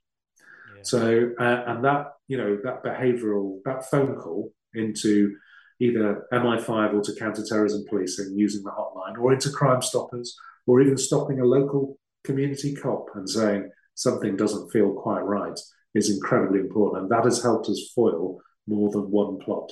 Yeah. 0.77 0.83
So, 0.85 1.33
uh, 1.41 1.65
and 1.67 1.85
that 1.85 2.13
you 2.29 2.37
know 2.37 2.57
that 2.63 2.85
behavioural 2.85 3.65
that 3.65 3.91
phone 3.91 4.15
call 4.15 4.53
into 4.75 5.35
either 5.83 6.27
MI5 6.33 6.95
or 6.95 7.03
to 7.03 7.15
counterterrorism 7.19 7.85
policing 7.89 8.35
using 8.37 8.63
the 8.63 8.71
hotline, 8.71 9.19
or 9.19 9.33
into 9.33 9.51
Crime 9.51 9.83
Stoppers, 9.83 10.37
or 10.67 10.81
even 10.81 10.97
stopping 10.97 11.41
a 11.41 11.45
local 11.45 11.99
community 12.23 12.75
cop 12.75 13.07
and 13.15 13.29
saying 13.29 13.69
something 13.95 14.37
doesn't 14.37 14.71
feel 14.71 14.93
quite 14.93 15.23
right 15.23 15.59
is 15.95 16.11
incredibly 16.11 16.61
important. 16.61 17.03
And 17.03 17.11
that 17.11 17.25
has 17.25 17.43
helped 17.43 17.69
us 17.69 17.93
foil 17.95 18.39
more 18.69 18.91
than 18.91 19.11
one 19.11 19.39
plot. 19.41 19.71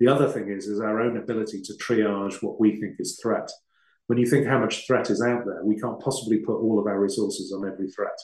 The 0.00 0.08
other 0.08 0.28
thing 0.28 0.50
is, 0.50 0.66
is 0.66 0.80
our 0.80 1.00
own 1.00 1.16
ability 1.16 1.62
to 1.62 1.74
triage 1.74 2.42
what 2.42 2.58
we 2.58 2.80
think 2.80 2.96
is 2.98 3.18
threat. 3.22 3.48
When 4.08 4.18
you 4.18 4.26
think 4.26 4.46
how 4.46 4.58
much 4.58 4.86
threat 4.86 5.10
is 5.10 5.22
out 5.22 5.46
there, 5.46 5.64
we 5.64 5.78
can't 5.78 6.00
possibly 6.00 6.38
put 6.38 6.58
all 6.58 6.80
of 6.80 6.86
our 6.86 7.00
resources 7.00 7.52
on 7.52 7.66
every 7.66 7.88
threat. 7.90 8.18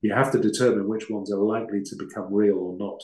You 0.00 0.14
have 0.14 0.32
to 0.32 0.40
determine 0.40 0.88
which 0.88 1.10
ones 1.10 1.30
are 1.30 1.38
likely 1.38 1.82
to 1.82 1.96
become 1.96 2.32
real 2.32 2.56
or 2.56 2.76
not. 2.78 3.00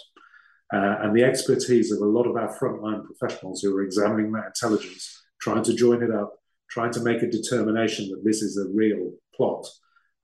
Uh, 0.72 0.96
and 1.02 1.16
the 1.16 1.22
expertise 1.22 1.92
of 1.92 2.00
a 2.00 2.04
lot 2.04 2.26
of 2.26 2.36
our 2.36 2.52
frontline 2.58 3.04
professionals 3.04 3.62
who 3.62 3.76
are 3.76 3.82
examining 3.82 4.32
that 4.32 4.46
intelligence, 4.46 5.22
trying 5.40 5.62
to 5.62 5.74
join 5.74 6.02
it 6.02 6.10
up, 6.10 6.34
trying 6.68 6.92
to 6.92 7.00
make 7.00 7.22
a 7.22 7.30
determination 7.30 8.08
that 8.10 8.24
this 8.24 8.42
is 8.42 8.58
a 8.58 8.68
real 8.74 9.12
plot, 9.34 9.64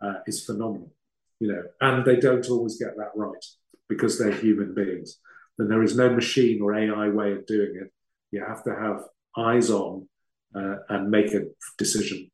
uh, 0.02 0.14
is 0.26 0.44
phenomenal. 0.44 0.92
You 1.38 1.52
know, 1.52 1.62
and 1.80 2.04
they 2.04 2.16
don't 2.16 2.48
always 2.50 2.76
get 2.78 2.96
that 2.96 3.10
right 3.14 3.44
because 3.88 4.18
they're 4.18 4.32
human 4.32 4.74
beings. 4.74 5.18
Then 5.58 5.68
there 5.68 5.82
is 5.82 5.96
no 5.96 6.10
machine 6.10 6.60
or 6.62 6.74
AI 6.74 7.08
way 7.08 7.32
of 7.32 7.46
doing 7.46 7.74
it. 7.80 7.92
You 8.30 8.44
have 8.44 8.64
to 8.64 8.74
have 8.74 9.04
eyes 9.36 9.70
on 9.70 10.08
uh, 10.54 10.76
and 10.88 11.10
make 11.10 11.34
a 11.34 11.42
decision. 11.78 12.30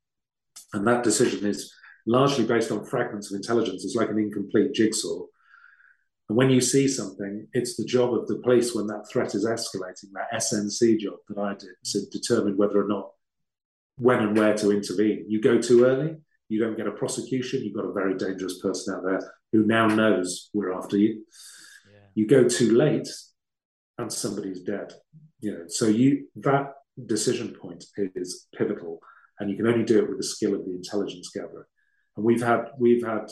And 0.72 0.86
that 0.86 1.04
decision 1.04 1.46
is 1.46 1.72
largely 2.06 2.44
based 2.44 2.70
on 2.70 2.84
fragments 2.84 3.30
of 3.30 3.36
intelligence. 3.36 3.84
It's 3.84 3.94
like 3.94 4.10
an 4.10 4.18
incomplete 4.18 4.72
jigsaw 4.72 5.24
and 6.28 6.36
when 6.36 6.50
you 6.50 6.60
see 6.60 6.88
something, 6.88 7.46
it's 7.52 7.76
the 7.76 7.84
job 7.84 8.12
of 8.12 8.28
the 8.28 8.36
police 8.36 8.74
when 8.74 8.86
that 8.88 9.08
threat 9.10 9.34
is 9.34 9.46
escalating, 9.46 10.12
that 10.12 10.32
SNC 10.34 10.98
job 10.98 11.14
that 11.28 11.38
I 11.40 11.54
did 11.54 11.70
to 11.92 12.06
determine 12.10 12.56
whether 12.56 12.82
or 12.82 12.88
not, 12.88 13.10
when 13.96 14.20
and 14.20 14.36
where 14.36 14.54
to 14.54 14.70
intervene. 14.70 15.24
You 15.28 15.40
go 15.40 15.58
too 15.58 15.84
early, 15.84 16.16
you 16.48 16.60
don't 16.60 16.76
get 16.76 16.86
a 16.86 16.92
prosecution, 16.92 17.62
you've 17.64 17.76
got 17.76 17.86
a 17.86 17.92
very 17.92 18.16
dangerous 18.16 18.60
person 18.60 18.94
out 18.94 19.04
there 19.04 19.34
who 19.52 19.64
now 19.64 19.86
knows 19.86 20.50
we're 20.52 20.72
after 20.72 20.98
you. 20.98 21.24
Yeah. 21.90 22.00
You 22.14 22.26
go 22.26 22.46
too 22.46 22.76
late, 22.76 23.08
and 23.96 24.12
somebody's 24.12 24.62
dead. 24.62 24.92
You 25.40 25.52
know, 25.52 25.64
so 25.68 25.86
you 25.86 26.26
that 26.36 26.72
decision 27.06 27.54
point 27.60 27.84
is 27.96 28.46
pivotal, 28.56 29.00
and 29.38 29.50
you 29.50 29.56
can 29.56 29.66
only 29.66 29.84
do 29.84 29.98
it 29.98 30.08
with 30.08 30.18
the 30.18 30.24
skill 30.24 30.54
of 30.54 30.64
the 30.64 30.72
intelligence 30.72 31.30
gatherer. 31.34 31.68
And 32.16 32.24
we've 32.24 32.42
had 32.42 32.66
we've 32.78 33.04
had 33.04 33.28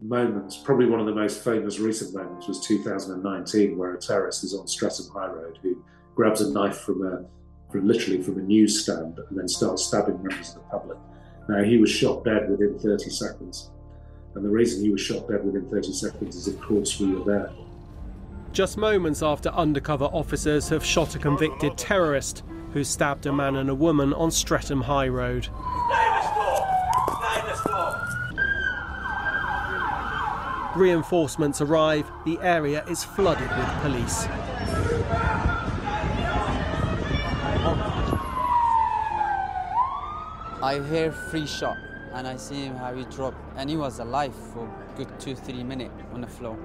moments, 0.00 0.56
probably 0.56 0.86
one 0.86 1.00
of 1.00 1.06
the 1.06 1.14
most 1.14 1.42
famous 1.42 1.78
recent 1.78 2.14
moments 2.14 2.46
was 2.46 2.60
2019, 2.60 3.76
where 3.76 3.94
a 3.94 4.00
terrorist 4.00 4.44
is 4.44 4.54
on 4.54 4.66
Streatham 4.68 5.06
High 5.12 5.26
Road 5.26 5.58
who 5.62 5.82
grabs 6.14 6.40
a 6.40 6.52
knife 6.52 6.78
from 6.78 7.04
a, 7.04 7.24
from 7.70 7.86
literally 7.86 8.22
from 8.22 8.38
a 8.38 8.42
newsstand 8.42 9.18
and 9.18 9.38
then 9.38 9.48
starts 9.48 9.86
stabbing 9.86 10.22
members 10.22 10.50
of 10.50 10.54
the 10.56 10.60
public. 10.70 10.98
Now, 11.48 11.64
he 11.64 11.78
was 11.78 11.90
shot 11.90 12.24
dead 12.24 12.48
within 12.48 12.78
30 12.78 13.10
seconds. 13.10 13.70
And 14.34 14.44
the 14.44 14.50
reason 14.50 14.82
he 14.82 14.90
was 14.90 15.00
shot 15.00 15.28
dead 15.28 15.44
within 15.44 15.68
30 15.68 15.92
seconds 15.92 16.36
is, 16.36 16.46
of 16.46 16.60
course, 16.60 17.00
we 17.00 17.14
were 17.14 17.24
there. 17.24 17.50
Just 18.52 18.76
moments 18.76 19.22
after 19.22 19.48
undercover 19.50 20.04
officers 20.06 20.68
have 20.68 20.84
shot 20.84 21.14
a 21.16 21.18
convicted 21.18 21.76
terrorist 21.76 22.44
who 22.72 22.84
stabbed 22.84 23.26
a 23.26 23.32
man 23.32 23.56
and 23.56 23.70
a 23.70 23.74
woman 23.74 24.12
on 24.14 24.30
Streatham 24.30 24.82
High 24.82 25.08
Road. 25.08 25.48
Reinforcements 30.78 31.60
arrive, 31.60 32.08
the 32.24 32.38
area 32.40 32.84
is 32.88 33.02
flooded 33.02 33.50
with 33.50 33.68
police. 33.82 34.28
I 40.62 40.80
hear 40.88 41.10
free 41.10 41.48
shot 41.48 41.76
and 42.14 42.28
I 42.28 42.36
see 42.36 42.66
him 42.66 42.76
how 42.76 42.94
he 42.94 43.02
dropped 43.06 43.38
and 43.56 43.68
he 43.68 43.76
was 43.76 43.98
alive 43.98 44.32
for 44.54 44.70
good 44.96 45.08
two, 45.18 45.34
three 45.34 45.64
minutes 45.64 45.92
on 46.14 46.20
the 46.20 46.28
floor. 46.28 46.56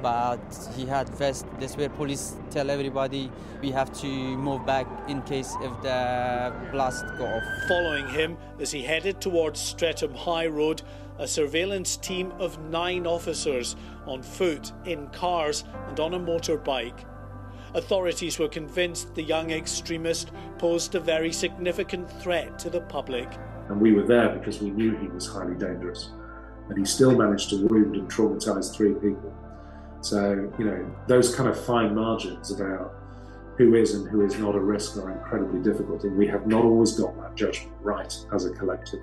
But 0.00 0.38
he 0.76 0.86
had 0.86 1.08
vest. 1.08 1.44
That's 1.58 1.76
where 1.76 1.88
police 1.88 2.36
tell 2.50 2.70
everybody 2.70 3.28
we 3.60 3.72
have 3.72 3.92
to 4.02 4.06
move 4.06 4.64
back 4.64 4.86
in 5.08 5.20
case 5.22 5.56
if 5.62 5.82
the 5.82 6.52
blast 6.70 7.04
go 7.18 7.26
off. 7.26 7.42
Following 7.66 8.06
him 8.08 8.36
as 8.60 8.70
he 8.70 8.82
headed 8.82 9.20
towards 9.20 9.58
Streatham 9.58 10.14
High 10.14 10.46
Road, 10.46 10.82
a 11.18 11.26
surveillance 11.26 11.96
team 11.96 12.32
of 12.38 12.58
nine 12.64 13.06
officers 13.06 13.76
on 14.06 14.22
foot, 14.22 14.72
in 14.84 15.08
cars, 15.08 15.64
and 15.88 16.00
on 16.00 16.14
a 16.14 16.18
motorbike. 16.18 17.04
Authorities 17.74 18.38
were 18.38 18.48
convinced 18.48 19.14
the 19.14 19.22
young 19.22 19.50
extremist 19.50 20.30
posed 20.58 20.94
a 20.94 21.00
very 21.00 21.32
significant 21.32 22.10
threat 22.20 22.58
to 22.58 22.68
the 22.68 22.82
public. 22.82 23.28
And 23.68 23.80
we 23.80 23.92
were 23.92 24.06
there 24.06 24.28
because 24.30 24.60
we 24.60 24.70
knew 24.70 24.96
he 24.96 25.08
was 25.08 25.26
highly 25.26 25.54
dangerous. 25.54 26.10
And 26.68 26.78
he 26.78 26.84
still 26.84 27.16
managed 27.16 27.50
to 27.50 27.66
wound 27.66 27.96
and 27.96 28.10
traumatize 28.10 28.74
three 28.74 28.94
people. 28.94 29.32
So, 30.02 30.52
you 30.58 30.64
know, 30.64 30.96
those 31.06 31.34
kind 31.34 31.48
of 31.48 31.58
fine 31.64 31.94
margins 31.94 32.50
about 32.50 32.94
who 33.56 33.74
is 33.74 33.94
and 33.94 34.08
who 34.08 34.24
is 34.24 34.38
not 34.38 34.54
a 34.54 34.60
risk 34.60 34.96
are 34.98 35.10
incredibly 35.10 35.60
difficult. 35.60 36.04
And 36.04 36.16
we 36.16 36.26
have 36.26 36.46
not 36.46 36.64
always 36.64 36.92
got 36.92 37.16
that 37.20 37.36
judgment 37.36 37.76
right 37.80 38.12
as 38.34 38.44
a 38.44 38.50
collective. 38.50 39.00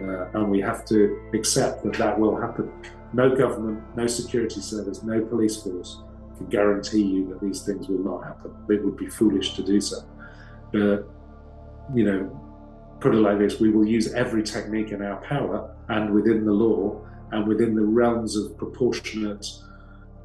Uh, 0.00 0.26
and 0.34 0.50
we 0.50 0.60
have 0.60 0.84
to 0.86 1.30
accept 1.34 1.82
that 1.84 1.94
that 1.94 2.18
will 2.18 2.36
happen. 2.40 2.70
No 3.12 3.34
government, 3.34 3.82
no 3.96 4.06
security 4.06 4.60
service, 4.60 5.02
no 5.02 5.20
police 5.24 5.62
force 5.62 6.02
can 6.36 6.46
guarantee 6.46 7.02
you 7.02 7.28
that 7.28 7.40
these 7.40 7.62
things 7.62 7.88
will 7.88 7.98
not 7.98 8.24
happen. 8.24 8.54
It 8.68 8.84
would 8.84 8.96
be 8.96 9.08
foolish 9.08 9.54
to 9.54 9.62
do 9.62 9.80
so. 9.80 9.98
But, 10.72 11.08
you 11.94 12.04
know, 12.04 12.40
put 13.00 13.14
it 13.14 13.18
like 13.18 13.38
this 13.38 13.60
we 13.60 13.70
will 13.70 13.86
use 13.86 14.12
every 14.14 14.42
technique 14.42 14.90
in 14.90 15.02
our 15.02 15.16
power 15.22 15.74
and 15.88 16.10
within 16.12 16.44
the 16.44 16.52
law 16.52 17.00
and 17.30 17.46
within 17.46 17.74
the 17.74 17.82
realms 17.82 18.36
of 18.36 18.56
proportionate 18.56 19.46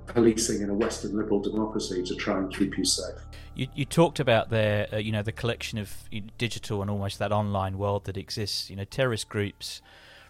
policing 0.08 0.62
in 0.62 0.70
a 0.70 0.74
Western 0.74 1.18
liberal 1.18 1.39
democracy 1.39 2.04
to 2.04 2.16
try 2.16 2.38
and 2.38 2.54
keep 2.54 2.78
you 2.78 2.86
safe. 2.86 3.16
You, 3.56 3.68
you 3.76 3.86
talked 3.86 4.20
about 4.20 4.50
there, 4.50 4.88
uh, 4.92 4.98
you 4.98 5.12
know, 5.12 5.22
the 5.22 5.32
collection 5.32 5.78
of 5.78 5.94
digital 6.38 6.82
and 6.82 6.89
almost 6.89 7.20
that 7.20 7.32
online 7.32 7.78
world 7.78 8.06
that 8.06 8.18
exists. 8.18 8.70
You 8.70 8.76
know, 8.76 8.86
terrorist 8.86 9.30
groups 9.30 9.82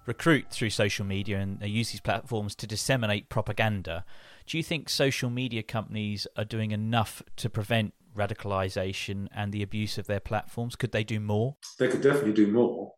recruit 0.05 0.47
through 0.49 0.69
social 0.69 1.05
media 1.05 1.39
and 1.39 1.59
they 1.59 1.67
use 1.67 1.91
these 1.91 2.01
platforms 2.01 2.55
to 2.55 2.67
disseminate 2.67 3.29
propaganda. 3.29 4.03
Do 4.45 4.57
you 4.57 4.63
think 4.63 4.89
social 4.89 5.29
media 5.29 5.63
companies 5.63 6.27
are 6.35 6.43
doing 6.43 6.71
enough 6.71 7.23
to 7.37 7.49
prevent 7.49 7.93
radicalization 8.15 9.27
and 9.33 9.51
the 9.51 9.63
abuse 9.63 9.97
of 9.97 10.07
their 10.07 10.19
platforms? 10.19 10.75
Could 10.75 10.91
they 10.91 11.03
do 11.03 11.19
more? 11.19 11.55
They 11.79 11.87
could 11.87 12.01
definitely 12.01 12.33
do 12.33 12.47
more. 12.47 12.93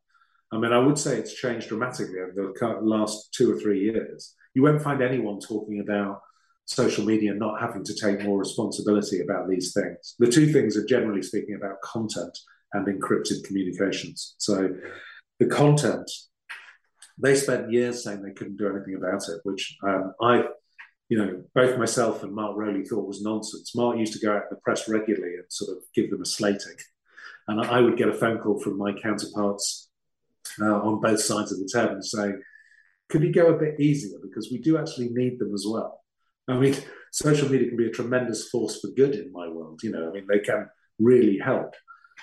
I 0.51 0.57
mean, 0.57 0.71
I 0.71 0.79
would 0.79 0.97
say 0.97 1.17
it's 1.17 1.33
changed 1.33 1.67
dramatically 1.67 2.19
over 2.19 2.53
the 2.53 2.79
last 2.81 3.33
two 3.33 3.51
or 3.51 3.59
three 3.59 3.81
years. 3.81 4.35
You 4.53 4.63
won't 4.63 4.81
find 4.81 5.01
anyone 5.01 5.39
talking 5.39 5.81
about 5.81 6.21
social 6.65 7.05
media 7.05 7.33
not 7.33 7.61
having 7.61 7.83
to 7.83 7.95
take 7.95 8.23
more 8.23 8.39
responsibility 8.39 9.21
about 9.21 9.47
these 9.47 9.73
things. 9.73 10.15
The 10.19 10.31
two 10.31 10.51
things 10.51 10.75
are 10.75 10.85
generally 10.85 11.21
speaking 11.21 11.55
about 11.55 11.81
content 11.81 12.37
and 12.73 12.87
encrypted 12.87 13.43
communications. 13.45 14.35
So 14.39 14.69
the 15.39 15.45
content, 15.45 16.09
they 17.17 17.35
spent 17.35 17.71
years 17.71 18.03
saying 18.03 18.21
they 18.21 18.33
couldn't 18.33 18.57
do 18.57 18.67
anything 18.67 18.95
about 18.95 19.21
it, 19.29 19.39
which 19.43 19.77
um, 19.83 20.13
I, 20.21 20.45
you 21.07 21.17
know, 21.17 21.43
both 21.53 21.77
myself 21.77 22.23
and 22.23 22.33
Mark 22.33 22.57
Rowley 22.57 22.83
thought 22.83 23.07
was 23.07 23.21
nonsense. 23.21 23.75
Mark 23.75 23.97
used 23.97 24.13
to 24.13 24.25
go 24.25 24.33
out 24.33 24.43
in 24.43 24.49
the 24.49 24.61
press 24.63 24.89
regularly 24.89 25.35
and 25.35 25.45
sort 25.49 25.77
of 25.77 25.83
give 25.93 26.09
them 26.09 26.21
a 26.21 26.25
slating. 26.25 26.75
And 27.47 27.61
I 27.61 27.79
would 27.79 27.95
get 27.95 28.09
a 28.09 28.13
phone 28.13 28.39
call 28.39 28.59
from 28.59 28.77
my 28.77 28.91
counterparts 28.91 29.89
uh, 30.59 30.81
on 30.81 30.99
both 30.99 31.21
sides 31.21 31.51
of 31.51 31.59
the 31.59 31.69
table 31.71 32.01
saying, 32.01 32.41
could 33.09 33.21
you 33.21 33.31
go 33.31 33.53
a 33.53 33.59
bit 33.59 33.79
easier? 33.79 34.17
Because 34.21 34.49
we 34.51 34.57
do 34.57 34.79
actually 34.79 35.09
need 35.09 35.37
them 35.37 35.53
as 35.53 35.65
well. 35.69 36.01
I 36.47 36.57
mean, 36.57 36.75
social 37.11 37.49
media 37.49 37.69
can 37.69 37.77
be 37.77 37.87
a 37.87 37.91
tremendous 37.91 38.49
force 38.49 38.79
for 38.79 38.89
good 38.89 39.15
in 39.15 39.31
my 39.31 39.47
world. 39.47 39.79
You 39.83 39.91
know, 39.91 40.09
I 40.09 40.11
mean, 40.11 40.27
they 40.27 40.39
can 40.39 40.67
really 40.99 41.39
help. 41.39 41.73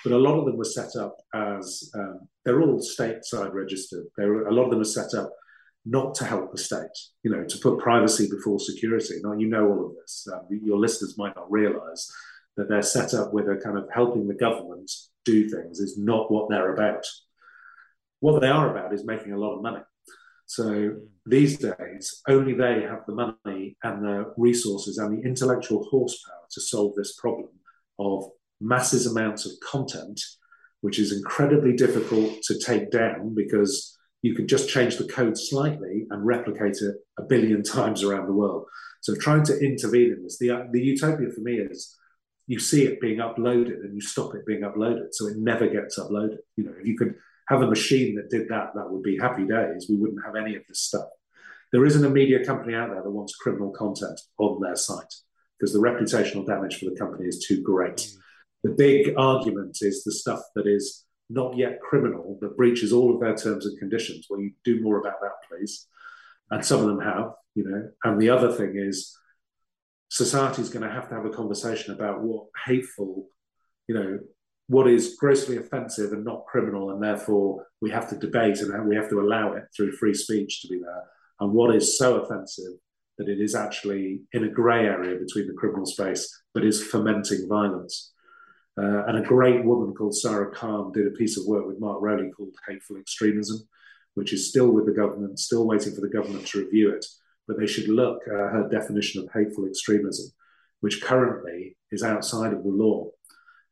But 0.03 0.13
a 0.13 0.17
lot 0.17 0.37
of 0.37 0.45
them 0.45 0.57
were 0.57 0.65
set 0.65 0.95
up 0.95 1.17
as 1.33 1.89
um, 1.95 2.21
they're 2.45 2.61
all 2.61 2.79
stateside 2.79 3.53
registered. 3.53 4.05
There, 4.17 4.47
a 4.47 4.53
lot 4.53 4.65
of 4.65 4.71
them 4.71 4.81
are 4.81 4.85
set 4.85 5.13
up 5.13 5.31
not 5.85 6.15
to 6.15 6.25
help 6.25 6.51
the 6.51 6.57
state. 6.57 6.97
You 7.23 7.31
know, 7.31 7.43
to 7.43 7.57
put 7.59 7.79
privacy 7.79 8.27
before 8.29 8.59
security. 8.59 9.15
Now, 9.23 9.33
you 9.33 9.47
know 9.47 9.67
all 9.67 9.85
of 9.87 9.95
this. 9.95 10.27
Um, 10.31 10.47
your 10.49 10.77
listeners 10.77 11.17
might 11.17 11.35
not 11.35 11.51
realise 11.51 12.11
that 12.57 12.69
they're 12.69 12.81
set 12.81 13.13
up 13.13 13.33
with 13.33 13.47
a 13.47 13.59
kind 13.63 13.77
of 13.77 13.87
helping 13.93 14.27
the 14.27 14.33
government 14.33 14.91
do 15.25 15.49
things 15.49 15.79
is 15.79 15.97
not 15.97 16.31
what 16.31 16.49
they're 16.49 16.73
about. 16.73 17.05
What 18.19 18.39
they 18.39 18.47
are 18.47 18.71
about 18.71 18.93
is 18.93 19.05
making 19.05 19.33
a 19.33 19.39
lot 19.39 19.55
of 19.55 19.63
money. 19.63 19.81
So 20.53 20.65
mm. 20.65 20.99
these 21.25 21.57
days, 21.57 22.21
only 22.27 22.53
they 22.53 22.83
have 22.83 23.05
the 23.07 23.15
money 23.15 23.75
and 23.81 24.03
the 24.03 24.33
resources 24.37 24.99
and 24.99 25.17
the 25.17 25.27
intellectual 25.27 25.83
horsepower 25.89 26.45
to 26.51 26.61
solve 26.61 26.93
this 26.95 27.15
problem 27.15 27.49
of 27.97 28.25
masses 28.61 29.07
amounts 29.07 29.47
of 29.47 29.53
content, 29.67 30.21
which 30.81 30.99
is 30.99 31.11
incredibly 31.11 31.73
difficult 31.75 32.43
to 32.43 32.59
take 32.59 32.91
down 32.91 33.33
because 33.33 33.97
you 34.21 34.35
can 34.35 34.47
just 34.47 34.69
change 34.69 34.97
the 34.97 35.07
code 35.07 35.39
slightly 35.39 36.05
and 36.11 36.23
replicate 36.23 36.77
it 36.81 36.97
a 37.17 37.23
billion 37.23 37.63
times 37.77 38.03
around 38.03 38.27
the 38.27 38.33
world. 38.33 38.65
So 39.01 39.15
trying 39.15 39.43
to 39.45 39.59
intervene 39.59 40.13
in 40.13 40.21
this, 40.21 40.37
the, 40.37 40.67
the 40.71 40.81
utopia 40.81 41.29
for 41.31 41.41
me 41.41 41.55
is 41.55 41.97
you 42.45 42.59
see 42.59 42.85
it 42.85 43.01
being 43.01 43.17
uploaded 43.17 43.79
and 43.83 43.95
you 43.95 44.01
stop 44.01 44.35
it 44.35 44.45
being 44.45 44.61
uploaded 44.61 45.07
so 45.13 45.27
it 45.27 45.37
never 45.37 45.67
gets 45.67 45.97
uploaded. 45.97 46.37
You 46.57 46.65
know, 46.65 46.73
if 46.79 46.85
you 46.85 46.95
could 46.95 47.15
have 47.47 47.61
a 47.61 47.67
machine 47.67 48.15
that 48.15 48.29
did 48.29 48.47
that, 48.49 48.71
that 48.75 48.89
would 48.89 49.03
be 49.03 49.17
happy 49.17 49.45
days. 49.45 49.87
We 49.89 49.97
wouldn't 49.97 50.25
have 50.25 50.35
any 50.35 50.55
of 50.55 50.63
this 50.67 50.81
stuff. 50.81 51.07
There 51.71 51.85
isn't 51.85 52.05
a 52.05 52.09
media 52.09 52.45
company 52.45 52.75
out 52.75 52.91
there 52.91 53.01
that 53.01 53.09
wants 53.09 53.35
criminal 53.35 53.71
content 53.71 54.19
on 54.37 54.61
their 54.61 54.75
site 54.75 55.13
because 55.59 55.73
the 55.73 55.79
reputational 55.79 56.45
damage 56.45 56.79
for 56.79 56.85
the 56.85 56.95
company 56.95 57.27
is 57.27 57.45
too 57.45 57.61
great. 57.61 57.97
Mm. 57.97 58.15
The 58.63 58.69
big 58.71 59.13
argument 59.17 59.77
is 59.81 60.03
the 60.03 60.11
stuff 60.11 60.41
that 60.55 60.67
is 60.67 61.05
not 61.29 61.57
yet 61.57 61.79
criminal, 61.81 62.37
that 62.41 62.57
breaches 62.57 62.93
all 62.93 63.13
of 63.13 63.19
their 63.19 63.35
terms 63.35 63.65
and 63.65 63.77
conditions. 63.79 64.27
Well, 64.29 64.39
you 64.39 64.51
do 64.63 64.81
more 64.81 64.99
about 64.99 65.19
that, 65.21 65.31
please. 65.49 65.87
And 66.51 66.63
some 66.63 66.81
of 66.81 66.87
them 66.87 67.01
have, 67.01 67.31
you 67.55 67.63
know. 67.63 67.89
And 68.03 68.21
the 68.21 68.29
other 68.29 68.51
thing 68.51 68.73
is 68.75 69.17
society 70.09 70.61
is 70.61 70.69
going 70.69 70.87
to 70.87 70.93
have 70.93 71.09
to 71.09 71.15
have 71.15 71.25
a 71.25 71.31
conversation 71.31 71.93
about 71.93 72.21
what 72.21 72.45
hateful, 72.65 73.27
you 73.87 73.95
know, 73.95 74.19
what 74.67 74.87
is 74.87 75.15
grossly 75.19 75.57
offensive 75.57 76.13
and 76.13 76.23
not 76.23 76.45
criminal, 76.45 76.91
and 76.91 77.03
therefore 77.03 77.67
we 77.81 77.89
have 77.91 78.09
to 78.09 78.17
debate 78.17 78.59
and 78.59 78.87
we 78.87 78.95
have 78.95 79.09
to 79.09 79.19
allow 79.19 79.53
it 79.53 79.65
through 79.75 79.91
free 79.91 80.13
speech 80.13 80.61
to 80.61 80.67
be 80.67 80.79
there, 80.79 81.03
and 81.39 81.51
what 81.51 81.75
is 81.75 81.97
so 81.97 82.21
offensive 82.21 82.73
that 83.17 83.29
it 83.29 83.39
is 83.39 83.55
actually 83.55 84.21
in 84.33 84.43
a 84.43 84.49
grey 84.49 84.85
area 84.85 85.19
between 85.19 85.47
the 85.47 85.53
criminal 85.53 85.85
space 85.85 86.41
but 86.53 86.65
is 86.65 86.83
fomenting 86.83 87.47
violence. 87.47 88.11
Uh, 88.75 89.05
and 89.05 89.17
a 89.17 89.27
great 89.27 89.63
woman 89.63 89.93
called 89.93 90.15
Sara 90.15 90.51
Khan 90.51 90.91
did 90.93 91.05
a 91.05 91.11
piece 91.11 91.37
of 91.37 91.45
work 91.45 91.67
with 91.67 91.79
Mark 91.79 92.01
Rowley 92.01 92.31
called 92.31 92.55
Hateful 92.67 92.97
Extremism, 92.97 93.67
which 94.15 94.33
is 94.33 94.49
still 94.49 94.71
with 94.71 94.85
the 94.87 94.93
government, 94.93 95.37
still 95.39 95.67
waiting 95.67 95.93
for 95.93 96.01
the 96.01 96.09
government 96.09 96.47
to 96.47 96.59
review 96.59 96.91
it. 96.91 97.05
But 97.47 97.59
they 97.59 97.67
should 97.67 97.87
look 97.87 98.23
at 98.25 98.31
her 98.31 98.67
definition 98.71 99.21
of 99.21 99.29
hateful 99.31 99.67
extremism, 99.67 100.31
which 100.79 101.03
currently 101.03 101.77
is 101.91 102.01
outside 102.01 102.53
of 102.53 102.63
the 102.63 102.69
law. 102.69 103.09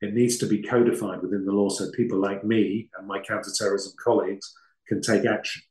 It 0.02 0.14
needs 0.14 0.38
to 0.40 0.48
be 0.48 0.64
codified 0.64 1.22
within 1.22 1.46
the 1.46 1.52
law 1.52 1.70
so 1.70 1.92
people 1.92 2.20
like 2.20 2.44
me 2.44 2.90
and 2.98 3.08
my 3.08 3.20
counterterrorism 3.20 3.94
colleagues 4.04 4.54
can 4.88 5.02
take 5.02 5.26
action. 5.26 5.62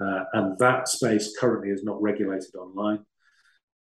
Uh, 0.00 0.24
and 0.34 0.58
that 0.58 0.88
space 0.88 1.34
currently 1.40 1.70
is 1.70 1.82
not 1.82 2.00
regulated 2.02 2.54
online. 2.54 3.00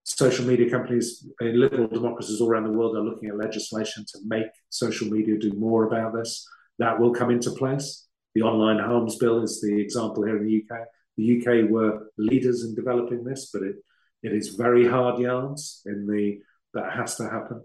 Social 0.05 0.45
media 0.45 0.69
companies 0.69 1.25
in 1.41 1.61
liberal 1.61 1.87
democracies 1.87 2.41
all 2.41 2.49
around 2.49 2.65
the 2.65 2.73
world 2.73 2.97
are 2.97 3.03
looking 3.03 3.29
at 3.29 3.37
legislation 3.37 4.05
to 4.09 4.19
make 4.25 4.47
social 4.69 5.09
media 5.09 5.39
do 5.39 5.53
more 5.53 5.85
about 5.85 6.13
this. 6.13 6.45
That 6.81 6.99
will 6.99 7.13
come 7.13 7.31
into 7.31 7.53
place. 7.53 8.09
The 8.35 8.43
Online 8.43 8.83
Harms 8.83 9.17
Bill 9.17 9.45
is 9.45 9.61
the 9.61 9.81
example 9.81 10.25
here 10.25 10.39
in 10.39 10.45
the 10.45 10.65
UK. 10.65 10.87
The 11.17 11.39
UK 11.39 11.71
were 11.71 12.11
leaders 12.19 12.65
in 12.65 12.75
developing 12.75 13.23
this, 13.23 13.51
but 13.53 13.63
it, 13.63 13.77
it 14.25 14.33
is 14.33 14.57
very 14.57 14.89
hard 14.89 15.21
yards 15.21 15.83
in 15.87 16.07
the 16.07 16.41
that 16.75 16.93
has 16.95 17.17
to 17.17 17.25
happen. 17.25 17.63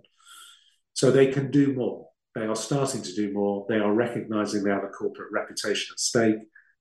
So 0.97 1.12
they 1.12 1.27
can 1.27 1.51
do 1.51 1.73
more. 1.73 2.07
They 2.33 2.47
are 2.47 2.55
starting 2.55 3.03
to 3.03 3.13
do 3.13 3.31
more. 3.31 3.67
They 3.69 3.75
are 3.75 3.93
recognizing 3.93 4.63
they 4.63 4.71
have 4.71 4.83
a 4.83 4.88
corporate 4.88 5.31
reputation 5.31 5.93
at 5.93 5.99
stake. 5.99 6.38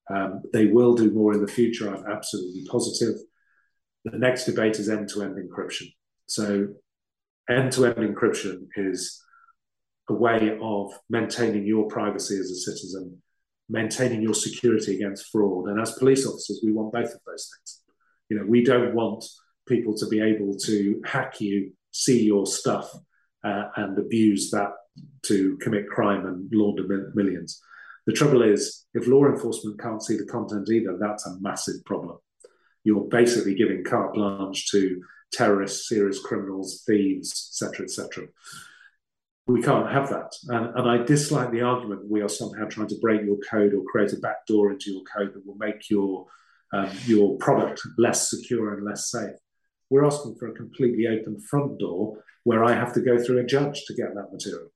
Um, 0.09 0.41
they 0.55 0.69
will 0.69 0.95
do 0.95 1.11
more 1.11 1.35
in 1.35 1.45
the 1.45 1.53
future. 1.53 1.95
I'm 1.95 2.11
absolutely 2.11 2.65
positive. 2.65 3.15
The 4.07 4.19
next 4.19 4.47
debate 4.47 4.79
is 4.79 4.89
end 4.89 5.11
to 5.11 5.23
end 5.23 5.37
encryption. 5.37 5.93
So, 6.25 6.69
end 7.51 7.73
to 7.73 7.85
end 7.85 7.97
encryption 7.97 8.69
is 8.77 9.23
a 10.09 10.15
way 10.15 10.57
of 10.63 10.93
maintaining 11.11 11.67
your 11.67 11.87
privacy 11.89 12.39
as 12.39 12.51
a 12.51 12.57
citizen, 12.57 13.21
maintaining 13.69 14.23
your 14.23 14.35
security 14.35 14.97
against 14.97 15.31
fraud. 15.31 15.69
And 15.69 15.79
as 15.79 15.93
police 15.93 16.27
officers, 16.27 16.63
we 16.65 16.73
want 16.73 16.95
both 16.95 17.13
of 17.13 17.21
those 17.27 17.51
things. 17.55 17.83
You 18.31 18.39
know, 18.39 18.47
we 18.49 18.65
don't 18.65 18.95
want 18.95 19.27
people 19.69 19.95
to 19.99 20.07
be 20.07 20.23
able 20.23 20.57
to 20.65 21.03
hack 21.05 21.39
you, 21.43 21.73
see 21.91 22.25
your 22.25 22.47
stuff, 22.47 22.91
uh, 23.47 23.69
and 23.77 23.99
abuse 23.99 24.51
that 24.51 24.73
to 25.23 25.57
commit 25.59 25.89
crime 25.89 26.27
and 26.27 26.51
launder 26.53 27.13
millions. 27.15 27.61
The 28.07 28.13
trouble 28.13 28.43
is, 28.43 28.87
if 28.95 29.07
law 29.07 29.27
enforcement 29.27 29.81
can't 29.81 30.03
see 30.03 30.17
the 30.17 30.27
content 30.27 30.69
either, 30.69 30.97
that's 30.99 31.27
a 31.27 31.39
massive 31.41 31.85
problem. 31.85 32.19
You're 32.85 33.09
basically 33.09 33.55
giving 33.55 33.85
carte 33.85 34.15
blanche 34.15 34.71
to 34.71 35.03
terrorists, 35.33 35.89
serious 35.89 36.21
criminals, 36.21 36.83
thieves, 36.87 37.51
etc., 37.53 37.85
etc. 37.85 38.29
We 39.49 39.63
can't 39.63 39.91
have 39.91 40.09
that. 40.11 40.33
And, 40.49 40.77
and 40.77 40.89
I 40.89 41.05
dislike 41.05 41.51
the 41.51 41.63
argument 41.63 42.11
we 42.11 42.21
are 42.21 42.29
somehow 42.29 42.67
trying 42.67 42.89
to 42.89 42.99
break 43.01 43.23
your 43.23 43.39
code 43.49 43.75
or 43.75 43.83
create 43.91 44.13
a 44.13 44.19
backdoor 44.19 44.73
into 44.73 44.93
your 44.93 45.03
code 45.03 45.35
that 45.35 45.47
will 45.47 45.57
make 45.57 45.89
your 45.91 46.27
um, 46.73 46.91
your 47.05 47.37
product 47.39 47.81
less 47.97 48.29
secure 48.29 48.75
and 48.75 48.85
less 48.85 49.09
safe. 49.11 49.37
We're 49.91 50.05
asking 50.05 50.37
for 50.37 50.49
a 50.49 50.55
completely 50.55 51.07
open 51.07 51.41
front 51.41 51.79
door 51.79 52.23
where 52.45 52.65
I 52.65 52.73
have 52.73 52.93
to 52.95 53.01
go 53.01 53.23
through 53.23 53.39
a 53.39 53.45
judge 53.45 53.85
to 53.87 53.95
get 53.95 54.15
that 54.15 54.33
material. 54.33 54.69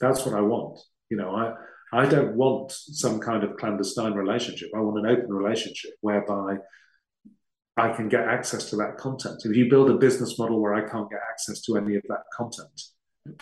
That's 0.00 0.24
what 0.26 0.34
I 0.34 0.40
want. 0.40 0.78
You 1.10 1.16
know, 1.16 1.34
I 1.34 1.54
I 1.92 2.06
don't 2.06 2.36
want 2.36 2.72
some 2.72 3.20
kind 3.20 3.44
of 3.44 3.56
clandestine 3.56 4.14
relationship. 4.14 4.70
I 4.74 4.80
want 4.80 4.98
an 4.98 5.06
open 5.06 5.32
relationship 5.32 5.92
whereby 6.00 6.58
I 7.76 7.90
can 7.90 8.08
get 8.08 8.26
access 8.26 8.70
to 8.70 8.76
that 8.76 8.96
content. 8.96 9.42
If 9.44 9.54
you 9.54 9.70
build 9.70 9.90
a 9.90 9.94
business 9.94 10.38
model 10.38 10.60
where 10.60 10.74
I 10.74 10.88
can't 10.88 11.10
get 11.10 11.20
access 11.30 11.60
to 11.62 11.76
any 11.76 11.94
of 11.96 12.02
that 12.08 12.24
content 12.32 12.80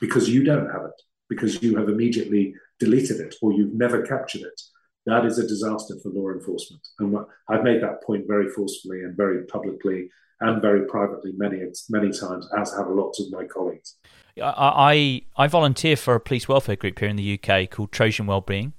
because 0.00 0.28
you 0.28 0.44
don't 0.44 0.70
have 0.70 0.85
it, 0.85 1.02
because 1.28 1.62
you 1.62 1.76
have 1.76 1.88
immediately 1.88 2.54
deleted 2.80 3.20
it 3.20 3.35
or 3.40 3.52
you've 3.52 3.74
never 3.74 4.02
captured 4.02 4.42
it, 4.42 4.61
that 5.07 5.24
is 5.24 5.38
a 5.38 5.46
disaster 5.46 5.94
for 6.02 6.11
law 6.11 6.30
enforcement. 6.30 6.87
And 6.98 7.16
I've 7.48 7.62
made 7.62 7.83
that 7.83 8.02
point 8.02 8.24
very 8.26 8.48
forcefully 8.48 9.02
and 9.02 9.16
very 9.16 9.44
publicly 9.46 10.11
and 10.40 10.61
very 10.61 10.87
privately 10.87 11.33
many 11.37 11.61
many 11.90 12.11
times, 12.11 12.49
as 12.59 12.75
have 12.75 12.88
lots 12.88 13.20
of 13.20 13.31
my 13.31 13.44
colleagues. 13.44 13.97
I 14.42 15.23
I 15.37 15.47
volunteer 15.47 15.97
for 15.97 16.14
a 16.14 16.20
police 16.20 16.49
welfare 16.49 16.77
group 16.77 16.99
here 16.99 17.09
in 17.09 17.16
the 17.16 17.40
UK 17.40 17.70
called 17.70 17.92
Trojan 17.92 18.27
Wellbeing. 18.27 18.73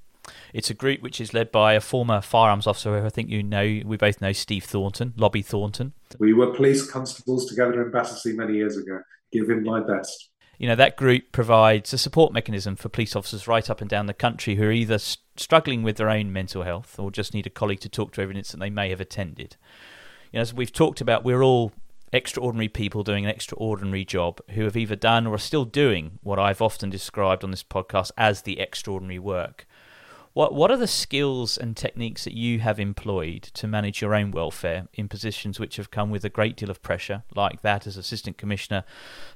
It's 0.54 0.70
a 0.70 0.74
group 0.74 1.02
which 1.02 1.22
is 1.22 1.34
led 1.34 1.52
by 1.52 1.74
a 1.74 1.82
former 1.82 2.22
firearms 2.22 2.68
officer 2.68 3.00
who 3.00 3.06
I 3.06 3.10
think 3.10 3.30
you 3.30 3.44
know. 3.44 3.82
We 3.86 3.98
both 3.98 4.22
know 4.22 4.32
Steve 4.32 4.64
Thornton, 4.64 5.14
Lobby 5.18 5.42
Thornton. 5.42 5.94
We 6.20 6.34
were 6.34 6.54
police 6.54 6.90
constables 6.90 7.46
together 7.46 7.84
in 7.84 7.92
Battersea 7.92 8.34
many 8.34 8.56
years 8.56 8.78
ago. 8.78 9.02
Give 9.32 9.50
him 9.50 9.64
my 9.64 9.82
best. 9.82 10.30
You 10.58 10.68
know, 10.68 10.76
that 10.76 10.96
group 10.96 11.32
provides 11.32 11.92
a 11.94 11.98
support 11.98 12.32
mechanism 12.32 12.78
for 12.78 12.88
police 12.88 13.16
officers 13.16 13.48
right 13.48 13.70
up 13.70 13.82
and 13.82 13.90
down 13.90 14.06
the 14.06 14.14
country 14.14 14.56
who 14.56 14.64
are 14.64 14.72
either 14.72 14.98
struggling 14.98 15.84
with 15.84 15.98
their 15.98 16.10
own 16.10 16.32
mental 16.32 16.64
health 16.64 16.98
or 16.98 17.12
just 17.12 17.34
need 17.34 17.46
a 17.46 17.50
colleague 17.50 17.82
to 17.82 17.90
talk 17.90 18.14
to 18.14 18.22
over 18.22 18.32
an 18.32 18.38
incident 18.38 18.62
they 18.62 18.70
may 18.70 18.90
have 18.90 19.02
attended. 19.02 19.58
You 20.36 20.40
know, 20.40 20.42
as 20.42 20.54
we've 20.54 20.74
talked 20.74 21.00
about, 21.00 21.24
we're 21.24 21.42
all 21.42 21.72
extraordinary 22.12 22.68
people 22.68 23.04
doing 23.04 23.24
an 23.24 23.32
extraordinary 23.32 24.04
job 24.04 24.42
who 24.50 24.66
have 24.66 24.76
either 24.76 24.98
done 24.98 25.26
or 25.26 25.36
are 25.36 25.38
still 25.38 25.64
doing 25.64 26.20
what 26.24 26.38
I've 26.38 26.62
often 26.62 26.90
described 26.90 27.46
on 27.46 27.52
this 27.52 27.64
podcast 27.64 28.12
as 28.18 28.42
the 28.42 28.60
extraordinary 28.60 29.18
work. 29.18 29.66
What 30.34 30.54
What 30.54 30.72
are 30.72 30.78
the 30.78 30.88
skills 30.88 31.58
and 31.58 31.78
techniques 31.78 32.26
that 32.26 32.34
you 32.34 32.60
have 32.60 32.82
employed 32.82 33.44
to 33.44 33.66
manage 33.66 34.02
your 34.02 34.14
own 34.14 34.32
welfare 34.32 34.90
in 34.94 35.08
positions 35.08 35.58
which 35.58 35.78
have 35.78 35.90
come 35.90 36.10
with 36.10 36.26
a 36.26 36.30
great 36.30 36.58
deal 36.58 36.70
of 36.70 36.82
pressure, 36.82 37.24
like 37.34 37.62
that 37.62 37.88
as 37.88 37.96
Assistant 37.96 38.38
Commissioner, 38.38 38.84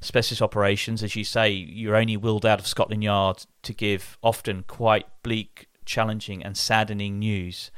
Specialist 0.01 0.41
Operations? 0.41 1.01
As 1.01 1.15
you 1.15 1.23
say, 1.23 1.49
you're 1.49 1.95
only 1.95 2.17
willed 2.17 2.45
out 2.45 2.59
of 2.59 2.67
Scotland 2.67 3.05
Yard 3.05 3.45
to 3.63 3.73
give 3.73 4.17
often 4.21 4.65
quite 4.67 5.05
bleak, 5.23 5.69
challenging, 5.85 6.43
and 6.43 6.57
saddening 6.57 7.19
news. 7.19 7.71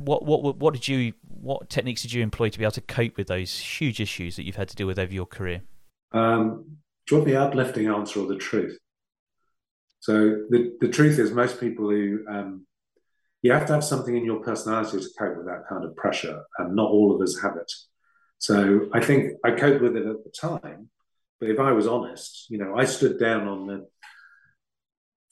What 0.00 0.24
what 0.24 0.56
what 0.56 0.74
did 0.74 0.88
you 0.88 1.14
what 1.42 1.68
techniques 1.68 2.02
did 2.02 2.12
you 2.12 2.22
employ 2.22 2.48
to 2.48 2.58
be 2.58 2.64
able 2.64 2.72
to 2.72 2.80
cope 2.80 3.16
with 3.16 3.26
those 3.26 3.58
huge 3.58 4.00
issues 4.00 4.36
that 4.36 4.44
you've 4.44 4.56
had 4.56 4.68
to 4.68 4.76
deal 4.76 4.86
with 4.86 4.98
over 4.98 5.12
your 5.12 5.26
career? 5.26 5.62
Um, 6.12 6.78
do 7.06 7.14
you 7.14 7.20
want 7.20 7.28
the 7.28 7.36
uplifting 7.36 7.88
answer 7.88 8.20
or 8.20 8.26
the 8.26 8.36
truth? 8.36 8.78
So 9.98 10.14
the, 10.50 10.76
the 10.80 10.88
truth 10.88 11.18
is, 11.18 11.32
most 11.32 11.58
people 11.58 11.90
who 11.90 12.24
um, 12.28 12.66
you 13.42 13.52
have 13.52 13.66
to 13.66 13.72
have 13.72 13.84
something 13.84 14.16
in 14.16 14.24
your 14.24 14.40
personality 14.40 14.98
to 14.98 15.08
cope 15.18 15.36
with 15.36 15.46
that 15.46 15.64
kind 15.68 15.84
of 15.84 15.96
pressure, 15.96 16.42
and 16.58 16.76
not 16.76 16.90
all 16.90 17.14
of 17.14 17.20
us 17.20 17.40
have 17.42 17.56
it. 17.56 17.70
So 18.38 18.88
I 18.92 19.00
think 19.00 19.32
I 19.44 19.50
coped 19.52 19.82
with 19.82 19.96
it 19.96 20.06
at 20.06 20.24
the 20.24 20.30
time, 20.30 20.90
but 21.40 21.50
if 21.50 21.58
I 21.58 21.72
was 21.72 21.88
honest, 21.88 22.46
you 22.50 22.58
know, 22.58 22.76
I 22.76 22.84
stood 22.84 23.18
down 23.18 23.48
on 23.48 23.66
the 23.66 23.88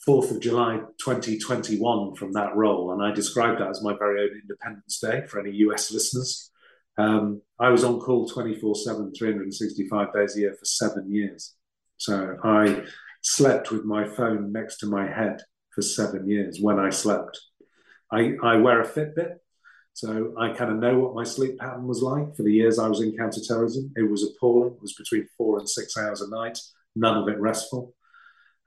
4th 0.06 0.30
of 0.30 0.40
July 0.40 0.80
2021 0.98 2.14
from 2.14 2.32
that 2.32 2.56
role, 2.56 2.92
and 2.92 3.02
I 3.02 3.12
described 3.12 3.60
that 3.60 3.68
as 3.68 3.82
my 3.82 3.94
very 3.98 4.22
own 4.22 4.40
Independence 4.40 4.98
Day 4.98 5.26
for 5.26 5.40
any 5.40 5.50
US 5.58 5.92
listeners. 5.92 6.50
Um, 6.96 7.42
I 7.58 7.68
was 7.68 7.84
on 7.84 8.00
call 8.00 8.28
24 8.28 8.74
7, 8.74 9.12
365 9.14 10.12
days 10.12 10.36
a 10.36 10.40
year 10.40 10.54
for 10.54 10.64
seven 10.64 11.12
years. 11.12 11.54
So 11.98 12.36
I 12.42 12.84
slept 13.22 13.70
with 13.70 13.84
my 13.84 14.08
phone 14.08 14.52
next 14.52 14.78
to 14.78 14.86
my 14.86 15.06
head 15.06 15.42
for 15.74 15.82
seven 15.82 16.28
years 16.28 16.58
when 16.60 16.78
I 16.78 16.90
slept. 16.90 17.38
I, 18.10 18.34
I 18.42 18.56
wear 18.56 18.80
a 18.80 18.88
Fitbit, 18.88 19.36
so 19.92 20.34
I 20.38 20.52
kind 20.52 20.70
of 20.70 20.78
know 20.78 20.98
what 20.98 21.14
my 21.14 21.24
sleep 21.24 21.58
pattern 21.58 21.86
was 21.86 22.02
like 22.02 22.34
for 22.34 22.42
the 22.42 22.52
years 22.52 22.78
I 22.78 22.88
was 22.88 23.02
in 23.02 23.16
counterterrorism. 23.16 23.92
It 23.96 24.10
was 24.10 24.24
appalling. 24.24 24.72
It 24.72 24.82
was 24.82 24.94
between 24.94 25.28
four 25.36 25.58
and 25.58 25.68
six 25.68 25.96
hours 25.96 26.22
a 26.22 26.30
night, 26.30 26.58
none 26.96 27.18
of 27.18 27.28
it 27.28 27.38
restful. 27.38 27.94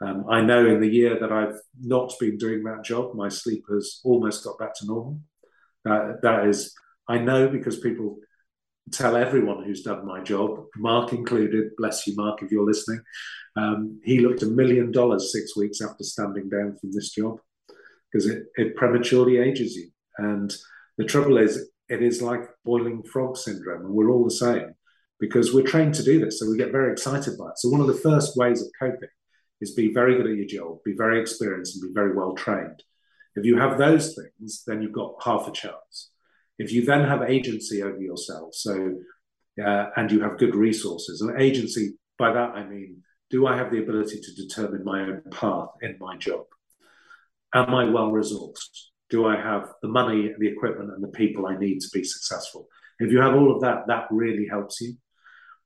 Um, 0.03 0.25
I 0.29 0.41
know 0.41 0.65
in 0.65 0.81
the 0.81 0.87
year 0.87 1.17
that 1.19 1.31
I've 1.31 1.59
not 1.81 2.13
been 2.19 2.37
doing 2.37 2.63
that 2.63 2.83
job, 2.83 3.15
my 3.15 3.29
sleep 3.29 3.63
has 3.69 4.01
almost 4.03 4.43
got 4.43 4.59
back 4.59 4.75
to 4.75 4.85
normal. 4.85 5.19
Uh, 5.89 6.13
that 6.21 6.47
is, 6.47 6.73
I 7.07 7.19
know 7.19 7.47
because 7.47 7.79
people 7.79 8.17
tell 8.91 9.15
everyone 9.15 9.63
who's 9.63 9.83
done 9.83 10.05
my 10.05 10.21
job, 10.21 10.65
Mark 10.75 11.13
included, 11.13 11.71
bless 11.77 12.05
you, 12.05 12.15
Mark, 12.15 12.41
if 12.41 12.51
you're 12.51 12.65
listening. 12.65 13.01
Um, 13.55 14.01
he 14.03 14.19
looked 14.19 14.43
a 14.43 14.47
million 14.47 14.91
dollars 14.91 15.31
six 15.31 15.55
weeks 15.55 15.81
after 15.81 16.03
standing 16.03 16.49
down 16.49 16.77
from 16.79 16.91
this 16.91 17.11
job 17.11 17.37
because 18.11 18.27
it, 18.27 18.43
it 18.55 18.75
prematurely 18.75 19.37
ages 19.37 19.75
you. 19.75 19.89
And 20.17 20.53
the 20.97 21.05
trouble 21.05 21.37
is, 21.37 21.69
it 21.89 22.01
is 22.01 22.21
like 22.21 22.41
boiling 22.65 23.03
frog 23.03 23.37
syndrome, 23.37 23.85
and 23.85 23.93
we're 23.93 24.09
all 24.09 24.23
the 24.23 24.31
same 24.31 24.73
because 25.19 25.53
we're 25.53 25.65
trained 25.65 25.93
to 25.95 26.03
do 26.03 26.23
this. 26.23 26.39
So 26.39 26.49
we 26.49 26.57
get 26.57 26.71
very 26.71 26.91
excited 26.91 27.37
by 27.37 27.49
it. 27.49 27.57
So, 27.57 27.69
one 27.69 27.81
of 27.81 27.87
the 27.87 27.93
first 27.93 28.37
ways 28.37 28.61
of 28.61 28.67
coping 28.79 29.09
is 29.63 29.73
be 29.73 29.93
very 29.93 30.15
good 30.17 30.27
at 30.27 30.35
your 30.35 30.45
job, 30.45 30.77
be 30.83 30.93
very 30.95 31.19
experienced, 31.21 31.75
and 31.75 31.89
be 31.89 31.93
very 31.93 32.13
well 32.13 32.33
trained. 32.33 32.83
If 33.35 33.45
you 33.45 33.57
have 33.57 33.77
those 33.77 34.13
things, 34.13 34.63
then 34.67 34.81
you've 34.81 34.99
got 35.01 35.15
half 35.23 35.47
a 35.47 35.51
chance. 35.51 36.11
If 36.59 36.71
you 36.71 36.85
then 36.85 37.03
have 37.05 37.23
agency 37.23 37.81
over 37.81 37.99
yourself, 37.99 38.53
so 38.53 38.73
uh, 39.65 39.85
and 39.95 40.11
you 40.11 40.21
have 40.21 40.37
good 40.37 40.55
resources, 40.55 41.21
and 41.21 41.41
agency 41.41 41.93
by 42.19 42.33
that 42.33 42.51
I 42.51 42.67
mean, 42.67 43.01
do 43.29 43.47
I 43.47 43.57
have 43.57 43.71
the 43.71 43.81
ability 43.81 44.19
to 44.21 44.35
determine 44.35 44.83
my 44.83 45.01
own 45.01 45.23
path 45.31 45.69
in 45.81 45.97
my 45.99 46.17
job? 46.17 46.45
Am 47.55 47.73
I 47.73 47.85
well 47.85 48.11
resourced? 48.11 48.75
Do 49.09 49.25
I 49.25 49.35
have 49.35 49.69
the 49.81 49.87
money, 49.87 50.31
the 50.37 50.47
equipment, 50.47 50.91
and 50.91 51.03
the 51.03 51.07
people 51.21 51.47
I 51.47 51.57
need 51.57 51.79
to 51.79 51.89
be 51.93 52.03
successful? 52.03 52.67
If 52.99 53.11
you 53.11 53.21
have 53.21 53.35
all 53.35 53.55
of 53.55 53.61
that, 53.61 53.87
that 53.87 54.05
really 54.11 54.47
helps 54.47 54.81
you. 54.81 54.95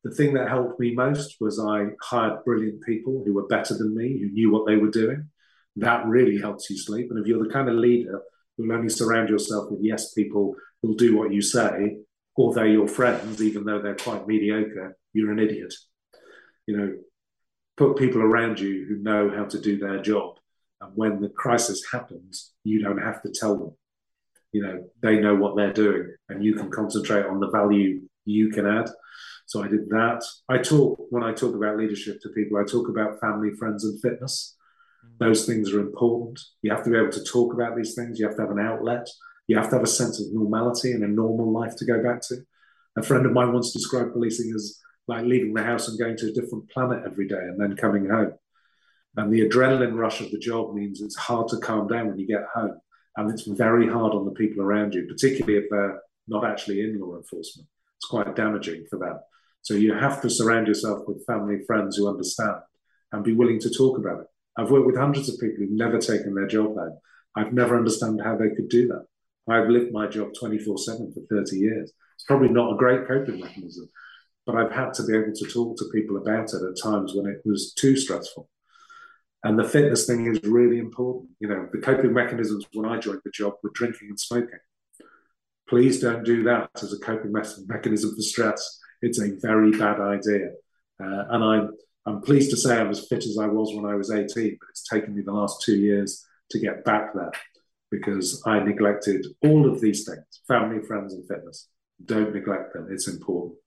The 0.03 0.11
thing 0.11 0.33
that 0.35 0.47
helped 0.47 0.79
me 0.79 0.93
most 0.93 1.37
was 1.39 1.59
I 1.59 1.87
hired 2.01 2.43
brilliant 2.45 2.83
people 2.83 3.23
who 3.25 3.33
were 3.33 3.47
better 3.47 3.73
than 3.77 3.95
me, 3.95 4.19
who 4.19 4.29
knew 4.29 4.51
what 4.51 4.65
they 4.65 4.75
were 4.75 4.91
doing. 4.91 5.29
That 5.75 6.07
really 6.07 6.39
helps 6.39 6.69
you 6.69 6.77
sleep. 6.77 7.07
And 7.09 7.19
if 7.19 7.27
you're 7.27 7.43
the 7.43 7.53
kind 7.53 7.69
of 7.69 7.75
leader 7.75 8.21
who'll 8.57 8.71
only 8.71 8.89
surround 8.89 9.29
yourself 9.29 9.69
with 9.69 9.83
yes 9.83 10.13
people 10.13 10.55
who'll 10.81 10.95
do 10.95 11.17
what 11.17 11.33
you 11.33 11.41
say, 11.41 11.97
or 12.35 12.53
they're 12.53 12.67
your 12.67 12.87
friends, 12.87 13.41
even 13.41 13.65
though 13.65 13.81
they're 13.81 13.95
quite 13.95 14.27
mediocre, 14.27 14.95
you're 15.13 15.31
an 15.31 15.39
idiot. 15.39 15.73
You 16.67 16.77
know, 16.77 16.93
put 17.75 17.97
people 17.97 18.21
around 18.21 18.59
you 18.59 18.85
who 18.87 18.97
know 18.97 19.29
how 19.29 19.45
to 19.45 19.59
do 19.59 19.77
their 19.77 20.01
job. 20.01 20.37
And 20.81 20.91
when 20.95 21.21
the 21.21 21.29
crisis 21.29 21.83
happens, 21.91 22.53
you 22.63 22.81
don't 22.81 23.01
have 23.01 23.21
to 23.23 23.31
tell 23.31 23.57
them. 23.57 23.71
You 24.51 24.63
know, 24.63 24.87
they 25.01 25.19
know 25.19 25.35
what 25.35 25.55
they're 25.55 25.73
doing, 25.73 26.15
and 26.29 26.43
you 26.43 26.55
can 26.55 26.71
concentrate 26.71 27.25
on 27.25 27.39
the 27.39 27.49
value 27.49 28.01
you 28.25 28.49
can 28.49 28.65
add. 28.65 28.89
So 29.47 29.63
I 29.63 29.69
did 29.69 29.89
that. 29.89 30.21
I 30.49 30.57
talk, 30.57 30.99
when 31.09 31.23
I 31.23 31.33
talk 31.33 31.55
about 31.55 31.77
leadership 31.77 32.19
to 32.21 32.29
people, 32.29 32.57
I 32.57 32.65
talk 32.69 32.89
about 32.89 33.19
family, 33.21 33.51
friends, 33.57 33.85
and 33.85 33.99
fitness. 34.01 34.55
Mm. 35.05 35.17
Those 35.19 35.45
things 35.45 35.71
are 35.71 35.79
important. 35.79 36.39
You 36.61 36.71
have 36.71 36.83
to 36.83 36.89
be 36.89 36.97
able 36.97 37.11
to 37.11 37.23
talk 37.23 37.53
about 37.53 37.77
these 37.77 37.95
things. 37.95 38.19
You 38.19 38.27
have 38.27 38.35
to 38.35 38.41
have 38.41 38.51
an 38.51 38.59
outlet. 38.59 39.07
You 39.47 39.55
have 39.55 39.69
to 39.69 39.75
have 39.77 39.85
a 39.85 39.87
sense 39.87 40.19
of 40.19 40.27
normality 40.33 40.91
and 40.91 41.03
a 41.03 41.07
normal 41.07 41.51
life 41.51 41.77
to 41.77 41.85
go 41.85 42.03
back 42.03 42.21
to. 42.27 42.35
A 42.97 43.01
friend 43.01 43.25
of 43.25 43.31
mine 43.31 43.53
once 43.53 43.71
described 43.71 44.11
policing 44.11 44.51
as 44.53 44.79
like 45.07 45.23
leaving 45.23 45.53
the 45.53 45.63
house 45.63 45.87
and 45.87 45.97
going 45.97 46.17
to 46.17 46.27
a 46.27 46.33
different 46.33 46.69
planet 46.69 47.03
every 47.05 47.27
day 47.27 47.37
and 47.37 47.59
then 47.59 47.77
coming 47.77 48.09
home. 48.09 48.33
And 49.15 49.31
the 49.31 49.47
adrenaline 49.47 49.97
rush 49.97 50.19
of 50.19 50.29
the 50.31 50.39
job 50.39 50.75
means 50.75 51.01
it's 51.01 51.15
hard 51.15 51.47
to 51.49 51.57
calm 51.57 51.87
down 51.87 52.07
when 52.07 52.19
you 52.19 52.27
get 52.27 52.43
home. 52.53 52.77
And 53.15 53.31
it's 53.31 53.47
very 53.47 53.87
hard 53.87 54.13
on 54.13 54.25
the 54.25 54.31
people 54.31 54.61
around 54.61 54.93
you, 54.93 55.07
particularly 55.07 55.57
if 55.57 55.69
they're 55.71 56.01
not 56.27 56.43
actually 56.43 56.81
in 56.81 56.99
law 56.99 57.15
enforcement. 57.15 57.69
It's 57.95 58.09
quite 58.09 58.35
damaging 58.35 58.85
for 58.89 58.99
them. 58.99 59.17
So 59.67 59.73
you 59.73 59.93
have 59.93 60.21
to 60.21 60.29
surround 60.29 60.67
yourself 60.67 61.05
with 61.05 61.25
family, 61.25 61.59
friends 61.67 61.97
who 61.97 62.07
understand 62.07 62.55
and 63.11 63.21
be 63.21 63.33
willing 63.33 63.59
to 63.59 63.69
talk 63.69 63.97
about 63.97 64.21
it. 64.21 64.27
I've 64.55 64.71
worked 64.71 64.87
with 64.87 64.95
hundreds 64.95 65.27
of 65.27 65.41
people 65.41 65.57
who've 65.57 65.71
never 65.71 65.97
taken 65.97 66.33
their 66.33 66.47
job 66.47 66.77
home. 66.77 66.97
I've 67.35 67.51
never 67.51 67.75
understood 67.75 68.17
how 68.23 68.37
they 68.37 68.55
could 68.55 68.69
do 68.69 68.87
that. 68.87 69.05
I've 69.49 69.67
lived 69.67 69.91
my 69.91 70.07
job 70.07 70.29
24 70.39 70.77
7 70.77 71.11
for 71.11 71.19
30 71.35 71.57
years. 71.57 71.91
It's 72.15 72.23
probably 72.23 72.47
not 72.47 72.75
a 72.75 72.77
great 72.77 73.09
coping 73.09 73.41
mechanism, 73.41 73.89
but 74.45 74.55
I've 74.55 74.71
had 74.71 74.93
to 74.93 75.05
be 75.05 75.13
able 75.13 75.33
to 75.33 75.47
talk 75.47 75.77
to 75.79 75.89
people 75.93 76.15
about 76.15 76.53
it 76.53 76.61
at 76.63 76.81
times 76.81 77.13
when 77.13 77.25
it 77.25 77.41
was 77.43 77.73
too 77.73 77.97
stressful. 77.97 78.47
And 79.43 79.59
the 79.59 79.67
fitness 79.67 80.05
thing 80.05 80.27
is 80.27 80.41
really 80.43 80.79
important. 80.79 81.31
You 81.41 81.49
know, 81.49 81.67
the 81.73 81.79
coping 81.79 82.13
mechanisms 82.13 82.65
when 82.71 82.89
I 82.89 82.99
joined 82.99 83.19
the 83.25 83.31
job 83.31 83.55
were 83.61 83.71
drinking 83.73 84.11
and 84.11 84.19
smoking. 84.19 84.59
Please 85.67 85.99
don't 85.99 86.23
do 86.23 86.43
that 86.43 86.69
as 86.81 86.93
a 86.93 86.99
coping 86.99 87.33
mechanism 87.33 88.15
for 88.15 88.21
stress. 88.21 88.79
It's 89.01 89.21
a 89.21 89.35
very 89.41 89.71
bad 89.71 89.99
idea. 89.99 90.51
Uh, 91.01 91.23
and 91.29 91.43
I'm, 91.43 91.71
I'm 92.05 92.21
pleased 92.21 92.49
to 92.51 92.57
say 92.57 92.77
I'm 92.77 92.89
as 92.89 93.07
fit 93.07 93.25
as 93.25 93.37
I 93.39 93.47
was 93.47 93.73
when 93.75 93.85
I 93.85 93.95
was 93.95 94.11
18, 94.11 94.27
but 94.59 94.69
it's 94.69 94.87
taken 94.87 95.15
me 95.15 95.21
the 95.21 95.33
last 95.33 95.61
two 95.63 95.77
years 95.77 96.25
to 96.51 96.59
get 96.59 96.83
back 96.83 97.13
there 97.13 97.31
because 97.91 98.41
I 98.45 98.59
neglected 98.59 99.25
all 99.43 99.69
of 99.69 99.81
these 99.81 100.05
things 100.05 100.23
family, 100.47 100.81
friends, 100.85 101.13
and 101.13 101.27
fitness. 101.27 101.69
Don't 102.03 102.33
neglect 102.33 102.73
them, 102.73 102.87
it's 102.91 103.07
important. 103.07 103.57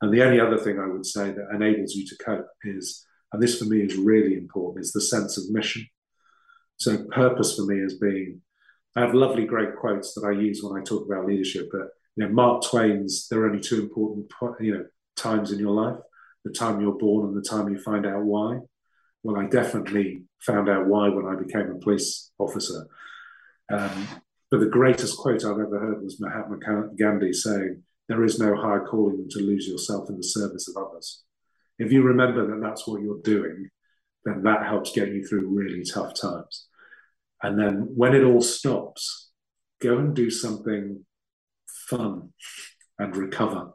And 0.00 0.12
the 0.12 0.22
only 0.22 0.40
other 0.40 0.58
thing 0.58 0.78
I 0.78 0.86
would 0.86 1.04
say 1.04 1.30
that 1.30 1.54
enables 1.54 1.94
you 1.94 2.06
to 2.06 2.24
cope 2.24 2.46
is, 2.64 3.04
and 3.32 3.42
this 3.42 3.58
for 3.58 3.66
me 3.66 3.80
is 3.80 3.96
really 3.96 4.34
important, 4.34 4.84
is 4.84 4.92
the 4.92 5.00
sense 5.00 5.36
of 5.36 5.50
mission. 5.50 5.86
So, 6.76 7.04
purpose 7.10 7.56
for 7.56 7.66
me 7.66 7.80
is 7.80 7.98
being, 7.98 8.40
I 8.96 9.00
have 9.00 9.14
lovely, 9.14 9.44
great 9.44 9.76
quotes 9.76 10.14
that 10.14 10.26
I 10.26 10.32
use 10.32 10.62
when 10.62 10.80
I 10.80 10.84
talk 10.84 11.06
about 11.06 11.26
leadership, 11.26 11.68
but 11.70 11.88
you 12.16 12.26
know, 12.26 12.32
Mark 12.32 12.64
Twain's, 12.64 13.28
there 13.28 13.40
are 13.42 13.46
only 13.46 13.60
two 13.60 13.80
important 13.80 14.26
you 14.60 14.74
know, 14.74 14.84
times 15.16 15.52
in 15.52 15.58
your 15.58 15.72
life 15.72 16.00
the 16.44 16.50
time 16.50 16.80
you're 16.80 16.98
born 16.98 17.28
and 17.28 17.36
the 17.36 17.46
time 17.46 17.68
you 17.68 17.78
find 17.78 18.06
out 18.06 18.24
why. 18.24 18.58
Well, 19.22 19.38
I 19.38 19.46
definitely 19.46 20.24
found 20.40 20.68
out 20.68 20.86
why 20.86 21.08
when 21.08 21.26
I 21.26 21.38
became 21.38 21.70
a 21.70 21.78
police 21.78 22.30
officer. 22.38 22.86
Um, 23.70 24.08
but 24.50 24.60
the 24.60 24.66
greatest 24.66 25.18
quote 25.18 25.44
I've 25.44 25.52
ever 25.52 25.78
heard 25.78 26.02
was 26.02 26.20
Mahatma 26.20 26.58
Gandhi 26.98 27.32
saying, 27.32 27.82
There 28.08 28.24
is 28.24 28.38
no 28.38 28.56
higher 28.56 28.84
calling 28.84 29.18
than 29.18 29.28
to 29.30 29.40
lose 29.40 29.68
yourself 29.68 30.08
in 30.08 30.16
the 30.16 30.22
service 30.22 30.68
of 30.68 30.82
others. 30.82 31.22
If 31.78 31.92
you 31.92 32.02
remember 32.02 32.46
that 32.46 32.60
that's 32.60 32.86
what 32.86 33.02
you're 33.02 33.22
doing, 33.22 33.68
then 34.24 34.42
that 34.42 34.66
helps 34.66 34.92
get 34.92 35.08
you 35.08 35.26
through 35.26 35.48
really 35.48 35.84
tough 35.84 36.14
times. 36.20 36.66
And 37.42 37.58
then 37.58 37.92
when 37.94 38.14
it 38.14 38.24
all 38.24 38.42
stops, 38.42 39.30
go 39.80 39.98
and 39.98 40.14
do 40.14 40.30
something 40.30 41.04
fun 41.90 42.30
and 42.98 43.16
recover. 43.16 43.72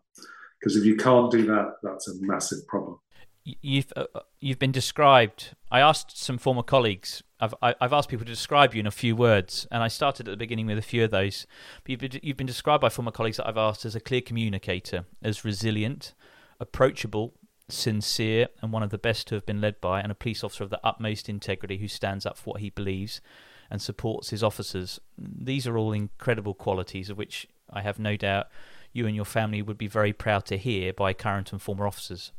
Because 0.59 0.78
if 0.78 0.86
you 0.86 0.95
can't 0.95 1.30
do 1.32 1.45
that, 1.45 1.76
that's 1.84 2.07
a 2.07 2.13
massive 2.22 2.66
problem 2.68 2.97
you've 3.45 3.93
uh, 3.95 4.05
you've 4.39 4.59
been 4.59 4.72
described. 4.72 5.55
I 5.72 5.80
asked 5.80 6.18
some 6.18 6.38
former 6.38 6.63
colleagues. 6.63 7.24
I've 7.39 7.53
I've 7.61 7.93
asked 7.93 8.09
people 8.09 8.26
to 8.26 8.32
describe 8.32 8.74
you 8.74 8.80
in 8.80 8.88
a 8.88 8.91
few 8.91 9.16
words, 9.16 9.68
and 9.72 9.84
I 9.84 9.88
started 9.88 10.28
at 10.28 10.32
the 10.32 10.38
beginning 10.38 10.66
with 10.66 10.78
a 10.78 10.84
few 10.84 11.03
of 11.03 11.11
those. 11.11 11.45
But 11.84 11.91
you've 11.91 11.99
been, 11.99 12.20
you've 12.24 12.38
been 12.38 12.47
described 12.47 12.82
by 12.82 12.89
former 12.89 13.11
colleagues 13.11 13.38
that 13.38 13.47
I've 13.47 13.57
asked 13.57 13.86
as 13.86 13.95
a 13.95 13.99
clear 13.99 14.22
communicator, 14.22 15.05
as 15.22 15.45
resilient, 15.45 16.13
approachable, 16.59 17.34
sincere, 17.70 18.47
and 18.61 18.72
one 18.72 18.84
of 18.84 18.89
the 18.89 18.97
best 18.97 19.28
to 19.28 19.36
have 19.36 19.45
been 19.45 19.61
led 19.61 19.80
by, 19.80 20.01
and 20.01 20.11
a 20.11 20.16
police 20.16 20.43
officer 20.43 20.63
of 20.63 20.70
the 20.70 20.80
utmost 20.84 21.30
integrity 21.30 21.78
who 21.78 21.88
stands 21.88 22.26
up 22.26 22.38
for 22.38 22.51
what 22.51 22.61
he 22.61 22.70
believes, 22.70 23.22
and 23.70 23.82
supports 23.82 24.30
his 24.30 24.43
officers. 24.43 24.99
These 25.18 25.68
are 25.68 25.78
all 25.78 25.91
incredible 25.91 26.53
qualities 26.53 27.09
of 27.09 27.18
which 27.18 27.47
I 27.72 27.82
have 27.82 27.99
no 27.99 28.16
doubt 28.16 28.47
you 28.93 29.05
and 29.05 29.16
your 29.16 29.26
family 29.26 29.61
would 29.61 29.78
be 29.78 29.88
very 29.88 30.13
proud 30.13 30.45
to 30.45 30.57
hear 30.57 30.93
by 30.93 31.13
current 31.13 31.51
and 31.51 31.61
former 31.61 31.86
officers. 31.86 32.32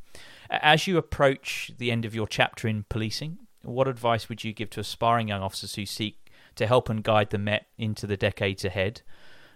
As 0.48 0.86
you 0.86 0.96
approach 0.96 1.72
the 1.76 1.90
end 1.90 2.04
of 2.04 2.14
your 2.14 2.26
chapter 2.26 2.66
in 2.66 2.84
policing, 2.88 3.38
what 3.62 3.88
advice 3.88 4.28
would 4.28 4.44
you 4.44 4.52
give 4.52 4.70
to 4.70 4.80
aspiring 4.80 5.28
young 5.28 5.42
officers 5.42 5.74
who 5.74 5.84
seek 5.84 6.30
to 6.54 6.66
help 6.66 6.88
and 6.88 7.02
guide 7.02 7.30
the 7.30 7.38
Met 7.38 7.66
into 7.76 8.06
the 8.06 8.16
decades 8.16 8.64
ahead? 8.64 9.02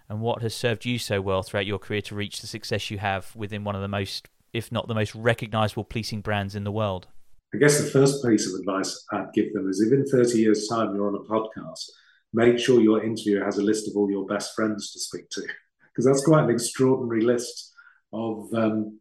And 0.08 0.20
what 0.20 0.42
has 0.42 0.54
served 0.54 0.84
you 0.84 0.98
so 0.98 1.20
well 1.20 1.42
throughout 1.42 1.66
your 1.66 1.78
career 1.78 2.02
to 2.02 2.14
reach 2.14 2.40
the 2.40 2.46
success 2.46 2.90
you 2.90 2.98
have 2.98 3.34
within 3.34 3.64
one 3.64 3.76
of 3.76 3.80
the 3.80 3.88
most, 3.88 4.28
if 4.52 4.70
not 4.72 4.88
the 4.88 4.94
most 4.94 5.14
recognisable 5.14 5.84
policing 5.84 6.20
brands 6.20 6.54
in 6.54 6.64
the 6.64 6.72
world? 6.72 7.06
I 7.54 7.58
guess 7.58 7.80
the 7.80 7.90
first 7.90 8.24
piece 8.24 8.46
of 8.46 8.58
advice 8.60 9.06
I'd 9.12 9.32
give 9.32 9.52
them 9.52 9.68
is 9.68 9.80
if 9.80 9.92
in 9.92 10.04
30 10.06 10.38
years' 10.38 10.68
time 10.68 10.94
you're 10.94 11.08
on 11.08 11.14
a 11.14 11.18
podcast, 11.20 11.90
make 12.32 12.58
sure 12.58 12.80
your 12.80 13.04
interviewer 13.04 13.44
has 13.44 13.58
a 13.58 13.62
list 13.62 13.88
of 13.88 13.96
all 13.96 14.10
your 14.10 14.26
best 14.26 14.54
friends 14.54 14.92
to 14.92 15.00
speak 15.00 15.28
to, 15.30 15.40
because 15.92 16.04
that's 16.04 16.24
quite 16.24 16.44
an 16.44 16.50
extraordinary 16.50 17.22
list 17.22 17.74
of 18.12 18.52
um, 18.54 19.00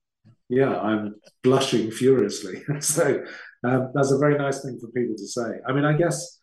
yeah, 0.50 0.80
I'm 0.80 1.16
blushing 1.44 1.92
furiously. 1.92 2.64
so 2.80 3.24
um, 3.64 3.92
that's 3.94 4.12
a 4.12 4.18
very 4.18 4.38
nice 4.38 4.64
thing 4.64 4.80
for 4.80 4.88
people 4.88 5.16
to 5.16 5.28
say. 5.28 5.60
I 5.68 5.74
mean, 5.74 5.86
I 5.86 5.94
guess, 5.94 6.40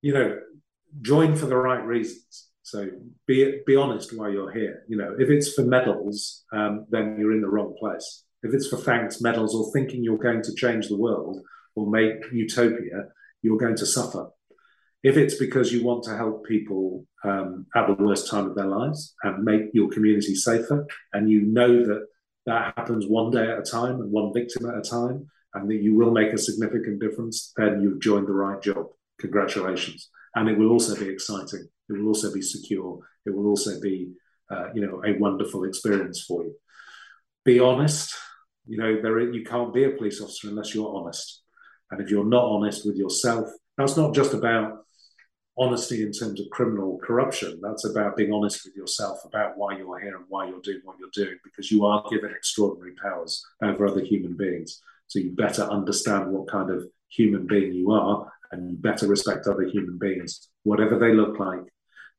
you 0.00 0.14
know, 0.14 0.38
join 1.02 1.36
for 1.36 1.46
the 1.46 1.56
right 1.56 1.84
reasons. 1.84 2.48
So 2.62 2.88
be 3.26 3.60
be 3.66 3.76
honest 3.76 4.16
while 4.16 4.30
you're 4.30 4.52
here. 4.52 4.84
You 4.88 4.96
know, 4.96 5.14
if 5.18 5.28
it's 5.28 5.52
for 5.52 5.62
medals, 5.62 6.44
um, 6.52 6.86
then 6.90 7.16
you're 7.18 7.32
in 7.32 7.42
the 7.42 7.48
wrong 7.48 7.74
place. 7.78 8.24
If 8.42 8.54
it's 8.54 8.68
for 8.68 8.78
thanks, 8.78 9.20
medals, 9.20 9.54
or 9.54 9.70
thinking 9.72 10.02
you're 10.02 10.18
going 10.18 10.42
to 10.42 10.54
change 10.54 10.88
the 10.88 10.96
world 10.96 11.38
or 11.74 11.90
make 11.90 12.32
utopia, 12.32 13.08
you're 13.42 13.58
going 13.58 13.76
to 13.76 13.86
suffer. 13.86 14.28
If 15.02 15.16
it's 15.16 15.34
because 15.34 15.72
you 15.72 15.84
want 15.84 16.04
to 16.04 16.16
help 16.16 16.46
people 16.46 17.04
um, 17.24 17.66
at 17.74 17.86
the 17.86 18.02
worst 18.02 18.30
time 18.30 18.46
of 18.46 18.54
their 18.54 18.66
lives 18.66 19.14
and 19.22 19.44
make 19.44 19.70
your 19.72 19.90
community 19.90 20.34
safer, 20.34 20.86
and 21.12 21.28
you 21.28 21.42
know 21.42 21.84
that 21.84 22.06
that 22.46 22.74
happens 22.76 23.06
one 23.06 23.30
day 23.30 23.50
at 23.50 23.58
a 23.58 23.62
time 23.62 24.00
and 24.00 24.10
one 24.10 24.32
victim 24.32 24.68
at 24.68 24.78
a 24.78 24.82
time, 24.82 25.28
and 25.54 25.68
that 25.68 25.82
you 25.82 25.94
will 25.94 26.10
make 26.10 26.32
a 26.32 26.38
significant 26.38 27.00
difference, 27.00 27.52
then 27.56 27.80
you've 27.80 28.00
joined 28.00 28.26
the 28.26 28.32
right 28.32 28.60
job. 28.62 28.86
Congratulations. 29.20 30.08
And 30.34 30.48
it 30.48 30.58
will 30.58 30.70
also 30.70 30.98
be 30.98 31.08
exciting. 31.08 31.68
It 31.88 31.92
will 31.92 32.08
also 32.08 32.32
be 32.32 32.42
secure. 32.42 33.00
It 33.26 33.34
will 33.34 33.46
also 33.46 33.80
be, 33.80 34.12
uh, 34.50 34.72
you 34.74 34.84
know, 34.86 35.02
a 35.04 35.18
wonderful 35.18 35.64
experience 35.64 36.24
for 36.26 36.44
you. 36.44 36.54
Be 37.44 37.60
honest. 37.60 38.14
You 38.66 38.78
know, 38.78 39.02
there 39.02 39.20
you 39.20 39.44
can't 39.44 39.74
be 39.74 39.84
a 39.84 39.90
police 39.90 40.20
officer 40.20 40.48
unless 40.48 40.74
you're 40.74 40.94
honest. 40.94 41.42
And 41.90 42.00
if 42.00 42.10
you're 42.10 42.24
not 42.24 42.44
honest 42.44 42.86
with 42.86 42.96
yourself, 42.96 43.48
that's 43.76 43.96
not 43.96 44.14
just 44.14 44.34
about 44.34 44.78
honesty 45.58 46.02
in 46.02 46.12
terms 46.12 46.40
of 46.40 46.48
criminal 46.50 46.98
corruption. 47.02 47.60
That's 47.62 47.84
about 47.84 48.16
being 48.16 48.32
honest 48.32 48.64
with 48.64 48.74
yourself 48.74 49.18
about 49.24 49.56
why 49.56 49.76
you're 49.76 49.98
here 49.98 50.16
and 50.16 50.24
why 50.28 50.48
you're 50.48 50.60
doing 50.62 50.80
what 50.84 50.96
you're 50.98 51.10
doing, 51.12 51.38
because 51.44 51.70
you 51.70 51.84
are 51.84 52.04
given 52.10 52.30
extraordinary 52.30 52.94
powers 53.02 53.44
over 53.62 53.86
other 53.86 54.02
human 54.02 54.36
beings. 54.36 54.80
So 55.08 55.18
you 55.18 55.32
better 55.32 55.62
understand 55.62 56.30
what 56.30 56.48
kind 56.48 56.70
of 56.70 56.86
human 57.10 57.46
being 57.46 57.74
you 57.74 57.92
are, 57.92 58.32
and 58.50 58.70
you 58.70 58.76
better 58.76 59.06
respect 59.06 59.46
other 59.46 59.64
human 59.64 59.98
beings, 59.98 60.48
whatever 60.62 60.98
they 60.98 61.12
look 61.12 61.38
like, 61.38 61.64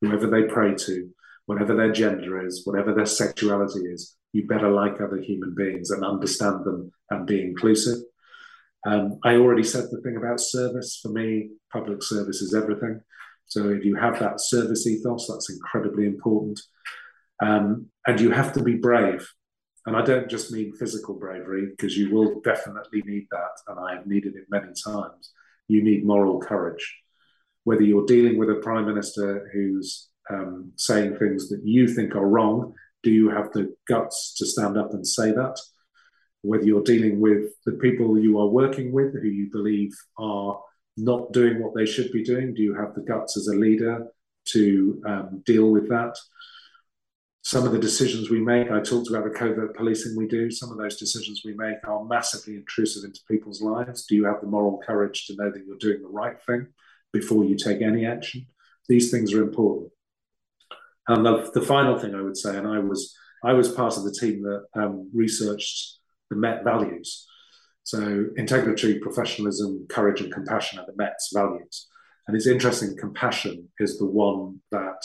whoever 0.01 0.27
they 0.27 0.43
pray 0.43 0.75
to, 0.75 1.09
whatever 1.45 1.75
their 1.75 1.91
gender 1.91 2.45
is, 2.45 2.65
whatever 2.65 2.93
their 2.93 3.05
sexuality 3.05 3.81
is. 3.81 4.15
You 4.31 4.47
better 4.47 4.69
like 4.69 4.99
other 4.99 5.21
human 5.21 5.53
beings 5.55 5.91
and 5.91 6.03
understand 6.03 6.65
them 6.65 6.91
and 7.09 7.27
be 7.27 7.41
inclusive. 7.41 7.99
Um, 8.86 9.19
I 9.23 9.36
already 9.36 9.63
said 9.63 9.86
the 9.91 10.01
thing 10.01 10.17
about 10.17 10.39
service. 10.39 10.99
For 11.01 11.09
me, 11.09 11.49
public 11.71 12.03
service 12.03 12.41
is 12.41 12.53
everything. 12.53 13.01
So 13.45 13.69
if 13.69 13.86
you 13.86 13.95
have 13.95 14.19
that 14.19 14.39
service 14.39 14.88
ethos, 14.88 15.27
that's 15.27 15.49
incredibly 15.49 16.05
important. 16.05 16.59
Um, 17.41 17.88
and 18.07 18.19
you 18.19 18.31
have 18.31 18.53
to 18.53 18.63
be 18.63 18.75
brave. 18.75 19.27
And 19.86 19.95
I 19.97 20.01
don't 20.01 20.29
just 20.29 20.51
mean 20.51 20.73
physical 20.73 21.15
bravery, 21.15 21.67
because 21.69 21.97
you 21.97 22.13
will 22.13 22.41
definitely 22.41 23.03
need 23.05 23.27
that. 23.31 23.51
And 23.67 23.79
I 23.79 23.95
have 23.95 24.07
needed 24.07 24.36
it 24.36 24.45
many 24.49 24.71
times. 24.86 25.31
You 25.67 25.84
need 25.84 26.05
moral 26.05 26.39
courage. 26.39 26.99
Whether 27.65 27.84
you're 27.84 28.05
dealing 28.05 28.38
with 28.38 28.49
a 28.49 28.55
prime 28.55 28.86
minister 28.86 29.49
who's 29.53 30.09
um, 30.29 30.71
saying 30.77 31.17
things 31.17 31.49
that 31.49 31.61
you 31.63 31.88
think 31.88 32.15
are 32.15 32.27
wrong, 32.27 32.73
do 33.03 33.11
you 33.11 33.29
have 33.29 33.51
the 33.51 33.75
guts 33.88 34.34
to 34.38 34.45
stand 34.45 34.77
up 34.77 34.93
and 34.93 35.05
say 35.05 35.31
that? 35.31 35.59
Whether 36.44 36.66
you're 36.66 36.84
dealing 36.84 37.20
with 37.20 37.52
the 37.66 37.74
people 37.74 38.20
you 38.20 38.39
are 38.39 38.48
working 38.48 38.91
with 38.91 39.14
who 39.14 39.28
you 39.28 39.50
believe 39.52 39.94
are 40.18 40.60
not 40.98 41.32
doing 41.32 41.62
what 41.62 41.74
they 41.74 41.86
should 41.86 42.12
be 42.12 42.24
doing? 42.24 42.54
Do 42.54 42.62
you 42.62 42.76
have 42.76 42.94
the 42.94 43.02
guts 43.02 43.38
as 43.38 43.48
a 43.48 43.56
leader 43.56 44.08
to 44.50 45.02
um, 45.08 45.44
deal 45.46 45.72
with 45.72 45.89
that? 45.89 46.16
Some 47.41 47.66
of 47.66 47.72
the 47.72 47.80
decisions 47.80 48.30
we 48.30 48.39
make, 48.39 48.72
I 48.72 48.80
talked 48.80 49.10
about 49.10 49.26
the 49.26 49.30
covert 49.30 49.76
policing 49.76 50.16
we 50.16 50.28
do, 50.28 50.50
some 50.52 50.72
of 50.72 50.78
those 50.78 50.98
decisions 50.98 51.41
we 51.44 51.54
make 51.54 51.76
are 51.86 52.06
massively 52.06 52.56
intrusive 52.56 53.04
into 53.04 53.20
people's 53.30 53.62
lives. 53.62 54.06
Do 54.06 54.16
you 54.16 54.26
have 54.26 54.39
the 54.39 54.48
moral 54.48 54.80
courage 54.86 55.26
to 55.28 55.36
know 55.36 55.52
that 55.52 55.66
you're 55.66 55.78
doing 55.78 56.02
the 56.02 56.08
right 56.08 56.41
thing 56.46 56.68
before 57.12 57.44
you 57.44 57.58
take 57.58 57.82
any 57.82 58.06
action? 58.06 58.48
These 58.88 59.12
things 59.12 59.34
are 59.34 59.44
important. 59.44 59.91
And 61.08 61.26
the, 61.26 61.52
the 61.54 61.62
final 61.62 62.00
thing 62.00 62.16
I 62.16 62.22
would 62.22 62.38
say, 62.38 62.58
and 62.58 62.68
I 62.68 62.80
was 62.80 63.16
I 63.44 63.54
was 63.54 63.74
part 63.74 63.98
of 63.98 64.06
the 64.06 64.12
team 64.12 64.44
that 64.44 64.66
um, 64.74 65.10
researched 65.14 65.98
the 66.34 66.39
Met 66.39 66.63
values. 66.63 67.27
So 67.84 68.25
integrity, 68.38 68.99
professionalism, 68.99 69.86
courage, 69.89 70.21
and 70.21 70.31
compassion 70.31 70.79
are 70.79 70.86
the 70.86 70.95
Met's 70.95 71.31
values. 71.34 71.88
And 72.27 72.36
it's 72.36 72.47
interesting, 72.47 72.95
compassion 72.97 73.69
is 73.79 73.97
the 73.97 74.05
one 74.05 74.61
that 74.71 75.03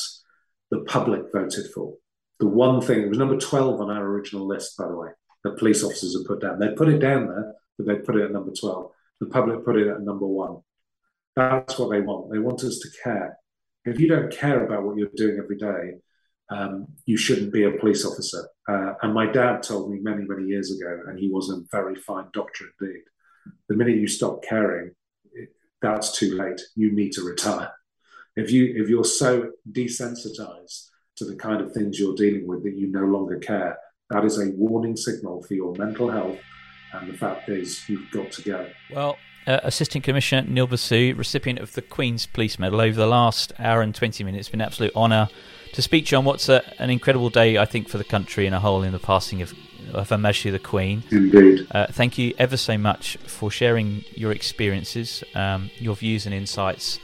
the 0.71 0.81
public 0.81 1.23
voted 1.33 1.67
for. 1.75 1.95
The 2.39 2.47
one 2.47 2.81
thing, 2.81 3.03
it 3.03 3.09
was 3.09 3.19
number 3.19 3.37
12 3.37 3.81
on 3.81 3.91
our 3.91 4.05
original 4.05 4.47
list, 4.47 4.77
by 4.79 4.87
the 4.87 4.95
way, 4.95 5.09
that 5.43 5.59
police 5.59 5.83
officers 5.83 6.17
have 6.17 6.27
put 6.27 6.41
down. 6.41 6.61
They 6.61 6.69
put 6.69 6.89
it 6.89 7.01
down 7.01 7.27
there, 7.27 7.55
but 7.77 7.87
they 7.87 7.97
put 7.97 8.17
it 8.17 8.25
at 8.25 8.33
number 8.33 8.53
12. 8.53 8.93
The 9.21 9.27
public 9.27 9.65
put 9.65 9.77
it 9.77 9.89
at 9.89 10.01
number 10.03 10.27
one. 10.27 10.59
That's 11.35 11.79
what 11.79 11.91
they 11.91 12.01
want. 12.01 12.31
They 12.31 12.39
want 12.39 12.63
us 12.63 12.79
to 12.79 12.89
care. 13.03 13.37
If 13.85 13.99
you 13.99 14.09
don't 14.09 14.33
care 14.33 14.65
about 14.65 14.85
what 14.85 14.97
you're 14.97 15.09
doing 15.17 15.39
every 15.43 15.57
day, 15.57 15.99
um, 16.51 16.87
you 17.05 17.17
shouldn't 17.17 17.53
be 17.53 17.65
a 17.65 17.73
police 17.73 18.05
officer. 18.05 18.49
Uh, 18.69 18.95
and 19.03 19.13
my 19.13 19.27
dad 19.27 19.63
told 19.63 19.91
me 19.91 19.99
many, 20.01 20.25
many 20.25 20.47
years 20.47 20.71
ago, 20.71 21.03
and 21.07 21.19
he 21.19 21.29
was 21.29 21.51
a 21.51 21.61
very 21.71 21.97
fine 21.97 22.27
doctor 22.33 22.65
indeed. 22.81 23.03
The 23.69 23.77
minute 23.77 23.97
you 23.97 24.09
stop 24.09 24.43
caring, 24.43 24.93
that's 25.81 26.19
too 26.19 26.37
late. 26.37 26.61
You 26.75 26.93
need 26.93 27.13
to 27.13 27.23
retire. 27.23 27.73
If 28.37 28.51
you 28.51 28.73
if 28.77 28.89
you're 28.89 29.05
so 29.05 29.51
desensitized 29.71 30.89
to 31.17 31.25
the 31.25 31.37
kind 31.37 31.61
of 31.61 31.73
things 31.73 31.99
you're 31.99 32.15
dealing 32.15 32.47
with 32.47 32.63
that 32.65 32.77
you 32.77 32.89
no 32.89 33.05
longer 33.05 33.39
care, 33.39 33.79
that 34.11 34.25
is 34.25 34.39
a 34.39 34.51
warning 34.51 34.97
signal 34.97 35.43
for 35.43 35.55
your 35.55 35.75
mental 35.77 36.11
health. 36.11 36.39
And 36.93 37.13
the 37.13 37.17
fact 37.17 37.49
is, 37.49 37.87
you've 37.89 38.11
got 38.11 38.33
to 38.33 38.43
go. 38.43 38.71
Well, 38.91 39.19
uh, 39.47 39.61
Assistant 39.63 40.05
Commissioner 40.05 40.49
Neil 40.49 40.67
Basu, 40.67 41.15
recipient 41.17 41.59
of 41.59 41.75
the 41.75 41.83
Queen's 41.83 42.27
Police 42.27 42.59
Medal, 42.59 42.81
over 42.81 42.97
the 42.97 43.07
last 43.07 43.53
hour 43.59 43.83
and 43.83 43.95
20 43.95 44.25
minutes, 44.25 44.49
been 44.49 44.61
an 44.61 44.67
absolute 44.67 44.95
honour 44.97 45.29
to 45.73 45.83
speak 45.83 46.13
on 46.13 46.25
what's 46.25 46.49
a, 46.49 46.63
an 46.79 46.91
incredible 46.91 47.31
day, 47.31 47.59
I 47.59 47.65
think, 47.65 47.89
for 47.89 47.99
the 47.99 48.05
country 48.05 48.47
in 48.47 48.53
a 48.53 48.61
whole 48.61 48.83
in 48.83 48.93
the 48.93 48.99
passing 48.99 49.43
of, 49.43 49.55
of 49.93 50.09
Her 50.11 50.19
Majesty 50.19 50.51
the 50.51 50.59
Queen. 50.59 51.03
Indeed. 51.11 51.67
Uh, 51.71 51.87
thank 51.91 52.19
you 52.19 52.35
ever 52.39 52.57
so 52.57 52.79
much 52.79 53.17
for 53.19 53.51
sharing 53.51 54.05
your 54.15 54.33
experiences, 54.33 55.25
um, 55.35 55.71
your 55.79 55.97
views 55.97 56.27
and 56.27 56.35
insights 56.35 56.99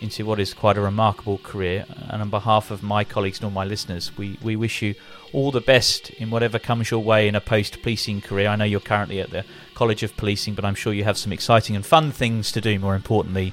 into 0.00 0.26
what 0.26 0.40
is 0.40 0.52
quite 0.52 0.76
a 0.76 0.80
remarkable 0.80 1.38
career. 1.38 1.86
And 2.08 2.20
on 2.20 2.28
behalf 2.28 2.70
of 2.72 2.82
my 2.82 3.04
colleagues 3.04 3.38
and 3.38 3.44
all 3.44 3.52
my 3.52 3.64
listeners, 3.64 4.16
we, 4.18 4.36
we 4.42 4.56
wish 4.56 4.82
you 4.82 4.96
all 5.32 5.52
the 5.52 5.60
best 5.60 6.10
in 6.10 6.28
whatever 6.30 6.58
comes 6.58 6.90
your 6.90 7.02
way 7.02 7.28
in 7.28 7.36
a 7.36 7.40
post 7.40 7.80
policing 7.82 8.20
career. 8.20 8.48
I 8.48 8.56
know 8.56 8.64
you're 8.64 8.80
currently 8.80 9.20
at 9.20 9.30
the 9.30 9.44
College 9.74 10.02
of 10.02 10.16
Policing, 10.16 10.54
but 10.54 10.64
I'm 10.64 10.74
sure 10.74 10.92
you 10.92 11.04
have 11.04 11.16
some 11.16 11.32
exciting 11.32 11.76
and 11.76 11.86
fun 11.86 12.10
things 12.10 12.50
to 12.52 12.60
do, 12.60 12.78
more 12.80 12.96
importantly, 12.96 13.52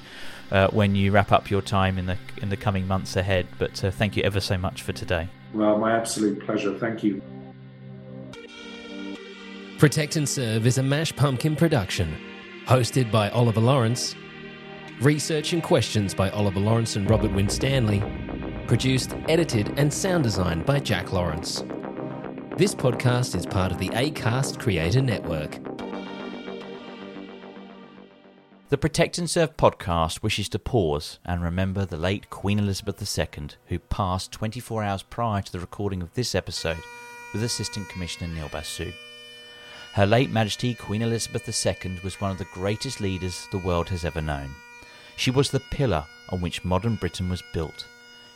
uh, 0.51 0.67
when 0.69 0.95
you 0.95 1.11
wrap 1.11 1.31
up 1.31 1.49
your 1.49 1.61
time 1.61 1.97
in 1.97 2.05
the 2.05 2.17
in 2.41 2.49
the 2.49 2.57
coming 2.57 2.87
months 2.87 3.15
ahead. 3.15 3.47
But 3.57 3.83
uh, 3.83 3.91
thank 3.91 4.17
you 4.17 4.23
ever 4.23 4.39
so 4.39 4.57
much 4.57 4.81
for 4.81 4.93
today. 4.93 5.29
Well, 5.53 5.77
my 5.77 5.95
absolute 5.95 6.45
pleasure. 6.45 6.77
Thank 6.77 7.03
you. 7.03 7.21
Protect 9.77 10.17
and 10.17 10.27
Serve 10.27 10.67
is 10.67 10.77
a 10.77 10.83
Mash 10.83 11.15
Pumpkin 11.15 11.55
production, 11.55 12.17
hosted 12.65 13.11
by 13.11 13.29
Oliver 13.29 13.61
Lawrence, 13.61 14.13
research 14.99 15.53
and 15.53 15.63
questions 15.63 16.13
by 16.13 16.29
Oliver 16.31 16.59
Lawrence 16.59 16.97
and 16.97 17.09
Robert 17.09 17.31
Winstanley, 17.31 18.03
produced, 18.67 19.15
edited, 19.29 19.73
and 19.79 19.91
sound 19.91 20.23
designed 20.23 20.65
by 20.65 20.79
Jack 20.79 21.13
Lawrence. 21.13 21.63
This 22.57 22.75
podcast 22.75 23.35
is 23.35 23.45
part 23.45 23.71
of 23.71 23.77
the 23.77 23.87
ACAST 23.89 24.59
Creator 24.59 25.01
Network. 25.01 25.68
The 28.69 28.77
Protect 28.77 29.17
and 29.17 29.27
Serve 29.27 29.57
podcast 29.57 30.21
wishes 30.21 30.47
to 30.49 30.59
pause 30.59 31.17
and 31.25 31.41
remember 31.41 31.85
the 31.85 31.97
late 31.97 32.29
Queen 32.29 32.59
Elizabeth 32.59 33.01
II, 33.17 33.47
who 33.65 33.79
passed 33.79 34.31
24 34.31 34.83
hours 34.83 35.01
prior 35.01 35.41
to 35.41 35.51
the 35.51 35.59
recording 35.59 36.03
of 36.03 36.13
this 36.13 36.35
episode 36.35 36.77
with 37.33 37.41
Assistant 37.41 37.89
Commissioner 37.89 38.31
Neil 38.31 38.47
Basu. 38.47 38.91
Her 39.93 40.05
late 40.05 40.29
Majesty 40.29 40.75
Queen 40.75 41.01
Elizabeth 41.01 41.49
II 41.49 41.99
was 42.03 42.21
one 42.21 42.29
of 42.29 42.37
the 42.37 42.45
greatest 42.53 43.01
leaders 43.01 43.47
the 43.51 43.57
world 43.57 43.89
has 43.89 44.05
ever 44.05 44.21
known. 44.21 44.51
She 45.15 45.31
was 45.31 45.49
the 45.49 45.61
pillar 45.71 46.05
on 46.29 46.39
which 46.39 46.63
modern 46.63 46.93
Britain 46.93 47.27
was 47.27 47.41
built. 47.51 47.87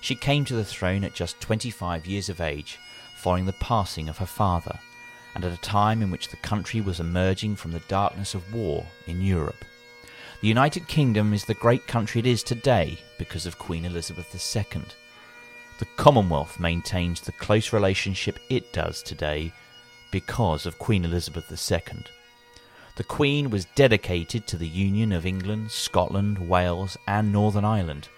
She 0.02 0.16
came 0.16 0.46
to 0.46 0.56
the 0.56 0.66
throne 0.66 1.04
at 1.04 1.14
just 1.14 1.40
25 1.42 2.08
years 2.08 2.28
of 2.30 2.42
age, 2.42 2.80
following 3.18 3.46
the 3.46 3.54
passing 3.54 4.10
of 4.10 4.18
her 4.18 4.26
father, 4.26 4.80
and 5.36 5.46
at 5.46 5.54
a 5.54 5.62
time 5.62 6.02
in 6.02 6.10
which 6.10 6.30
the 6.30 6.38
country 6.38 6.82
was 6.82 7.00
emerging 7.00 7.56
from 7.56 7.72
the 7.72 7.82
darkness 7.82 8.34
of 8.34 8.52
war 8.52 8.88
in 9.06 9.22
Europe. 9.22 9.64
The 10.44 10.50
United 10.50 10.90
Kingdom 10.90 11.32
is 11.32 11.46
the 11.46 11.54
great 11.54 11.88
country 11.88 12.20
it 12.20 12.26
is 12.26 12.44
today 12.44 12.98
because 13.18 13.46
of 13.46 13.58
Queen 13.58 13.86
Elizabeth 13.86 14.28
II. 14.36 14.82
The 15.80 15.86
Commonwealth 15.96 16.60
maintains 16.60 17.22
the 17.22 17.32
close 17.32 17.72
relationship 17.72 18.38
it 18.50 18.74
does 18.74 19.02
today 19.02 19.54
because 20.12 20.66
of 20.66 20.78
Queen 20.78 21.06
Elizabeth 21.06 21.50
II. 21.50 22.04
The 22.98 23.06
Queen 23.06 23.52
was 23.52 23.68
dedicated 23.76 24.46
to 24.48 24.58
the 24.58 24.68
union 24.68 25.14
of 25.14 25.26
England, 25.26 25.72
Scotland, 25.72 26.38
Wales, 26.50 26.98
and 27.08 27.32
Northern 27.32 27.64
Ireland. 27.64 28.10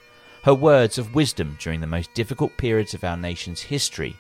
Her 0.46 0.56
words 0.56 0.98
of 0.98 1.14
wisdom 1.14 1.56
during 1.60 1.80
the 1.80 1.86
most 1.86 2.12
difficult 2.16 2.58
periods 2.58 2.96
of 2.96 3.04
our 3.04 3.18
nation's 3.18 3.62
history 3.62 4.16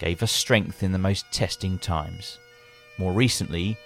gave 0.00 0.24
us 0.24 0.32
strength 0.32 0.82
in 0.82 0.90
the 0.90 0.98
most 0.98 1.30
testing 1.30 1.78
times. 1.78 2.40
More 2.98 3.12
recently, 3.12 3.76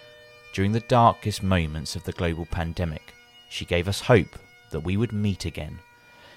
during 0.55 0.73
the 0.73 0.81
darkest 0.81 1.43
moments 1.43 1.97
of 1.97 2.05
the 2.05 2.13
global 2.13 2.47
pandemic, 2.47 3.13
she 3.49 3.65
gave 3.65 3.89
us 3.89 4.03
hope 4.03 4.39
that 4.71 4.81
we 4.81 4.97
would 4.97 5.13
meet 5.13 5.45
again. 5.45 5.79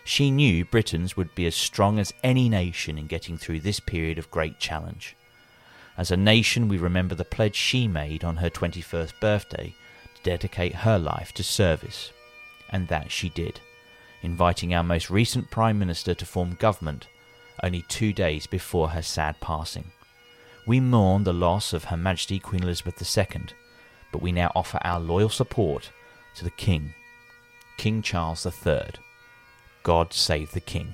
She 0.03 0.32
knew 0.32 0.66
Britons 0.66 1.16
would 1.16 1.36
be 1.36 1.45
as 1.45 1.55
strong 1.55 1.99
as 1.99 2.14
any 2.24 2.49
nation 2.49 2.97
in 2.97 3.07
getting 3.07 3.38
through 3.38 3.59
this 3.59 3.80
period 3.80 4.18
of 4.18 4.32
great 4.32 4.59
challenge. 4.59 5.16
As 5.97 6.09
a 6.09 6.18
nation, 6.18 6.68
we 6.68 6.78
remember 6.78 7.16
the 7.16 7.26
pledge 7.26 7.55
she 7.55 7.88
made 7.88 8.24
on 8.24 8.38
her 8.38 8.49
21st 8.49 9.20
birthday 9.20 9.76
to 10.16 10.24
dedicate 10.24 10.76
her 10.76 10.97
life 10.97 11.32
to 11.34 11.43
service. 11.43 12.12
And 12.70 12.88
that 12.88 13.12
she 13.12 13.30
did, 13.30 13.59
inviting 14.22 14.74
our 14.74 14.84
most 14.84 15.09
recent 15.09 15.51
Prime 15.51 15.78
Minister 15.78 16.16
to 16.16 16.26
form 16.26 16.55
government 16.55 17.07
only 17.62 17.84
two 17.84 18.14
days 18.14 18.47
before 18.47 18.89
her 18.89 19.01
sad 19.01 19.39
passing. 19.39 19.91
We 20.66 20.80
mourn 20.80 21.24
the 21.24 21.34
loss 21.34 21.74
of 21.74 21.86
Her 21.86 21.97
Majesty 21.97 22.39
Queen 22.39 22.64
Elizabeth 22.64 23.18
II, 23.18 23.41
but 24.12 24.22
we 24.22 24.32
now 24.32 24.51
offer 24.55 24.80
our 24.84 24.99
loyal 24.99 25.30
support 25.30 25.91
to 26.36 26.43
the 26.43 26.51
King, 26.51 26.93
King 27.82 28.04
Charles 28.04 28.46
III. 28.46 28.92
God 29.82 30.14
save 30.14 30.52
the 30.52 30.60
King. 30.60 30.94